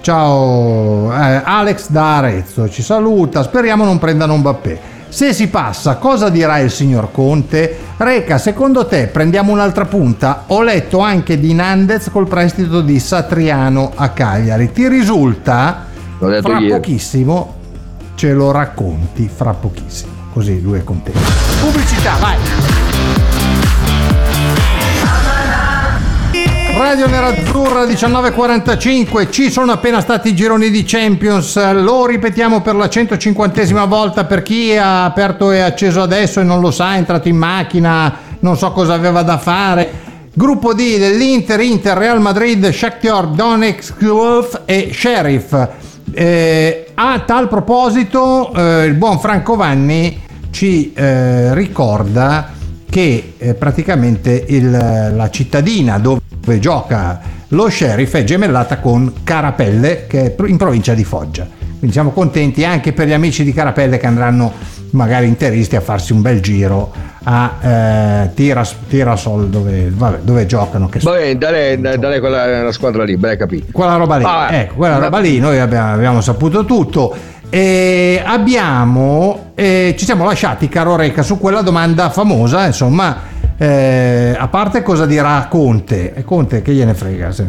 Ciao 0.00 1.12
eh, 1.12 1.42
Alex 1.44 1.90
da 1.90 2.16
Arezzo, 2.16 2.70
ci 2.70 2.80
saluta, 2.80 3.42
speriamo 3.42 3.84
non 3.84 3.98
prendano 3.98 4.32
un 4.32 4.40
Mbappé. 4.40 4.91
Se 5.12 5.34
si 5.34 5.48
passa, 5.48 5.96
cosa 5.96 6.30
dirà 6.30 6.58
il 6.60 6.70
signor 6.70 7.12
Conte? 7.12 7.76
Reca, 7.98 8.38
secondo 8.38 8.86
te 8.86 9.08
prendiamo 9.08 9.52
un'altra 9.52 9.84
punta? 9.84 10.44
Ho 10.46 10.62
letto 10.62 11.00
anche 11.00 11.38
di 11.38 11.52
Nandez 11.52 12.08
col 12.08 12.26
prestito 12.26 12.80
di 12.80 12.98
Satriano 12.98 13.92
a 13.94 14.08
Cagliari. 14.08 14.72
Ti 14.72 14.88
risulta? 14.88 15.84
Fra 16.16 16.38
ieri. 16.38 16.68
pochissimo 16.68 17.56
ce 18.14 18.32
lo 18.32 18.52
racconti, 18.52 19.28
fra 19.28 19.52
pochissimo. 19.52 20.12
Così 20.32 20.62
lui 20.62 20.78
è 20.78 20.82
contento. 20.82 21.20
Pubblicità, 21.60 22.16
vai! 22.16 22.71
Radio 26.92 27.08
Nerazzurra 27.08 27.84
19.45, 27.84 29.30
ci 29.30 29.50
sono 29.50 29.72
appena 29.72 30.02
stati 30.02 30.28
i 30.28 30.34
gironi 30.34 30.68
di 30.68 30.84
Champions, 30.84 31.72
lo 31.72 32.04
ripetiamo 32.04 32.60
per 32.60 32.74
la 32.74 32.84
150esima 32.84 33.88
volta 33.88 34.26
per 34.26 34.42
chi 34.42 34.76
ha 34.76 35.06
aperto 35.06 35.50
e 35.52 35.60
acceso 35.60 36.02
adesso 36.02 36.40
e 36.40 36.42
non 36.42 36.60
lo 36.60 36.70
sa, 36.70 36.92
è 36.92 36.98
entrato 36.98 37.28
in 37.28 37.36
macchina, 37.38 38.14
non 38.40 38.58
so 38.58 38.72
cosa 38.72 38.92
aveva 38.92 39.22
da 39.22 39.38
fare. 39.38 39.90
Gruppo 40.34 40.74
D 40.74 40.98
dell'Inter, 40.98 41.60
Inter, 41.60 41.96
Real 41.96 42.20
Madrid, 42.20 42.68
Shakhtar 42.70 43.28
Donetsk 43.28 43.96
e 44.66 44.90
Sheriff. 44.92 45.68
Eh, 46.12 46.88
a 46.92 47.20
tal 47.20 47.48
proposito 47.48 48.52
eh, 48.52 48.84
il 48.84 48.92
buon 48.92 49.18
Franco 49.18 49.56
Vanni 49.56 50.20
ci 50.50 50.92
eh, 50.92 51.54
ricorda 51.54 52.50
che 52.90 53.32
eh, 53.38 53.54
praticamente 53.54 54.44
il, 54.48 54.70
la 54.70 55.30
cittadina 55.30 55.98
dove 55.98 56.20
gioca 56.58 57.20
lo 57.48 57.68
sheriff 57.68 58.14
è 58.14 58.24
gemellata 58.24 58.78
con 58.78 59.12
Carapelle 59.24 60.06
che 60.06 60.34
è 60.34 60.42
in 60.46 60.56
provincia 60.56 60.94
di 60.94 61.04
Foggia. 61.04 61.46
Quindi 61.78 61.92
siamo 61.92 62.10
contenti 62.10 62.64
anche 62.64 62.92
per 62.92 63.08
gli 63.08 63.12
amici 63.12 63.44
di 63.44 63.52
Carapelle 63.52 63.98
che 63.98 64.06
andranno 64.06 64.52
magari 64.92 65.26
interisti 65.26 65.76
a 65.76 65.80
farsi 65.80 66.12
un 66.12 66.22
bel 66.22 66.40
giro 66.40 66.92
a 67.24 67.58
eh, 67.60 68.30
Tiras, 68.34 68.76
Tirasol 68.88 69.48
dove, 69.48 69.90
vabbè, 69.90 70.18
dove 70.22 70.46
giocano. 70.46 70.88
Che 70.88 71.00
vabbè, 71.00 71.36
dare, 71.36 71.78
dare 71.80 72.20
quella 72.20 72.70
squadra 72.72 73.04
lì, 73.04 73.16
beh, 73.16 73.36
capito. 73.36 73.66
Quella 73.72 73.96
roba 73.96 74.16
lì, 74.16 74.24
ah, 74.24 74.48
ecco, 74.52 74.74
quella 74.74 74.98
roba 74.98 75.18
lì, 75.18 75.38
noi 75.38 75.58
abbiamo, 75.58 75.92
abbiamo 75.92 76.20
saputo 76.20 76.64
tutto. 76.64 77.14
E 77.50 78.22
abbiamo, 78.24 79.52
eh, 79.54 79.94
ci 79.98 80.06
siamo 80.06 80.24
lasciati, 80.24 80.68
caro 80.68 80.96
Reca, 80.96 81.22
su 81.22 81.38
quella 81.38 81.60
domanda 81.60 82.08
famosa, 82.08 82.64
insomma, 82.64 83.18
eh, 83.62 84.34
a 84.36 84.48
parte 84.48 84.82
cosa 84.82 85.06
dirà 85.06 85.46
Conte, 85.48 86.14
e 86.14 86.24
Conte 86.24 86.62
che 86.62 86.72
gliene 86.72 86.94
frega, 86.94 87.30
se, 87.30 87.46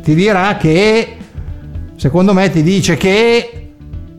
ti 0.00 0.14
dirà 0.14 0.56
che, 0.56 1.16
secondo 1.96 2.32
me 2.32 2.48
ti 2.50 2.62
dice 2.62 2.96
che 2.96 3.70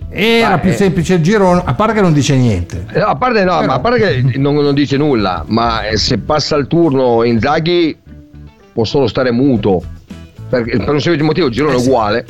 era 0.09 0.55
Beh, 0.57 0.61
più 0.61 0.73
semplice 0.73 1.13
il 1.13 1.21
giro, 1.21 1.63
a 1.63 1.73
parte 1.73 1.93
che 1.93 2.01
non 2.01 2.11
dice 2.11 2.35
niente. 2.35 2.83
No, 2.93 3.05
a 3.05 3.15
parte 3.15 3.45
no, 3.45 3.59
Però... 3.59 3.65
ma 3.65 3.73
a 3.75 3.79
parte 3.79 3.99
che 3.99 4.37
non, 4.37 4.55
non, 4.55 4.73
dice 4.73 4.97
nulla, 4.97 5.45
ma 5.47 5.83
se 5.93 6.17
passa 6.17 6.57
il 6.57 6.67
turno 6.67 7.23
Inzaghi 7.23 7.97
può 8.73 8.83
solo 8.83 9.07
stare 9.07 9.31
muto, 9.31 9.81
perché 10.49 10.75
per 10.77 10.89
un 10.89 10.99
semplice 10.99 11.23
motivo 11.23 11.47
il 11.47 11.53
girone 11.53 11.75
eh, 11.75 11.77
è 11.77 11.79
uguale. 11.79 12.25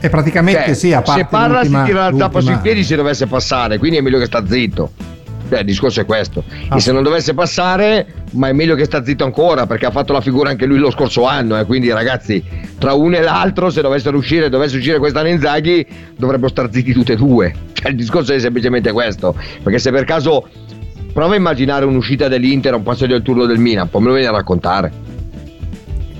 E 0.00 0.10
praticamente 0.10 0.64
cioè, 0.66 0.74
sì, 0.74 0.92
a 0.92 1.00
parte 1.00 1.22
Se 1.22 1.28
parla 1.30 1.64
si 1.64 1.70
tira 1.70 2.10
la 2.10 2.16
zappa 2.18 2.42
sui 2.42 2.58
piedi 2.58 2.84
se 2.84 2.94
dovesse 2.94 3.26
passare, 3.26 3.78
quindi 3.78 3.96
è 3.96 4.00
meglio 4.02 4.18
che 4.18 4.26
sta 4.26 4.46
zitto. 4.46 5.13
Cioè, 5.54 5.62
il 5.62 5.68
discorso 5.68 6.00
è 6.00 6.04
questo. 6.04 6.42
Ah. 6.68 6.76
E 6.76 6.80
se 6.80 6.90
non 6.90 7.04
dovesse 7.04 7.32
passare, 7.32 8.06
ma 8.32 8.48
è 8.48 8.52
meglio 8.52 8.74
che 8.74 8.84
sta 8.84 9.04
zitto 9.04 9.22
ancora, 9.22 9.66
perché 9.66 9.86
ha 9.86 9.92
fatto 9.92 10.12
la 10.12 10.20
figura 10.20 10.50
anche 10.50 10.66
lui 10.66 10.78
lo 10.78 10.90
scorso 10.90 11.26
anno. 11.26 11.56
Eh. 11.58 11.64
Quindi, 11.64 11.92
ragazzi, 11.92 12.42
tra 12.76 12.92
uno 12.94 13.16
e 13.16 13.22
l'altro, 13.22 13.70
se 13.70 13.80
dovessero 13.80 14.16
uscire, 14.16 14.48
dovesse 14.48 14.76
uscire 14.76 14.98
quest'anno 14.98 15.28
Inzaghi, 15.28 15.86
dovrebbero 16.16 16.48
star 16.48 16.70
zitti 16.72 16.92
tutte 16.92 17.12
e 17.12 17.16
due. 17.16 17.54
Cioè, 17.84 17.90
il 17.90 17.96
discorso 17.96 18.32
è 18.32 18.38
semplicemente 18.38 18.90
questo. 18.92 19.36
Perché 19.62 19.78
se 19.78 19.90
per 19.90 20.04
caso 20.04 20.48
prova 21.12 21.34
a 21.34 21.36
immaginare 21.36 21.84
un'uscita 21.84 22.28
dell'Inter 22.28 22.72
a 22.72 22.76
un 22.76 22.82
passo 22.82 23.06
del 23.06 23.22
turno 23.22 23.44
del 23.44 23.58
Milan, 23.58 23.90
poi 23.90 24.00
me 24.00 24.08
lo 24.08 24.14
viene 24.14 24.28
a 24.28 24.32
raccontare. 24.32 25.13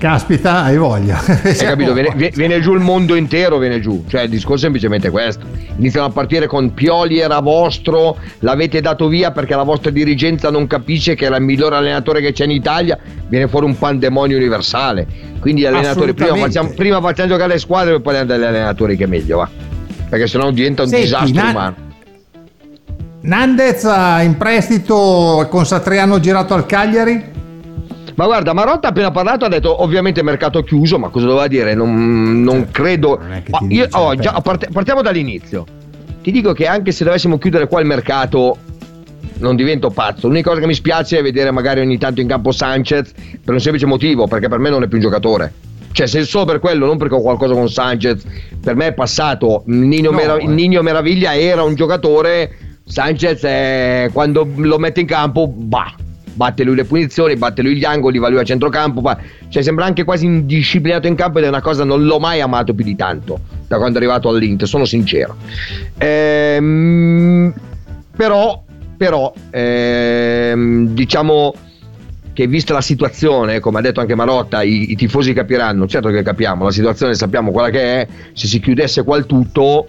Caspita, 0.05 0.61
hai 0.61 0.77
voglia. 0.77 1.19
Hai 1.25 1.55
capito? 1.57 1.91
Viene, 1.91 2.29
viene, 2.31 2.59
giù 2.59 2.75
il 2.75 2.79
mondo 2.79 3.15
intero, 3.15 3.57
viene 3.57 3.79
giù. 3.79 4.03
Cioè, 4.07 4.21
il 4.21 4.29
discorso 4.29 4.57
è 4.57 4.59
semplicemente 4.59 5.09
questo. 5.09 5.47
Iniziano 5.77 6.05
a 6.05 6.09
partire 6.11 6.45
con 6.45 6.75
Pioli 6.75 7.17
era 7.17 7.39
vostro, 7.39 8.15
l'avete 8.41 8.81
dato 8.81 9.07
via 9.07 9.31
perché 9.31 9.55
la 9.55 9.63
vostra 9.63 9.89
dirigenza 9.89 10.51
non 10.51 10.67
capisce 10.67 11.15
che 11.15 11.25
era 11.25 11.37
il 11.37 11.43
miglior 11.43 11.73
allenatore 11.73 12.21
che 12.21 12.33
c'è 12.33 12.43
in 12.43 12.51
Italia. 12.51 12.99
Viene 13.27 13.47
fuori 13.47 13.65
un 13.65 13.75
pandemonio 13.75 14.37
universale. 14.37 15.07
Quindi 15.39 15.61
gli 15.61 15.65
allenatori 15.65 16.13
prima 16.13 16.35
facciamo, 16.35 16.69
prima 16.75 17.01
facciamo, 17.01 17.29
giocare 17.29 17.53
le 17.53 17.59
squadre 17.59 17.95
e 17.95 17.99
poi 17.99 18.15
andiamo 18.15 18.41
dagli 18.41 18.53
allenatori 18.53 18.95
che 18.95 19.05
è 19.05 19.07
meglio, 19.07 19.37
va. 19.37 19.49
Perché 20.07 20.27
sennò 20.27 20.51
diventa 20.51 20.83
un 20.83 20.89
Senti, 20.89 21.05
disastro 21.05 21.41
na- 21.41 21.49
umano. 21.49 21.75
Nandez 23.21 23.83
in 24.21 24.35
prestito 24.37 25.47
con 25.49 25.65
Satriano 25.65 26.19
girato 26.19 26.53
al 26.53 26.67
Cagliari? 26.67 27.33
Ma 28.15 28.25
guarda, 28.25 28.53
Marotta 28.53 28.87
appena 28.89 29.11
parlato 29.11 29.45
ha 29.45 29.49
detto 29.49 29.83
ovviamente 29.83 30.23
mercato 30.23 30.63
chiuso, 30.63 30.97
ma 30.97 31.09
cosa 31.09 31.25
doveva 31.25 31.47
dire? 31.47 31.75
Non, 31.75 32.41
non 32.41 32.59
certo, 32.59 32.71
credo... 32.71 33.19
Non 33.21 33.43
oh, 33.49 33.65
io, 33.67 33.87
oh, 33.91 34.15
già, 34.15 34.31
part- 34.41 34.71
partiamo 34.71 35.01
dall'inizio. 35.01 35.65
Ti 36.21 36.31
dico 36.31 36.53
che 36.53 36.65
anche 36.65 36.91
se 36.91 37.03
dovessimo 37.03 37.37
chiudere 37.37 37.67
qua 37.67 37.81
il 37.81 37.87
mercato, 37.87 38.57
non 39.39 39.57
divento 39.57 39.89
pazzo. 39.89 40.27
L'unica 40.27 40.49
cosa 40.49 40.61
che 40.61 40.67
mi 40.67 40.73
spiace 40.73 41.19
è 41.19 41.21
vedere 41.21 41.51
magari 41.51 41.81
ogni 41.81 41.97
tanto 41.97 42.21
in 42.21 42.27
campo 42.27 42.53
Sanchez 42.53 43.11
per 43.43 43.53
un 43.53 43.59
semplice 43.59 43.85
motivo, 43.85 44.27
perché 44.27 44.47
per 44.47 44.59
me 44.59 44.69
non 44.69 44.81
è 44.81 44.87
più 44.87 44.95
un 44.95 45.03
giocatore. 45.03 45.53
Cioè, 45.91 46.07
se 46.07 46.23
solo 46.23 46.45
per 46.45 46.59
quello, 46.59 46.85
non 46.85 46.97
perché 46.97 47.15
ho 47.15 47.21
qualcosa 47.21 47.53
con 47.53 47.69
Sanchez, 47.69 48.23
per 48.61 48.75
me 48.75 48.87
è 48.87 48.93
passato. 48.93 49.63
Nino, 49.65 50.11
no, 50.11 50.15
Merav- 50.15 50.41
eh. 50.41 50.47
Nino 50.47 50.81
Meraviglia 50.81 51.35
era 51.35 51.63
un 51.63 51.75
giocatore. 51.75 52.79
Sanchez 52.85 53.43
è, 53.43 54.09
quando 54.13 54.47
lo 54.55 54.77
mette 54.77 55.01
in 55.01 55.05
campo, 55.05 55.47
bah, 55.47 55.93
batte 56.35 56.63
lui 56.63 56.75
le 56.75 56.83
punizioni, 56.83 57.35
batte 57.35 57.61
lui 57.61 57.75
gli 57.75 57.85
angoli, 57.85 58.19
va 58.19 58.29
lui 58.29 58.39
a 58.39 58.43
centrocampo, 58.43 59.01
fa... 59.01 59.17
cioè 59.47 59.63
sembra 59.63 59.85
anche 59.85 60.03
quasi 60.03 60.25
indisciplinato 60.25 61.07
in 61.07 61.15
campo 61.15 61.39
ed 61.39 61.45
è 61.45 61.47
una 61.47 61.61
cosa 61.61 61.83
non 61.83 62.03
l'ho 62.03 62.19
mai 62.19 62.41
amato 62.41 62.73
più 62.73 62.83
di 62.83 62.95
tanto 62.95 63.39
da 63.67 63.77
quando 63.77 63.97
è 63.97 64.01
arrivato 64.01 64.29
all'Inter, 64.29 64.67
sono 64.67 64.85
sincero. 64.85 65.35
Ehm, 65.97 67.53
però, 68.15 68.63
però 68.97 69.33
ehm, 69.49 70.87
diciamo 70.89 71.53
che 72.33 72.47
vista 72.47 72.73
la 72.73 72.81
situazione, 72.81 73.61
come 73.61 73.79
ha 73.79 73.81
detto 73.81 74.01
anche 74.01 74.13
Marotta, 74.13 74.61
i, 74.61 74.91
i, 74.91 74.95
tifosi 74.95 75.31
capiranno, 75.31 75.87
certo 75.87 76.09
che 76.09 76.21
capiamo, 76.21 76.65
la 76.65 76.71
situazione 76.71 77.13
sappiamo 77.13 77.51
quella 77.51 77.69
che 77.69 78.01
è, 78.01 78.07
se 78.33 78.47
si 78.47 78.59
chiudesse 78.59 79.03
qua 79.03 79.15
il 79.15 79.25
tutto 79.25 79.87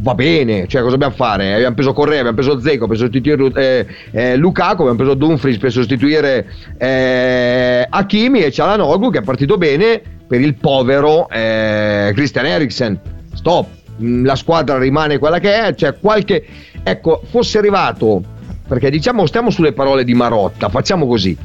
va 0.00 0.14
bene, 0.14 0.66
cioè 0.66 0.80
cosa 0.80 0.92
dobbiamo 0.92 1.14
fare? 1.14 1.54
Abbiamo 1.54 1.74
preso 1.74 1.92
Correa, 1.92 2.20
abbiamo 2.20 2.36
preso 2.36 2.60
Zecco 2.60 2.86
per 2.86 2.96
sostituire 2.96 3.52
eh, 3.54 3.86
eh, 4.10 4.36
Lukaku, 4.36 4.82
abbiamo 4.82 4.96
preso 4.96 5.14
Dumfries 5.14 5.58
per 5.58 5.70
sostituire 5.70 6.46
eh, 6.78 7.86
Hakimi 7.88 8.40
e 8.40 8.50
Cialanoglu 8.50 9.10
che 9.10 9.18
è 9.18 9.22
partito 9.22 9.58
bene 9.58 10.00
per 10.26 10.40
il 10.40 10.54
povero 10.54 11.28
eh, 11.28 12.12
Christian 12.14 12.46
Eriksen. 12.46 13.00
Stop, 13.34 13.66
mm, 14.00 14.24
la 14.24 14.36
squadra 14.36 14.78
rimane 14.78 15.18
quella 15.18 15.38
che 15.38 15.54
è, 15.54 15.74
cioè 15.74 15.98
qualche... 15.98 16.44
Ecco, 16.82 17.22
fosse 17.28 17.58
arrivato, 17.58 18.22
perché 18.66 18.88
diciamo 18.90 19.26
stiamo 19.26 19.50
sulle 19.50 19.72
parole 19.72 20.02
di 20.02 20.14
Marotta, 20.14 20.70
facciamo 20.70 21.06
così, 21.06 21.36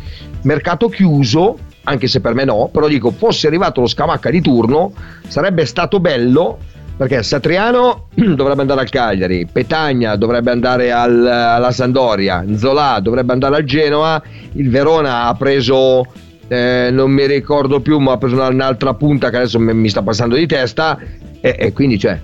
mercato 0.44 0.88
chiuso, 0.88 1.58
anche 1.84 2.08
se 2.08 2.22
per 2.22 2.34
me 2.34 2.46
no, 2.46 2.70
però 2.72 2.88
dico, 2.88 3.12
fosse 3.12 3.48
arrivato 3.48 3.82
lo 3.82 3.88
Scamacca 3.88 4.30
di 4.30 4.40
turno, 4.40 4.94
sarebbe 5.28 5.66
stato 5.66 6.00
bello 6.00 6.60
perché 6.98 7.24
Satriano 7.24 8.08
dovrebbe 8.16 8.62
andare 8.62 8.82
al 8.82 8.90
Cagliari, 8.90 9.48
Petagna 9.52 10.16
dovrebbe 10.16 10.52
andare 10.52 10.92
al, 10.92 11.26
alla 11.26 11.72
Sandoria, 11.72 12.46
Zola 12.56 13.00
dovrebbe 13.02 13.34
andare 13.34 13.58
al 13.58 13.64
Genoa, 13.64 14.22
il 14.54 14.70
Verona 14.70 15.26
ha 15.26 15.34
preso, 15.36 16.06
eh, 16.48 16.90
non 16.92 17.12
mi 17.12 17.26
ricordo 17.28 17.80
più, 17.82 18.00
ma 18.00 18.14
ha 18.14 18.18
preso 18.18 18.42
un'altra 18.42 18.94
punta 18.94 19.30
che 19.30 19.38
adesso 19.38 19.60
mi 19.60 19.90
sta 19.90 20.02
passando 20.02 20.36
di 20.36 20.48
testa 20.48 20.98
e, 21.42 21.56
e 21.58 21.74
quindi 21.74 22.00
cioè, 22.00 22.20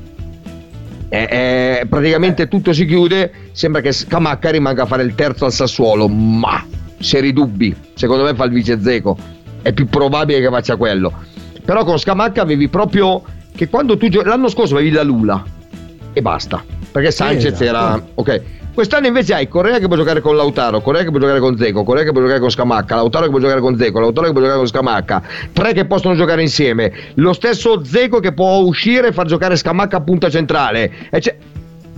è, 1.09 1.27
è, 1.27 1.85
praticamente 1.89 2.47
tutto 2.47 2.71
si 2.71 2.85
chiude, 2.85 3.31
sembra 3.51 3.81
che 3.81 3.91
Scamacca 3.91 4.49
rimanga 4.49 4.83
a 4.83 4.85
fare 4.85 5.03
il 5.03 5.13
terzo 5.13 5.43
al 5.43 5.51
Sassuolo, 5.51 6.07
ma 6.07 6.65
seri 6.99 7.33
dubbi. 7.33 7.75
Secondo 7.95 8.23
me 8.23 8.33
fa 8.33 8.45
il 8.45 8.51
vice 8.51 8.79
Zeco. 8.81 9.17
È 9.61 9.73
più 9.73 9.87
probabile 9.87 10.39
che 10.39 10.49
faccia 10.49 10.77
quello. 10.77 11.11
Però 11.65 11.83
con 11.83 11.99
Scamacca 11.99 12.41
avevi 12.41 12.69
proprio 12.69 13.21
che 13.55 13.67
quando 13.69 13.97
tu 13.97 14.07
gio- 14.09 14.23
l'anno 14.23 14.49
scorso 14.49 14.75
avevi 14.75 14.91
la 14.91 15.03
Lula 15.03 15.43
e 16.13 16.21
basta. 16.21 16.63
Perché 16.91 17.11
Sanchez 17.11 17.53
esatto. 17.53 17.63
era 17.63 18.03
ok. 18.15 18.41
Quest'anno 18.73 19.07
invece 19.07 19.33
hai 19.33 19.47
Correa 19.49 19.79
che 19.79 19.87
può 19.87 19.97
giocare 19.97 20.21
con 20.21 20.35
Lautaro, 20.35 20.79
Correa 20.81 21.03
che 21.03 21.09
può 21.09 21.19
giocare 21.19 21.39
con 21.39 21.57
Zeco, 21.57 21.83
Correa 21.83 22.03
che 22.05 22.11
può 22.11 22.21
giocare 22.21 22.39
con 22.39 22.49
Scamacca, 22.49 22.95
Lautaro 22.95 23.25
che 23.25 23.31
può 23.31 23.39
giocare 23.39 23.59
con 23.59 23.77
Zeco, 23.77 23.99
Lautaro 23.99 24.27
che 24.27 24.31
può 24.31 24.41
giocare 24.41 24.59
con 24.59 24.67
Scamacca, 24.67 25.21
tre 25.51 25.73
che 25.73 25.85
possono 25.85 26.15
giocare 26.15 26.41
insieme, 26.41 26.91
lo 27.15 27.33
stesso 27.33 27.83
Zeco 27.83 28.19
che 28.19 28.31
può 28.31 28.59
uscire 28.59 29.09
e 29.09 29.11
far 29.11 29.25
giocare 29.25 29.57
Scamacca 29.57 29.97
a 29.97 30.01
punta 30.01 30.29
centrale. 30.29 30.89
E 31.09 31.19
c'è- 31.19 31.35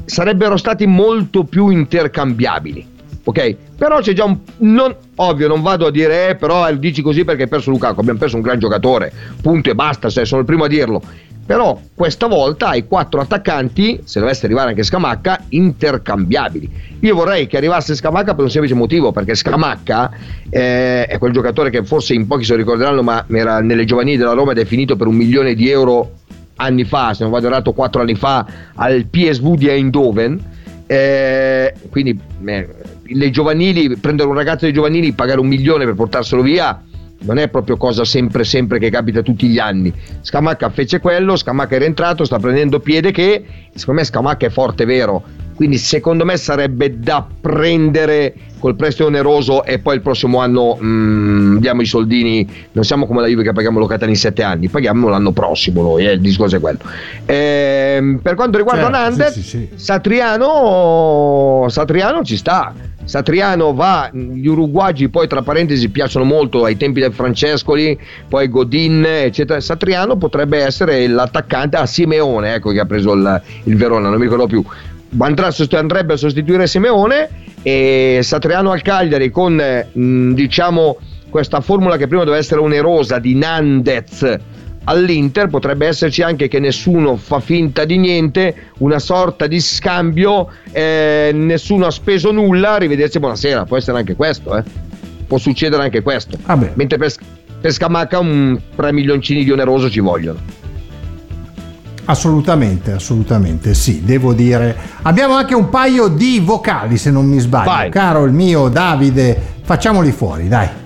sarebbero 0.05 0.57
stati 0.57 0.87
molto 0.87 1.43
più 1.43 1.69
intercambiabili. 1.69 2.87
Ok? 3.25 3.55
Però 3.77 3.99
c'è 3.99 4.13
già 4.13 4.25
un. 4.25 4.37
Non, 4.57 4.95
ovvio, 5.15 5.47
non 5.47 5.61
vado 5.61 5.87
a 5.87 5.91
dire, 5.91 6.29
eh, 6.29 6.35
però 6.35 6.71
dici 6.73 7.01
così 7.01 7.23
perché 7.23 7.43
hai 7.43 7.49
perso 7.49 7.69
Lukaku. 7.69 7.99
Abbiamo 7.99 8.19
perso 8.19 8.35
un 8.35 8.41
gran 8.41 8.59
giocatore. 8.59 9.11
Punto 9.41 9.69
e 9.69 9.75
basta. 9.75 10.09
Se 10.09 10.25
sono 10.25 10.41
il 10.41 10.47
primo 10.47 10.65
a 10.65 10.67
dirlo. 10.67 11.01
Però 11.45 11.77
questa 11.93 12.27
volta 12.27 12.69
hai 12.69 12.87
quattro 12.87 13.19
attaccanti, 13.19 13.99
se 14.05 14.21
dovesse 14.21 14.45
arrivare 14.45 14.69
anche 14.69 14.83
Scamacca, 14.83 15.43
intercambiabili. 15.49 16.69
Io 17.01 17.15
vorrei 17.15 17.47
che 17.47 17.57
arrivasse 17.57 17.95
Scamacca 17.95 18.33
per 18.33 18.45
un 18.45 18.49
semplice 18.49 18.75
motivo, 18.75 19.11
perché 19.11 19.35
Scamacca 19.35 20.09
eh, 20.49 21.05
è 21.05 21.17
quel 21.17 21.33
giocatore 21.33 21.69
che 21.69 21.83
forse 21.83 22.13
in 22.13 22.27
pochi 22.27 22.45
se 22.45 22.53
lo 22.53 22.59
ricorderanno, 22.59 23.03
ma 23.03 23.25
era 23.29 23.59
nelle 23.59 23.83
giovanili 23.83 24.15
della 24.15 24.31
Roma 24.31 24.53
ed 24.53 24.59
è 24.59 24.65
finito 24.65 24.95
per 24.95 25.07
un 25.07 25.15
milione 25.15 25.53
di 25.53 25.69
euro 25.69 26.19
anni 26.55 26.85
fa, 26.85 27.13
se 27.13 27.23
non 27.23 27.31
vado 27.31 27.47
errato, 27.47 27.73
quattro 27.73 28.01
anni 28.01 28.15
fa 28.15 28.45
al 28.75 29.05
PSV 29.05 29.55
di 29.55 29.67
Eindhoven. 29.67 30.51
Eh, 30.85 31.73
quindi 31.89 32.17
eh, 32.45 32.69
le 33.13 33.29
giovanili, 33.29 33.95
prendere 33.97 34.27
un 34.27 34.35
ragazzo 34.35 34.65
dei 34.65 34.73
giovanili, 34.73 35.13
pagare 35.13 35.39
un 35.39 35.47
milione 35.47 35.85
per 35.85 35.95
portarselo 35.95 36.41
via 36.41 36.83
non 37.23 37.37
è 37.37 37.47
proprio 37.47 37.77
cosa 37.77 38.03
sempre 38.05 38.43
sempre 38.43 38.79
che 38.79 38.89
capita 38.89 39.21
tutti 39.21 39.47
gli 39.47 39.59
anni. 39.59 39.93
Scamacca 40.21 40.69
fece 40.69 40.99
quello, 40.99 41.35
Scamacca 41.35 41.75
era 41.75 41.85
entrato, 41.85 42.25
sta 42.25 42.39
prendendo 42.39 42.79
piede 42.79 43.11
che 43.11 43.43
secondo 43.73 44.01
me 44.01 44.05
Scamacca 44.05 44.47
è 44.47 44.49
forte 44.49 44.85
vero. 44.85 45.23
Quindi 45.55 45.77
secondo 45.77 46.25
me 46.25 46.35
sarebbe 46.35 46.99
da 46.99 47.25
prendere 47.39 48.33
col 48.57 48.75
prestito 48.75 49.07
oneroso 49.07 49.63
e 49.63 49.77
poi 49.77 49.95
il 49.95 50.01
prossimo 50.01 50.39
anno 50.39 50.79
mm, 50.81 51.57
diamo 51.57 51.81
i 51.81 51.85
soldini, 51.85 52.47
non 52.71 52.83
siamo 52.83 53.05
come 53.05 53.21
la 53.21 53.27
Juve 53.27 53.43
che 53.43 53.51
paghiamo 53.51 53.77
Locatani 53.77 54.13
in 54.13 54.17
sette 54.17 54.41
anni, 54.41 54.67
paghiamo 54.67 55.07
l'anno 55.09 55.31
prossimo 55.31 55.83
noi, 55.83 56.07
eh, 56.07 56.13
il 56.13 56.21
discorso 56.21 56.55
è 56.55 56.59
quello. 56.59 56.79
Ehm, 57.25 58.19
per 58.23 58.33
quanto 58.33 58.57
riguarda 58.57 58.83
Certo, 58.83 58.97
Hernandez, 58.97 59.33
sì, 59.33 59.41
sì, 59.41 59.47
sì. 59.47 59.69
Satriano, 59.75 61.65
Satriano 61.69 62.23
ci 62.23 62.35
sta. 62.35 62.73
Satriano 63.05 63.73
va, 63.73 64.09
gli 64.11 64.47
uruguagi 64.47 65.09
poi 65.09 65.27
tra 65.27 65.41
parentesi 65.41 65.89
piacciono 65.89 66.25
molto 66.25 66.63
ai 66.63 66.77
tempi 66.77 67.01
del 67.01 67.13
Francescoli, 67.13 67.97
poi 68.27 68.47
Godin, 68.47 69.05
eccetera. 69.05 69.59
Satriano 69.59 70.15
potrebbe 70.17 70.59
essere 70.63 71.07
l'attaccante 71.07 71.77
a 71.77 71.85
Simeone, 71.85 72.55
ecco 72.55 72.71
che 72.71 72.79
ha 72.79 72.85
preso 72.85 73.13
il, 73.13 73.41
il 73.63 73.75
Verona, 73.75 74.09
non 74.09 74.17
mi 74.17 74.23
ricordo 74.23 74.47
più. 74.47 74.63
Andrà, 75.19 75.53
andrebbe 75.71 76.13
a 76.13 76.17
sostituire 76.17 76.65
Simeone 76.65 77.29
e 77.61 78.19
Satriano 78.23 78.71
al 78.71 78.81
Cagliari 78.81 79.29
con 79.29 79.53
mh, 79.53 80.33
diciamo 80.33 80.97
questa 81.29 81.61
formula 81.61 81.97
che 81.97 82.07
prima 82.07 82.23
doveva 82.23 82.41
essere 82.41 82.61
onerosa 82.61 83.19
di 83.19 83.35
Nandez 83.35 84.39
all'Inter 84.85 85.47
potrebbe 85.47 85.87
esserci 85.87 86.21
anche 86.21 86.47
che 86.47 86.59
nessuno 86.59 87.15
fa 87.15 87.39
finta 87.39 87.85
di 87.85 87.97
niente, 87.97 88.55
una 88.79 88.99
sorta 88.99 89.47
di 89.47 89.59
scambio, 89.59 90.49
eh, 90.71 91.31
nessuno 91.33 91.85
ha 91.85 91.91
speso 91.91 92.31
nulla, 92.31 92.71
arrivederci 92.73 93.19
buonasera, 93.19 93.65
può 93.65 93.77
essere 93.77 93.97
anche 93.97 94.15
questo, 94.15 94.57
eh. 94.57 94.63
può 95.27 95.37
succedere 95.37 95.83
anche 95.83 96.01
questo. 96.01 96.37
Vabbè. 96.45 96.71
Mentre 96.75 96.97
per, 96.97 97.13
per 97.61 97.71
Scamacca 97.71 98.19
un 98.19 98.59
3 98.75 98.91
milioncini 98.91 99.43
di 99.43 99.51
oneroso 99.51 99.89
ci 99.89 99.99
vogliono. 99.99 100.61
Assolutamente, 102.05 102.91
assolutamente, 102.91 103.73
sì, 103.73 104.03
devo 104.03 104.33
dire. 104.33 104.75
Abbiamo 105.03 105.35
anche 105.35 105.55
un 105.55 105.69
paio 105.69 106.09
di 106.09 106.41
vocali, 106.43 106.97
se 106.97 107.11
non 107.11 107.25
mi 107.25 107.39
sbaglio. 107.39 107.69
Vai. 107.69 107.89
Caro 107.89 108.25
il 108.25 108.33
mio 108.33 108.67
Davide, 108.67 109.39
facciamoli 109.61 110.11
fuori, 110.11 110.49
dai. 110.49 110.82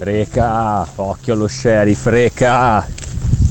Freca, 0.00 0.88
occhio 0.96 1.34
allo 1.34 1.46
sheriff, 1.46 2.00
freca. 2.00 2.86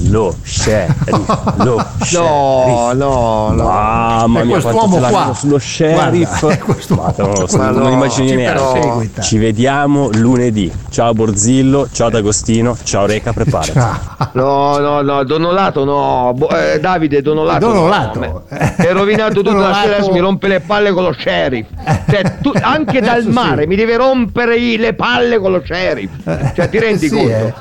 Lo 0.07 0.33
sheriff, 0.43 1.55
lo 1.57 1.85
sheriff. 2.01 2.93
no, 2.95 3.51
Mamma 3.53 4.39
È 4.39 4.43
mia, 4.45 4.59
quanto 4.61 4.77
quest'uomo 4.79 4.93
ce 4.95 4.99
l'hanno 5.01 5.23
qua. 5.25 5.33
sullo 5.33 5.59
sheriff. 5.59 6.39
Guarda, 6.39 7.17
è 7.17 7.21
non 7.21 7.29
lo 7.31 7.35
so, 7.35 7.41
questo- 7.41 7.57
non 7.71 7.73
lo 7.81 7.89
immagini 7.89 8.27
ci 8.29 8.35
neanche. 8.35 9.21
Ci 9.21 9.37
vediamo 9.37 10.09
lunedì. 10.13 10.71
Ciao 10.89 11.13
Borzillo, 11.13 11.89
ciao 11.91 12.09
D'Agostino, 12.09 12.77
ciao 12.83 13.05
Reca, 13.05 13.33
preparati. 13.33 13.73
No, 14.33 14.77
no, 14.77 15.01
no, 15.01 15.23
Donolato 15.25 15.83
no, 15.83 16.31
Bo- 16.35 16.49
eh, 16.49 16.79
Davide 16.79 17.21
Donolato. 17.21 17.67
Donolato. 17.67 18.19
no, 18.19 18.43
Hai 18.47 18.91
rovinato 18.93 19.41
tutta 19.41 19.53
la 19.53 19.73
sera, 19.73 20.11
mi 20.11 20.19
rompe 20.19 20.47
le 20.47 20.61
palle 20.61 20.91
con 20.91 21.03
lo 21.03 21.13
sheriff. 21.17 21.67
Cioè, 22.09 22.37
tu- 22.41 22.53
anche 22.61 23.01
dal 23.01 23.09
Adesso 23.15 23.27
sì. 23.27 23.33
mare 23.33 23.67
mi 23.67 23.75
deve 23.75 23.97
rompere 23.97 24.55
i- 24.57 24.77
le 24.77 24.93
palle 24.93 25.39
con 25.39 25.51
lo 25.51 25.61
sheriff. 25.63 26.11
Cioè, 26.55 26.69
ti 26.69 26.79
rendi 26.79 27.07
Sì, 27.09 27.15
conto? 27.15 27.29
eh. 27.29 27.53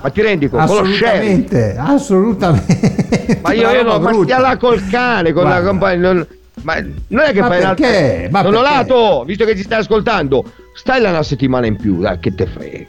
Ma 0.00 0.10
ti 0.10 0.22
rendi 0.22 0.48
conto? 0.48 0.72
Assolutamente, 0.72 1.76
assolutamente. 1.76 3.40
Ma 3.42 3.52
io, 3.52 3.70
io 3.70 3.82
no, 3.82 3.98
ma 3.98 4.12
stia 4.12 4.38
là 4.38 4.56
col 4.56 4.86
cane, 4.88 5.32
con 5.32 5.44
la 5.44 5.60
Guarda. 5.60 5.68
compagna. 5.68 6.12
Non, 6.12 6.26
ma 6.62 6.76
non 7.08 7.24
è 7.24 7.32
che 7.32 7.40
Ma 7.40 7.46
fai 7.48 7.60
perché? 7.60 8.28
Ma 8.30 8.42
Donolato, 8.42 9.24
visto 9.24 9.44
che 9.44 9.56
ci 9.56 9.62
stai 9.62 9.80
ascoltando, 9.80 10.44
stai 10.74 11.00
là 11.00 11.10
una 11.10 11.22
settimana 11.22 11.66
in 11.66 11.76
più, 11.76 12.00
dai, 12.00 12.18
che 12.18 12.34
te 12.34 12.46
frega. 12.46 12.86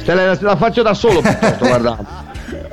Stai 0.00 0.16
là, 0.16 0.38
la 0.40 0.56
faccio 0.56 0.82
da 0.82 0.94
solo 0.94 1.20
piuttosto, 1.20 1.66
guardate. 1.66 2.26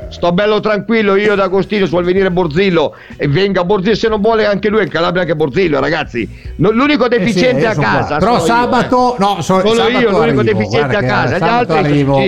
Sto 0.07 0.31
bello 0.31 0.59
tranquillo 0.59 1.15
io 1.15 1.35
da 1.35 1.43
Agostino, 1.43 1.85
vuol 1.87 2.05
venire 2.05 2.31
Borzillo 2.31 2.95
e 3.17 3.27
venga 3.27 3.63
Borzillo, 3.63 3.95
se 3.95 4.07
non 4.07 4.21
vuole 4.21 4.45
anche 4.45 4.69
lui 4.69 4.83
in 4.83 4.89
Calabria 4.89 5.23
anche 5.23 5.35
Borzillo, 5.35 5.79
ragazzi. 5.79 6.27
L'unico 6.57 7.07
Eh 7.09 7.11
sì, 7.11 7.17
deficiente 7.17 7.65
a 7.65 7.75
casa. 7.75 8.17
Però 8.17 8.39
sono 8.39 8.45
io, 8.45 8.45
sabato, 8.45 9.15
eh. 9.15 9.17
no, 9.19 9.35
so- 9.41 9.59
sono 9.59 9.73
sabato 9.73 9.89
io 9.91 9.99
l'unico 9.99 10.19
arrivo, 10.21 10.43
deficiente 10.43 10.95
a 10.95 11.01
casa, 11.03 11.35
gli 11.35 11.39
sabato 11.39 11.73
altri 11.73 11.77
arrivo. 11.77 12.19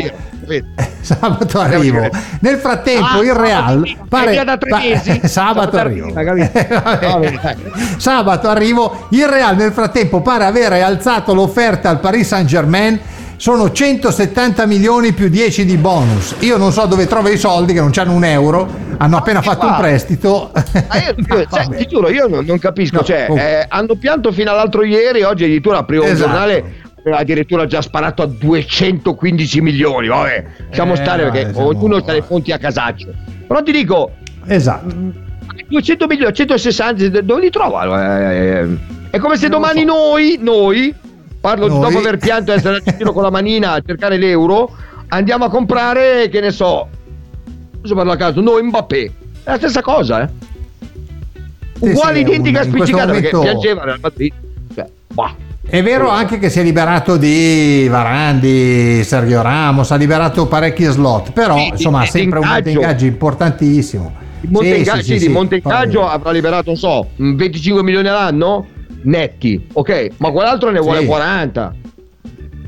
Sabato 1.01 1.59
Eh, 1.59 1.63
arrivo. 1.63 2.09
Nel 2.39 2.57
frattempo 2.57 3.17
Ah, 3.19 3.23
il 3.23 3.33
Real 3.33 3.97
pare 4.07 4.31
via 4.31 4.43
da 4.45 4.57
tre 4.57 4.69
mesi. 4.71 5.19
sabato 5.27 5.27
Sabato 5.27 5.77
arrivo. 5.77 6.11
arriva, 6.15 6.95
dai. 6.95 7.55
Sabato 7.97 8.47
arrivo. 8.47 9.07
Il 9.09 9.25
Real 9.27 9.55
nel 9.57 9.71
frattempo 9.73 10.21
pare 10.21 10.45
avere 10.45 10.81
alzato 10.81 11.33
l'offerta 11.33 11.89
al 11.89 11.99
Paris 11.99 12.27
Saint-Germain. 12.27 12.99
Sono 13.39 13.71
170 13.71 14.65
milioni 14.65 15.13
più 15.13 15.29
10 15.29 15.63
di 15.63 15.77
bonus. 15.77 16.35
Io 16.39 16.57
non 16.57 16.71
so 16.71 16.85
dove 16.87 17.05
trova 17.05 17.29
i 17.29 17.37
soldi, 17.37 17.71
che 17.73 17.79
non 17.79 17.91
c'hanno 17.91 18.13
un 18.13 18.23
euro. 18.23 18.67
Hanno 18.97 19.17
appena 19.17 19.41
fatto 19.43 19.65
un 19.67 19.73
qua. 19.73 19.79
prestito. 19.79 20.51
Ah, 20.53 20.97
io, 20.97 21.15
io- 21.15 21.25
Ma 21.27 21.35
sai, 21.47 21.65
vabbè. 21.67 21.77
ti 21.77 21.85
giuro, 21.85 22.09
io 22.09 22.27
non, 22.27 22.45
non 22.45 22.57
capisco. 22.57 22.95
No, 22.97 23.03
cioè, 23.03 23.27
eh, 23.29 23.65
hanno 23.69 23.95
pianto 23.95 24.31
fino 24.31 24.49
all'altro 24.49 24.83
ieri, 24.83 25.21
oggi 25.21 25.43
addirittura 25.43 25.77
aprivo 25.79 26.03
un 26.03 26.09
Esatto. 26.09 26.29
giornale. 26.29 26.73
aveva 26.99 27.17
Addirittura 27.21 27.65
già 27.67 27.81
sparato 27.81 28.21
a 28.23 28.25
215 28.25 29.61
milioni. 29.61 30.07
Vabbè, 30.07 30.45
lasciamo 30.69 30.93
Eh, 30.93 30.97
stare 30.97 31.23
perché 31.23 31.41
vabbè, 31.43 31.53
siamo- 31.53 31.69
ognuno 31.69 31.95
ha 31.97 32.11
le 32.11 32.21
fonti 32.23 32.51
a 32.51 32.57
casaccio. 32.57 33.07
Però 33.47 33.61
ti 33.63 33.71
dico, 33.71 34.11
Esatto. 34.47 34.93
200 35.69 36.07
milioni, 36.07 36.33
160, 36.33 37.21
dove 37.21 37.41
li 37.41 37.49
trova? 37.51 38.31
Eh, 38.31 38.67
È 39.11 39.19
come 39.19 39.37
se 39.37 39.47
Non 39.47 39.61
domani 39.61 39.79
so. 39.81 39.85
noi, 39.93 40.37
noi, 40.41 40.93
parlo 41.39 41.67
Noi. 41.67 41.79
dopo 41.79 41.97
aver 41.99 42.17
pianto 42.17 42.51
e 42.51 42.55
essere 42.55 42.81
in 42.83 42.95
giro 42.97 43.13
con 43.13 43.23
la 43.23 43.29
manina 43.29 43.73
a 43.73 43.81
cercare 43.85 44.17
l'euro, 44.17 44.69
andiamo 45.09 45.45
a 45.45 45.49
comprare, 45.49 46.29
che 46.29 46.41
ne 46.41 46.51
so, 46.51 46.87
adesso 47.77 47.95
parlo 47.95 48.11
a 48.11 48.15
caso, 48.17 48.41
noi 48.41 48.63
Mbappé. 48.63 49.11
È 49.43 49.49
la 49.51 49.57
stessa 49.57 49.81
cosa, 49.81 50.23
eh. 50.23 50.29
Sì, 51.79 51.89
Uguale, 51.89 52.19
identica, 52.19 52.63
spiccicata, 52.63 53.11
perché 53.11 53.29
momento- 53.33 53.41
piangeva 53.41 53.83
Real 53.83 53.99
Madrid. 54.01 54.33
Cioè, 54.73 54.85
bah. 55.13 55.35
È 55.69 55.83
vero 55.83 56.09
anche 56.09 56.39
che 56.39 56.49
si 56.49 56.59
è 56.59 56.63
liberato 56.63 57.17
di 57.17 57.87
Varandi, 57.89 59.03
Sergio 59.03 59.41
Ramos, 59.41 59.91
ha 59.91 59.95
liberato 59.95 60.47
parecchi 60.47 60.85
slot, 60.85 61.31
però 61.33 61.57
Sì, 61.57 61.67
insomma 61.67 62.01
ha 62.01 62.05
sempre 62.05 62.39
un 62.39 62.61
ingaggio 62.65 63.05
importantissimo. 63.05 64.15
Monte, 64.49 64.85
Sì, 64.85 64.91
sì, 65.01 65.19
sì, 65.19 65.27
di. 65.27 65.33
Monte 65.33 65.61
avrà 65.63 66.31
liberato, 66.31 66.63
non 66.67 66.77
so, 66.77 67.09
25 67.17 67.83
milioni 67.83 68.07
all'anno 68.07 68.65
netti, 69.03 69.67
ok, 69.73 70.07
ma 70.17 70.31
quell'altro 70.31 70.69
ne 70.71 70.79
vuole 70.79 70.99
Sì. 71.01 71.05
40. 71.05 71.73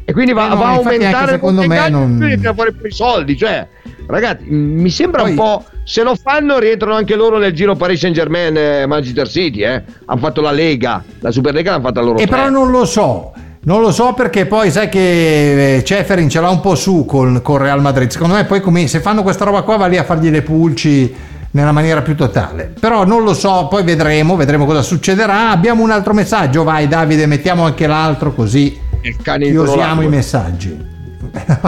E 0.06 0.12
quindi 0.14 0.34
va, 0.34 0.46
Eh 0.48 0.50
no, 0.50 0.56
va 0.56 0.66
a 0.70 0.74
aumentare 0.76 1.32
secondo 1.34 1.66
me 1.68 1.90
non- 1.90 2.24
e 2.24 2.36
tira 2.38 2.54
fuori 2.54 2.74
pure 2.74 2.88
i 2.88 2.92
soldi. 2.92 3.38
Cioè, 3.38 3.68
ragazzi, 4.08 4.46
mi 4.50 4.90
sembra 4.90 5.22
Poi- 5.22 5.32
un 5.32 5.36
po'. 5.38 5.64
Se 5.84 6.02
lo 6.04 6.16
fanno, 6.16 6.58
rientrano 6.60 6.96
anche 6.96 7.16
loro 7.16 7.38
nel 7.38 7.52
giro 7.54 7.76
Paris 7.76 8.00
Saint 8.00 8.16
Germain 8.16 8.56
e 8.58 8.86
Manchester 8.88 9.28
City. 9.28 9.64
Eh. 9.64 9.84
Hanno 10.06 10.20
fatto 10.20 10.42
la 10.42 10.52
Lega, 10.52 11.04
la 11.20 11.32
Superlega 11.32 11.72
l'hanno 11.72 11.84
fatta 11.84 12.02
loro. 12.02 12.18
E 12.18 12.26
tre. 12.26 12.36
però 12.38 12.50
non 12.50 12.72
lo 12.72 12.86
so. 12.86 13.34
Non 13.62 13.82
lo 13.82 13.92
so 13.92 14.14
perché 14.14 14.46
poi 14.46 14.72
sai 14.72 14.88
che 14.90 15.76
eh, 15.76 15.84
Ceferin 15.84 16.30
ce 16.30 16.40
l'ha 16.40 16.50
un 16.50 16.62
po' 16.62 16.76
su 16.76 17.06
col, 17.06 17.42
col 17.42 17.60
Real 17.60 17.82
Madrid. 17.82 18.10
Secondo 18.10 18.34
me 18.36 18.46
poi 18.46 18.62
come, 18.62 18.88
se 18.88 19.00
fanno 19.02 19.22
questa 19.22 19.46
roba 19.46 19.62
qua 19.64 19.78
va 19.78 19.86
lì 19.88 19.98
a 19.98 20.04
fargli 20.04 20.30
le 20.30 20.42
pulci 20.42 21.14
nella 21.52 21.72
maniera 21.72 22.02
più 22.02 22.16
totale. 22.16 22.74
Però 22.80 23.06
non 23.06 23.24
lo 23.24 23.34
so, 23.34 23.68
poi 23.70 23.84
vedremo, 23.84 24.36
vedremo 24.36 24.66
cosa 24.66 24.82
succederà. 24.82 25.52
Abbiamo 25.52 25.84
un 25.84 25.92
altro 25.92 26.14
messaggio, 26.14 26.64
vai 26.64 26.88
Davide, 26.88 27.26
mettiamo 27.26 27.64
anche 27.64 27.88
l'altro 27.88 28.34
così 28.34 28.88
chiusiamo 29.02 30.02
i 30.02 30.08
messaggi. 30.08 30.78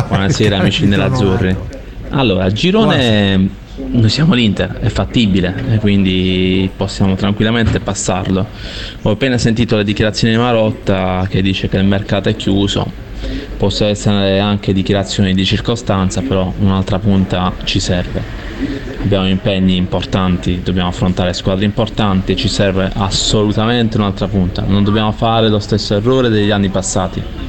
Buonasera 0.08 0.58
amici 0.60 0.86
nell'Azzurri. 0.86 1.56
Allora, 2.10 2.52
girone 2.52 3.60
noi 3.88 4.10
siamo 4.10 4.34
l'Inter, 4.34 4.78
è 4.80 4.90
fattibile, 4.90 5.78
quindi 5.80 6.70
possiamo 6.76 7.16
tranquillamente 7.16 7.80
passarlo. 7.80 8.46
Ho 9.02 9.10
appena 9.10 9.38
sentito 9.38 9.76
le 9.76 9.84
dichiarazioni 9.84 10.34
di 10.34 10.40
Marotta 10.40 11.26
che 11.30 11.42
dice 11.42 11.68
che 11.68 11.78
il 11.78 11.86
mercato 11.86 12.30
è 12.30 12.36
chiuso. 12.36 13.10
Possono 13.58 13.90
essere 13.90 14.40
anche 14.40 14.74
dichiarazioni 14.74 15.34
di 15.34 15.46
circostanza, 15.46 16.22
però 16.22 16.52
un'altra 16.60 17.00
punta 17.00 17.54
ci 17.64 17.80
serve. 17.80 18.22
Abbiamo 19.04 19.28
impegni 19.28 19.76
importanti, 19.76 20.62
dobbiamo 20.64 20.90
affrontare 20.90 21.34
squadre 21.34 21.66
importanti 21.66 22.32
e 22.32 22.36
ci 22.36 22.48
serve 22.48 22.90
assolutamente 22.94 23.98
un'altra 23.98 24.28
punta. 24.28 24.64
Non 24.66 24.84
dobbiamo 24.84 25.12
fare 25.12 25.50
lo 25.50 25.60
stesso 25.60 25.96
errore 25.96 26.30
degli 26.30 26.52
anni 26.52 26.70
passati 26.70 27.42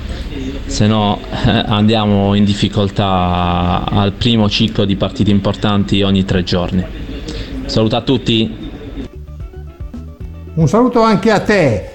se 0.73 0.87
no 0.87 1.21
eh, 1.45 1.51
andiamo 1.69 2.35
in 2.35 2.45
difficoltà 2.45 3.85
al 3.85 4.13
primo 4.13 4.49
ciclo 4.49 4.87
di 4.87 4.97
partite 4.97 5.31
importanti 5.31 6.03
ogni 6.03 6.25
tre 6.25 6.43
giorni. 6.43 6.83
Saluto 7.67 7.97
a 7.97 8.01
tutti. 8.01 8.71
Un 10.55 10.69
saluto 10.69 11.03
anche 11.03 11.31
a 11.31 11.41
te. 11.41 11.92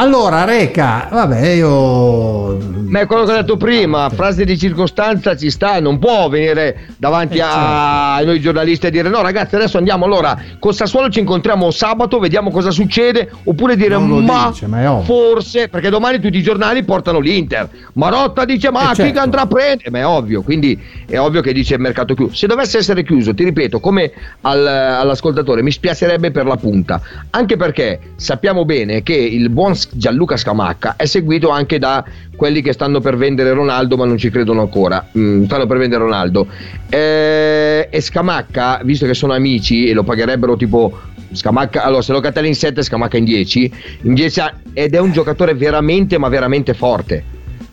Allora, 0.00 0.46
Reca, 0.46 1.08
vabbè, 1.10 1.46
io. 1.48 2.56
Ma 2.90 3.00
è 3.00 3.06
quello 3.06 3.24
che 3.24 3.32
ho 3.32 3.36
detto 3.36 3.56
prima, 3.58 4.08
frase 4.08 4.46
di 4.46 4.58
circostanza 4.58 5.36
ci 5.36 5.50
sta, 5.50 5.78
non 5.78 5.98
può 5.98 6.28
venire 6.28 6.88
davanti 6.96 7.36
eh, 7.36 7.42
a 7.42 8.14
certo. 8.16 8.24
noi 8.24 8.40
giornalisti 8.40 8.86
e 8.86 8.90
dire 8.90 9.08
no 9.08 9.22
ragazzi 9.22 9.54
adesso 9.54 9.78
andiamo 9.78 10.06
allora 10.06 10.36
con 10.58 10.72
Sassuolo 10.72 11.08
ci 11.08 11.20
incontriamo 11.20 11.70
sabato, 11.70 12.18
vediamo 12.18 12.50
cosa 12.50 12.72
succede, 12.72 13.30
oppure 13.44 13.76
dire 13.76 13.96
ma, 13.96 14.48
dice, 14.48 14.66
ma 14.66 15.00
forse, 15.02 15.68
perché 15.68 15.88
domani 15.88 16.18
tutti 16.18 16.38
i 16.38 16.42
giornali 16.42 16.82
portano 16.82 17.20
l'Inter, 17.20 17.68
Marotta 17.92 18.44
dice 18.44 18.72
ma 18.72 18.86
eh, 18.86 18.94
chi 18.94 19.02
certo. 19.02 19.20
andrà 19.20 19.42
a 19.42 19.46
prendere? 19.46 19.90
Ma 19.90 19.98
è 19.98 20.06
ovvio, 20.06 20.42
quindi 20.42 20.76
è 21.06 21.18
ovvio 21.18 21.42
che 21.42 21.52
dice 21.52 21.74
il 21.74 21.80
mercato 21.80 22.14
chiuso. 22.14 22.34
Se 22.34 22.48
dovesse 22.48 22.78
essere 22.78 23.04
chiuso, 23.04 23.34
ti 23.34 23.44
ripeto, 23.44 23.78
come 23.78 24.10
al, 24.40 24.66
all'ascoltatore, 24.66 25.62
mi 25.62 25.70
spiacerebbe 25.70 26.32
per 26.32 26.46
la 26.46 26.56
punta, 26.56 27.00
anche 27.30 27.56
perché 27.56 28.00
sappiamo 28.16 28.64
bene 28.64 29.04
che 29.04 29.14
il 29.14 29.48
buon 29.50 29.76
Gianluca 29.92 30.36
Scamacca 30.36 30.94
è 30.96 31.06
seguito 31.06 31.50
anche 31.50 31.78
da 31.78 32.04
quelli 32.36 32.62
che 32.62 32.72
stanno 32.72 33.00
per 33.00 33.16
vendere 33.16 33.52
Ronaldo 33.52 33.96
ma 33.96 34.04
non 34.04 34.16
ci 34.18 34.30
credono 34.30 34.60
ancora. 34.60 35.06
Mm, 35.16 35.44
stanno 35.44 35.66
per 35.66 35.78
vendere 35.78 36.02
Ronaldo. 36.02 36.46
Eh, 36.88 37.88
e 37.90 38.00
Scamacca 38.00 38.80
visto 38.84 39.06
che 39.06 39.14
sono 39.14 39.32
amici 39.32 39.88
e 39.88 39.92
lo 39.92 40.02
pagherebbero 40.02 40.56
tipo 40.56 40.98
Scamacca 41.32 41.82
allora 41.82 42.02
se 42.02 42.12
lo 42.12 42.18
Locatelli 42.18 42.48
in 42.48 42.54
7 42.54 42.82
Scamacca 42.82 43.16
in 43.16 43.24
10 43.24 43.72
in 44.02 44.14
10 44.14 44.42
ed 44.72 44.94
è 44.94 44.98
un 44.98 45.12
giocatore 45.12 45.54
veramente 45.54 46.18
ma 46.18 46.28
veramente 46.28 46.74
forte. 46.74 47.24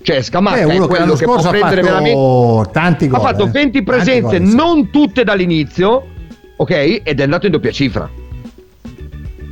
Cioè 0.02 0.22
Scamacca 0.22 0.58
eh, 0.58 0.76
è 0.76 0.80
quello 0.80 1.14
che, 1.14 1.20
che 1.20 1.26
può 1.26 1.42
prendere 1.50 1.82
veramente 1.82 2.72
tanti 2.72 3.08
gol, 3.08 3.20
ha 3.20 3.24
fatto 3.24 3.50
20 3.50 3.78
eh. 3.78 3.84
presenze 3.84 4.40
non 4.40 4.90
tutte 4.90 5.24
dall'inizio 5.24 6.16
ok? 6.58 7.02
Ed 7.04 7.20
è 7.20 7.24
andato 7.24 7.46
in 7.46 7.52
doppia 7.52 7.72
cifra 7.72 8.10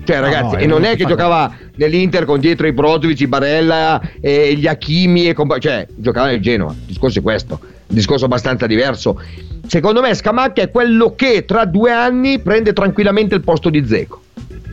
cioè, 0.06 0.20
ragazzi, 0.20 0.44
no, 0.44 0.52
no, 0.52 0.58
e 0.60 0.66
non 0.68 0.84
è 0.86 0.96
che 0.96 1.06
giocava 1.06 1.54
nell'Inter 1.76 2.26
con 2.26 2.40
dietro 2.40 2.68
i 2.68 2.72
Brozovic, 2.72 3.26
Barella, 3.26 4.02
e 4.22 4.54
gli 4.56 4.68
Achimi 4.68 5.28
e 5.28 5.34
compa- 5.34 5.58
cioè, 5.60 5.86
giocava 5.96 6.28
nel 6.28 6.40
Genoa. 6.40 6.72
Il 6.72 6.86
discorso 6.86 7.20
è 7.20 7.22
questo, 7.22 7.60
un 7.62 7.96
discorso 7.96 8.26
abbastanza 8.26 8.68
diverso. 8.68 9.20
Secondo 9.68 10.02
me 10.02 10.14
Scamacca 10.14 10.62
è 10.62 10.70
quello 10.70 11.16
che 11.16 11.44
tra 11.46 11.66
due 11.66 11.92
anni 11.92 12.40
prende 12.40 12.72
tranquillamente 12.72 13.36
il 13.36 13.42
posto 13.42 13.70
di 13.70 13.86
Zeco. 13.86 14.22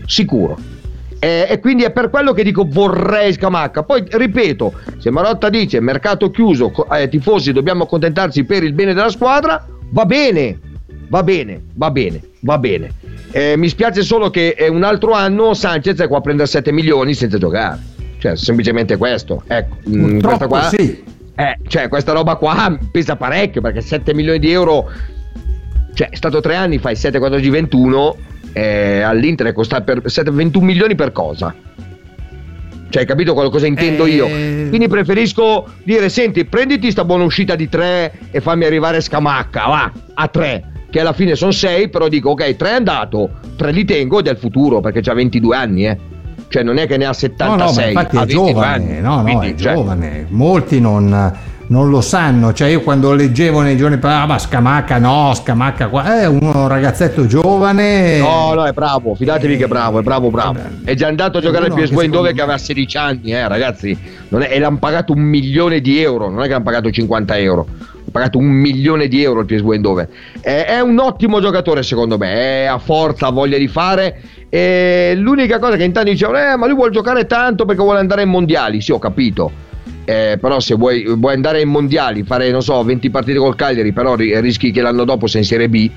Sicuro. 0.06 0.58
E, 1.18 1.46
e 1.48 1.60
quindi 1.60 1.84
è 1.84 1.90
per 1.92 2.10
quello 2.10 2.32
che 2.32 2.42
dico 2.42 2.66
vorrei 2.68 3.32
Scamacca. 3.32 3.84
Poi 3.84 4.04
ripeto, 4.08 4.74
se 4.98 5.10
Marotta 5.10 5.48
dice 5.48 5.80
mercato 5.80 6.30
chiuso, 6.30 6.72
eh, 6.92 7.08
tifosi 7.08 7.52
dobbiamo 7.52 7.84
accontentarci 7.84 8.44
per 8.44 8.64
il 8.64 8.72
bene 8.72 8.92
della 8.92 9.08
squadra, 9.08 9.64
va 9.90 10.04
bene, 10.04 10.58
va 11.12 11.22
bene, 11.22 11.60
va 11.74 11.90
bene, 11.90 12.22
va 12.40 12.56
bene. 12.56 12.90
Eh, 13.32 13.54
mi 13.58 13.68
spiace 13.68 14.00
solo 14.00 14.30
che 14.30 14.56
un 14.70 14.82
altro 14.82 15.12
anno 15.12 15.52
Sanchez 15.52 15.98
è 15.98 16.08
qua 16.08 16.18
a 16.18 16.20
prendere 16.22 16.48
7 16.48 16.72
milioni 16.72 17.12
senza 17.12 17.36
giocare. 17.36 17.78
Cioè, 18.16 18.34
semplicemente 18.34 18.96
questo. 18.96 19.42
Ecco, 19.46 19.76
mm, 19.90 20.20
questa 20.20 20.46
qua. 20.46 20.68
Sì. 20.70 21.04
Eh, 21.34 21.58
cioè, 21.66 21.88
questa 21.88 22.12
roba 22.12 22.36
qua 22.36 22.78
pesa 22.90 23.16
parecchio 23.16 23.60
perché 23.60 23.82
7 23.82 24.14
milioni 24.14 24.38
di 24.38 24.50
euro. 24.50 24.90
Cioè, 25.92 26.08
è 26.08 26.16
stato 26.16 26.40
3 26.40 26.54
anni, 26.54 26.78
fai 26.78 26.96
7, 26.96 27.18
14, 27.18 27.50
21. 27.50 28.16
Eh, 28.54 29.02
all'Inter 29.02 29.48
è 29.48 29.52
costato 29.52 29.84
per 29.84 30.10
7, 30.10 30.30
21 30.30 30.64
milioni 30.64 30.94
per 30.94 31.12
cosa? 31.12 31.54
Cioè, 32.88 33.02
hai 33.02 33.06
capito 33.06 33.34
cosa 33.34 33.66
intendo 33.66 34.06
eh... 34.06 34.10
io? 34.10 34.26
Quindi 34.26 34.88
preferisco 34.88 35.74
dire: 35.82 36.08
senti, 36.08 36.46
prenditi 36.46 36.90
sta 36.90 37.04
buona 37.04 37.24
uscita 37.24 37.54
di 37.54 37.68
3 37.68 38.12
e 38.30 38.40
fammi 38.40 38.64
arrivare 38.64 39.02
scamacca, 39.02 39.66
va, 39.66 39.92
a 40.14 40.28
3 40.28 40.70
che 40.92 41.00
alla 41.00 41.14
fine 41.14 41.34
sono 41.36 41.52
6, 41.52 41.88
però 41.88 42.06
dico 42.06 42.30
ok, 42.30 42.54
3 42.54 42.68
è 42.68 42.72
andato, 42.74 43.30
3 43.56 43.72
li 43.72 43.86
tengo 43.86 44.18
ed 44.18 44.26
è 44.26 44.32
il 44.32 44.36
futuro 44.36 44.80
perché 44.80 45.00
ha 45.10 45.14
22 45.14 45.56
anni, 45.56 45.86
eh. 45.86 45.98
Cioè 46.48 46.62
non 46.62 46.76
è 46.76 46.86
che 46.86 46.98
ne 46.98 47.06
ha 47.06 47.14
76, 47.14 47.56
no, 47.56 47.80
no, 47.80 47.88
infatti 47.88 48.16
è 48.18 48.26
giovane, 48.26 49.00
no, 49.00 49.16
no, 49.16 49.22
Quindi, 49.22 49.52
è 49.52 49.54
cioè... 49.54 49.72
giovane. 49.72 50.26
Molti 50.28 50.80
non, 50.80 51.32
non, 51.68 51.88
lo 51.88 52.02
sanno, 52.02 52.52
cioè 52.52 52.68
io 52.68 52.82
quando 52.82 53.14
leggevo 53.14 53.62
nei 53.62 53.78
giorni 53.78 53.98
ah, 54.02 54.26
ma 54.26 54.38
Scamacca 54.38 54.98
no, 54.98 55.32
Scamacca 55.34 55.88
qua, 55.88 56.20
è 56.20 56.26
un 56.26 56.68
ragazzetto 56.68 57.26
giovane. 57.26 58.18
No, 58.18 58.52
no, 58.52 58.66
è 58.66 58.72
bravo, 58.72 59.14
fidatevi 59.14 59.56
che 59.56 59.64
è 59.64 59.68
bravo, 59.68 59.98
è 59.98 60.02
bravo, 60.02 60.28
bravo. 60.28 60.58
È 60.84 60.92
già 60.92 61.08
andato 61.08 61.38
a 61.38 61.40
giocare 61.40 61.68
al 61.68 61.72
PSV 61.72 62.04
dove 62.04 62.34
che 62.34 62.42
aveva 62.42 62.58
16 62.58 62.96
anni, 62.98 63.32
eh, 63.32 63.48
ragazzi. 63.48 63.98
Non 64.28 64.42
è, 64.42 64.50
e 64.52 64.58
l'hanno 64.58 64.76
pagato 64.76 65.14
un 65.14 65.20
milione 65.20 65.80
di 65.80 66.02
euro, 66.02 66.28
non 66.28 66.42
è 66.42 66.48
che 66.48 66.52
hanno 66.52 66.64
pagato 66.64 66.90
50 66.90 67.38
euro 67.38 67.66
pagato 68.12 68.38
un 68.38 68.46
milione 68.46 69.08
di 69.08 69.22
euro 69.22 69.40
il 69.40 69.46
PSV 69.46 69.72
Eindhoven. 69.72 70.08
È, 70.40 70.66
è 70.68 70.80
un 70.80 70.98
ottimo 70.98 71.40
giocatore 71.40 71.82
secondo 71.82 72.16
me. 72.18 72.32
È 72.32 72.64
a 72.66 72.78
forza, 72.78 73.26
ha 73.26 73.30
voglia 73.30 73.58
di 73.58 73.66
fare. 73.66 74.20
E 74.48 75.14
l'unica 75.16 75.58
cosa 75.58 75.76
che 75.76 75.84
intanto 75.84 76.10
dicevano 76.10 76.38
eh 76.38 76.56
ma 76.56 76.66
lui 76.66 76.76
vuole 76.76 76.90
giocare 76.90 77.26
tanto 77.26 77.64
perché 77.64 77.82
vuole 77.82 77.98
andare 77.98 78.20
ai 78.20 78.28
mondiali. 78.28 78.80
Sì 78.80 78.92
ho 78.92 78.98
capito. 78.98 79.70
Eh, 80.04 80.36
però 80.40 80.60
se 80.60 80.74
vuoi, 80.74 81.04
vuoi, 81.16 81.34
andare 81.34 81.58
ai 81.58 81.64
mondiali 81.64 82.24
fare 82.24 82.50
non 82.50 82.60
so 82.60 82.82
20 82.82 83.08
partite 83.10 83.38
col 83.38 83.54
Cagliari 83.54 83.92
però 83.92 84.16
rischi 84.16 84.72
che 84.72 84.82
l'anno 84.82 85.04
dopo 85.04 85.28
sei 85.28 85.42
in 85.42 85.46
Serie 85.46 85.68
B 85.68 85.90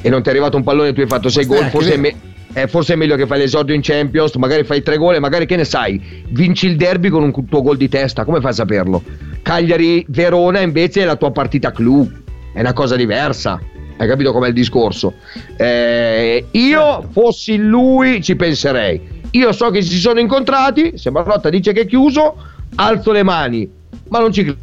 e 0.00 0.08
non 0.08 0.22
ti 0.22 0.28
è 0.28 0.30
arrivato 0.32 0.56
un 0.56 0.62
pallone 0.62 0.88
e 0.88 0.92
tu 0.94 1.00
hai 1.00 1.06
fatto 1.06 1.28
6 1.28 1.44
gol 1.44 1.64
forse 1.64 1.92
è, 1.92 1.96
me- 1.98 2.14
eh, 2.54 2.66
forse 2.66 2.94
è 2.94 2.96
meglio 2.96 3.16
che 3.16 3.26
fai 3.26 3.40
l'esordio 3.40 3.74
in 3.74 3.82
Champions 3.82 4.34
magari 4.36 4.64
fai 4.64 4.82
3 4.82 4.96
gol 4.96 5.16
e 5.16 5.20
magari 5.20 5.44
che 5.44 5.56
ne 5.56 5.64
sai 5.64 6.00
vinci 6.28 6.66
il 6.66 6.76
derby 6.76 7.10
con 7.10 7.22
un 7.22 7.46
tuo 7.46 7.60
gol 7.60 7.76
di 7.76 7.88
testa 7.88 8.24
come 8.24 8.40
fai 8.40 8.50
a 8.50 8.54
saperlo 8.54 9.02
Cagliari-Verona 9.42 10.60
invece 10.60 11.02
è 11.02 11.04
la 11.04 11.16
tua 11.16 11.30
partita 11.30 11.70
clou, 11.72 12.10
è 12.52 12.60
una 12.60 12.72
cosa 12.72 12.96
diversa. 12.96 13.60
Hai 13.96 14.06
capito 14.06 14.32
com'è 14.32 14.48
il 14.48 14.54
discorso? 14.54 15.14
Eh, 15.56 16.46
io 16.50 16.80
certo. 16.80 17.08
fossi 17.10 17.56
lui 17.56 18.22
ci 18.22 18.36
penserei. 18.36 19.16
Io 19.32 19.52
so 19.52 19.70
che 19.70 19.82
si 19.82 19.98
sono 19.98 20.20
incontrati, 20.20 20.96
se 20.96 21.10
Marotta 21.10 21.50
dice 21.50 21.72
che 21.72 21.82
è 21.82 21.86
chiuso, 21.86 22.36
alzo 22.76 23.12
le 23.12 23.22
mani, 23.22 23.70
ma 24.08 24.20
non 24.20 24.32
ci 24.32 24.42
credo. 24.44 24.58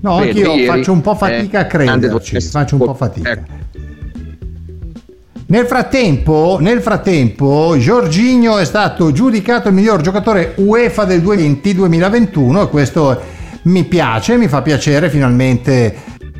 No, 0.00 0.16
anch'io 0.16 0.56
faccio 0.64 0.92
un 0.92 1.02
po' 1.02 1.14
fatica 1.14 1.58
eh, 1.58 1.62
a 1.62 1.66
crederci, 1.66 2.40
faccio 2.40 2.76
un 2.76 2.84
po' 2.86 2.94
fatica. 2.94 3.30
Ecco. 3.32 3.59
Nel 5.50 5.66
frattempo, 5.66 6.58
nel 6.60 6.80
frattempo, 6.80 7.74
Giorginio 7.76 8.58
è 8.58 8.64
stato 8.64 9.10
giudicato 9.10 9.66
il 9.66 9.74
miglior 9.74 10.00
giocatore 10.00 10.54
UEFA 10.58 11.04
del 11.04 11.20
2020-2021 11.22 12.62
e 12.62 12.68
questo 12.68 13.20
mi 13.62 13.82
piace, 13.82 14.36
mi 14.36 14.46
fa 14.46 14.62
piacere, 14.62 15.10
finalmente 15.10 15.92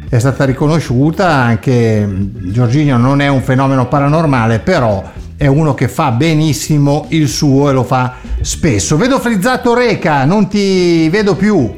è 0.08 0.16
stata 0.16 0.44
riconosciuta, 0.44 1.26
anche 1.26 2.08
Giorginio 2.08 2.98
non 2.98 3.20
è 3.20 3.26
un 3.26 3.42
fenomeno 3.42 3.88
paranormale, 3.88 4.60
però 4.60 5.02
è 5.36 5.48
uno 5.48 5.74
che 5.74 5.88
fa 5.88 6.12
benissimo 6.12 7.06
il 7.08 7.26
suo 7.26 7.68
e 7.68 7.72
lo 7.72 7.82
fa 7.82 8.14
spesso. 8.40 8.96
Vedo 8.96 9.18
frizzato 9.18 9.74
Reca, 9.74 10.24
non 10.24 10.46
ti 10.46 11.08
vedo 11.08 11.34
più. 11.34 11.68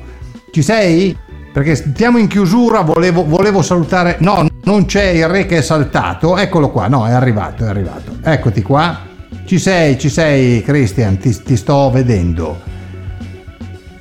Ci 0.50 0.60
sei? 0.60 1.16
Perché 1.50 1.76
stiamo 1.76 2.18
in 2.18 2.26
chiusura, 2.26 2.82
volevo, 2.82 3.24
volevo, 3.24 3.62
salutare. 3.62 4.16
No, 4.20 4.48
non 4.64 4.86
c'è 4.86 5.06
il 5.06 5.28
re 5.28 5.46
che 5.46 5.58
è 5.58 5.62
saltato. 5.62 6.36
Eccolo 6.36 6.70
qua, 6.70 6.88
no, 6.88 7.06
è 7.06 7.12
arrivato, 7.12 7.64
è 7.64 7.68
arrivato. 7.68 8.16
Eccoti 8.22 8.62
qua. 8.62 9.10
Ci 9.44 9.58
sei, 9.58 9.98
ci 9.98 10.08
sei, 10.08 10.62
Christian, 10.62 11.18
ti, 11.18 11.36
ti 11.42 11.56
sto 11.56 11.90
vedendo. 11.90 12.60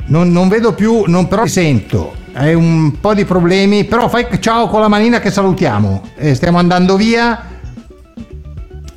Non, 0.08 0.32
non, 0.32 0.48
vedo 0.50 0.74
più, 0.74 1.04
non, 1.08 1.28
però 1.28 1.44
ti 1.44 1.50
sento. 1.50 2.16
Hai 2.34 2.54
un 2.54 3.00
po' 3.00 3.14
di 3.14 3.26
problemi, 3.26 3.86
però 3.86 4.08
fai 4.08 4.28
ciao 4.40 4.68
con 4.68 4.82
la 4.82 4.88
manina 4.88 5.20
che 5.20 5.32
salutiamo. 5.32 6.04
E 6.16 6.36
stiamo 6.36 6.58
andando 6.58 6.96
via. 6.96 7.48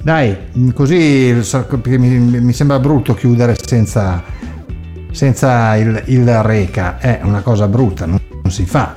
Dai, 0.03 0.37
così 0.75 1.35
mi, 1.87 2.19
mi 2.41 2.53
sembra 2.53 2.79
brutto 2.79 3.15
chiudere 3.15 3.57
senza, 3.65 4.23
senza 5.11 5.77
il, 5.77 6.03
il 6.07 6.43
reca. 6.43 6.99
È 6.99 7.21
una 7.23 7.41
cosa 7.41 7.67
brutta. 7.69 8.05
Non? 8.05 8.21
non 8.45 8.53
si 8.53 8.67
fa. 8.67 8.95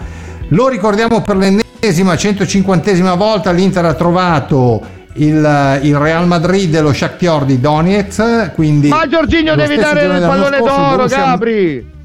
Lo 0.49 0.68
ricordiamo 0.68 1.22
per 1.22 1.38
l'ennesima 1.38 1.66
ennesima, 1.88 2.13
150esima 2.13 3.15
volta 3.15 3.51
l'Inter 3.51 3.85
ha 3.85 3.93
trovato 3.93 4.81
il, 5.13 5.79
il, 5.81 5.95
Real 5.95 6.27
Madrid 6.27 6.73
e 6.75 6.81
lo 6.81 6.93
Shakhtar 6.93 7.45
di 7.45 7.59
Donetsk 7.59 8.53
quindi 8.53 8.89
ma 8.89 9.07
Giorginio 9.07 9.55
devi 9.55 9.77
dare 9.77 10.03
il 10.03 10.21
pallone 10.21 10.57
scorso, 10.57 10.75
d'oro 10.75 10.95
Borussia... 10.95 11.17
Gabri. 11.17 11.95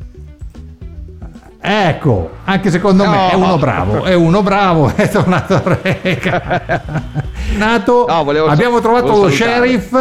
Ecco 1.64 2.30
anche 2.45 2.70
secondo 2.70 3.05
no. 3.05 3.11
me 3.11 3.30
è 3.30 3.35
uno 3.35 3.59
bravo 3.59 4.05
è 4.05 4.14
uno 4.14 4.43
bravo 4.43 4.93
è 4.97 5.09
tornato 5.09 5.62
Reca. 5.83 6.83
Nato 7.57 8.07
no, 8.09 8.47
abbiamo 8.47 8.80
trovato 8.80 9.22
lo 9.22 9.30
sheriff. 9.30 9.93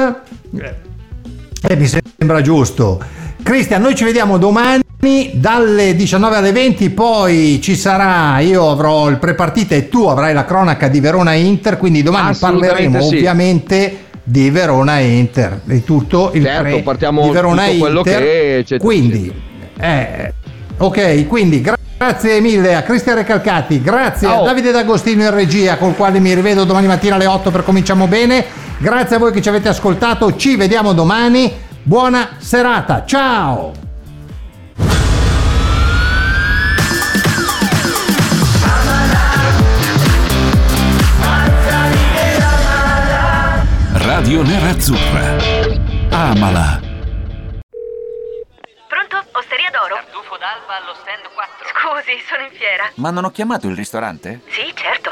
e 1.62 1.76
mi 1.76 1.88
sembra 1.88 2.42
giusto 2.42 3.00
Cristian 3.44 3.82
noi 3.82 3.96
ci 3.96 4.04
vediamo 4.04 4.38
domani 4.38 4.82
dalle 5.34 5.96
19 5.96 6.36
alle 6.36 6.52
20 6.52 6.90
poi 6.92 7.60
ci 7.62 7.76
sarà 7.76 8.40
io 8.40 8.70
avrò 8.70 9.10
il 9.10 9.18
prepartita 9.18 9.74
e 9.74 9.90
tu 9.90 10.06
avrai 10.06 10.34
la 10.34 10.46
cronaca 10.46 10.88
di 10.88 11.00
Verona 11.00 11.34
Inter 11.34 11.78
quindi 11.78 12.04
domani 12.04 12.36
parleremo 12.36 13.02
sì. 13.02 13.16
ovviamente 13.16 13.98
di 14.24 14.52
Verona 14.52 15.00
Inter 15.00 15.62
di 15.64 15.84
tutto 15.84 16.30
il 16.34 16.44
certo, 16.44 16.62
pre 16.62 16.82
partiamo 16.82 17.24
di 17.24 17.30
Verona 17.32 17.66
tutto 17.66 17.78
quello 17.80 17.98
Inter 18.00 18.22
che 18.22 18.64
c'è, 18.64 18.78
quindi 18.78 19.34
eh, 19.80 20.34
ok 20.78 21.28
quindi 21.28 21.62
grazie 21.62 22.40
mille 22.42 22.76
a 22.76 22.84
Cristian 22.84 23.16
Recalcati 23.16 23.82
grazie 23.82 24.28
oh. 24.28 24.42
a 24.42 24.46
Davide 24.46 24.72
D'Agostino 24.72 25.24
in 25.24 25.34
regia 25.34 25.78
col 25.78 25.96
quale 25.96 26.20
mi 26.20 26.34
rivedo 26.36 26.64
domani 26.64 26.86
mattina 26.86 27.16
alle 27.16 27.26
8 27.26 27.50
per 27.50 27.64
cominciamo 27.64 28.08
bene 28.08 28.46
grazie 28.78 29.16
a 29.16 29.20
voi 29.20 29.32
che 29.32 29.42
ci 29.42 29.50
avete 29.50 29.68
ascoltato 29.68 30.36
ci 30.36 30.56
vediamo 30.56 30.94
domani 30.94 31.70
buona 31.84 32.36
serata 32.40 33.06
ciao 33.06 33.90
Radio 44.22 44.44
Nerazzurra. 44.44 45.38
Amala. 46.10 46.80
Pronto? 48.88 49.24
Osteria 49.32 49.70
d'oro? 49.72 49.96
Tartufo 49.96 50.38
d'alba 50.38 50.78
allo 50.78 50.94
stand 51.02 51.26
4. 51.34 51.68
Scusi, 51.74 52.22
sono 52.28 52.44
in 52.44 52.52
fiera. 52.52 52.92
Ma 52.96 53.10
non 53.10 53.24
ho 53.26 53.32
chiamato 53.32 53.68
il 53.68 53.76
ristorante? 53.76 54.42
Sì, 54.50 54.72
certo. 54.76 55.12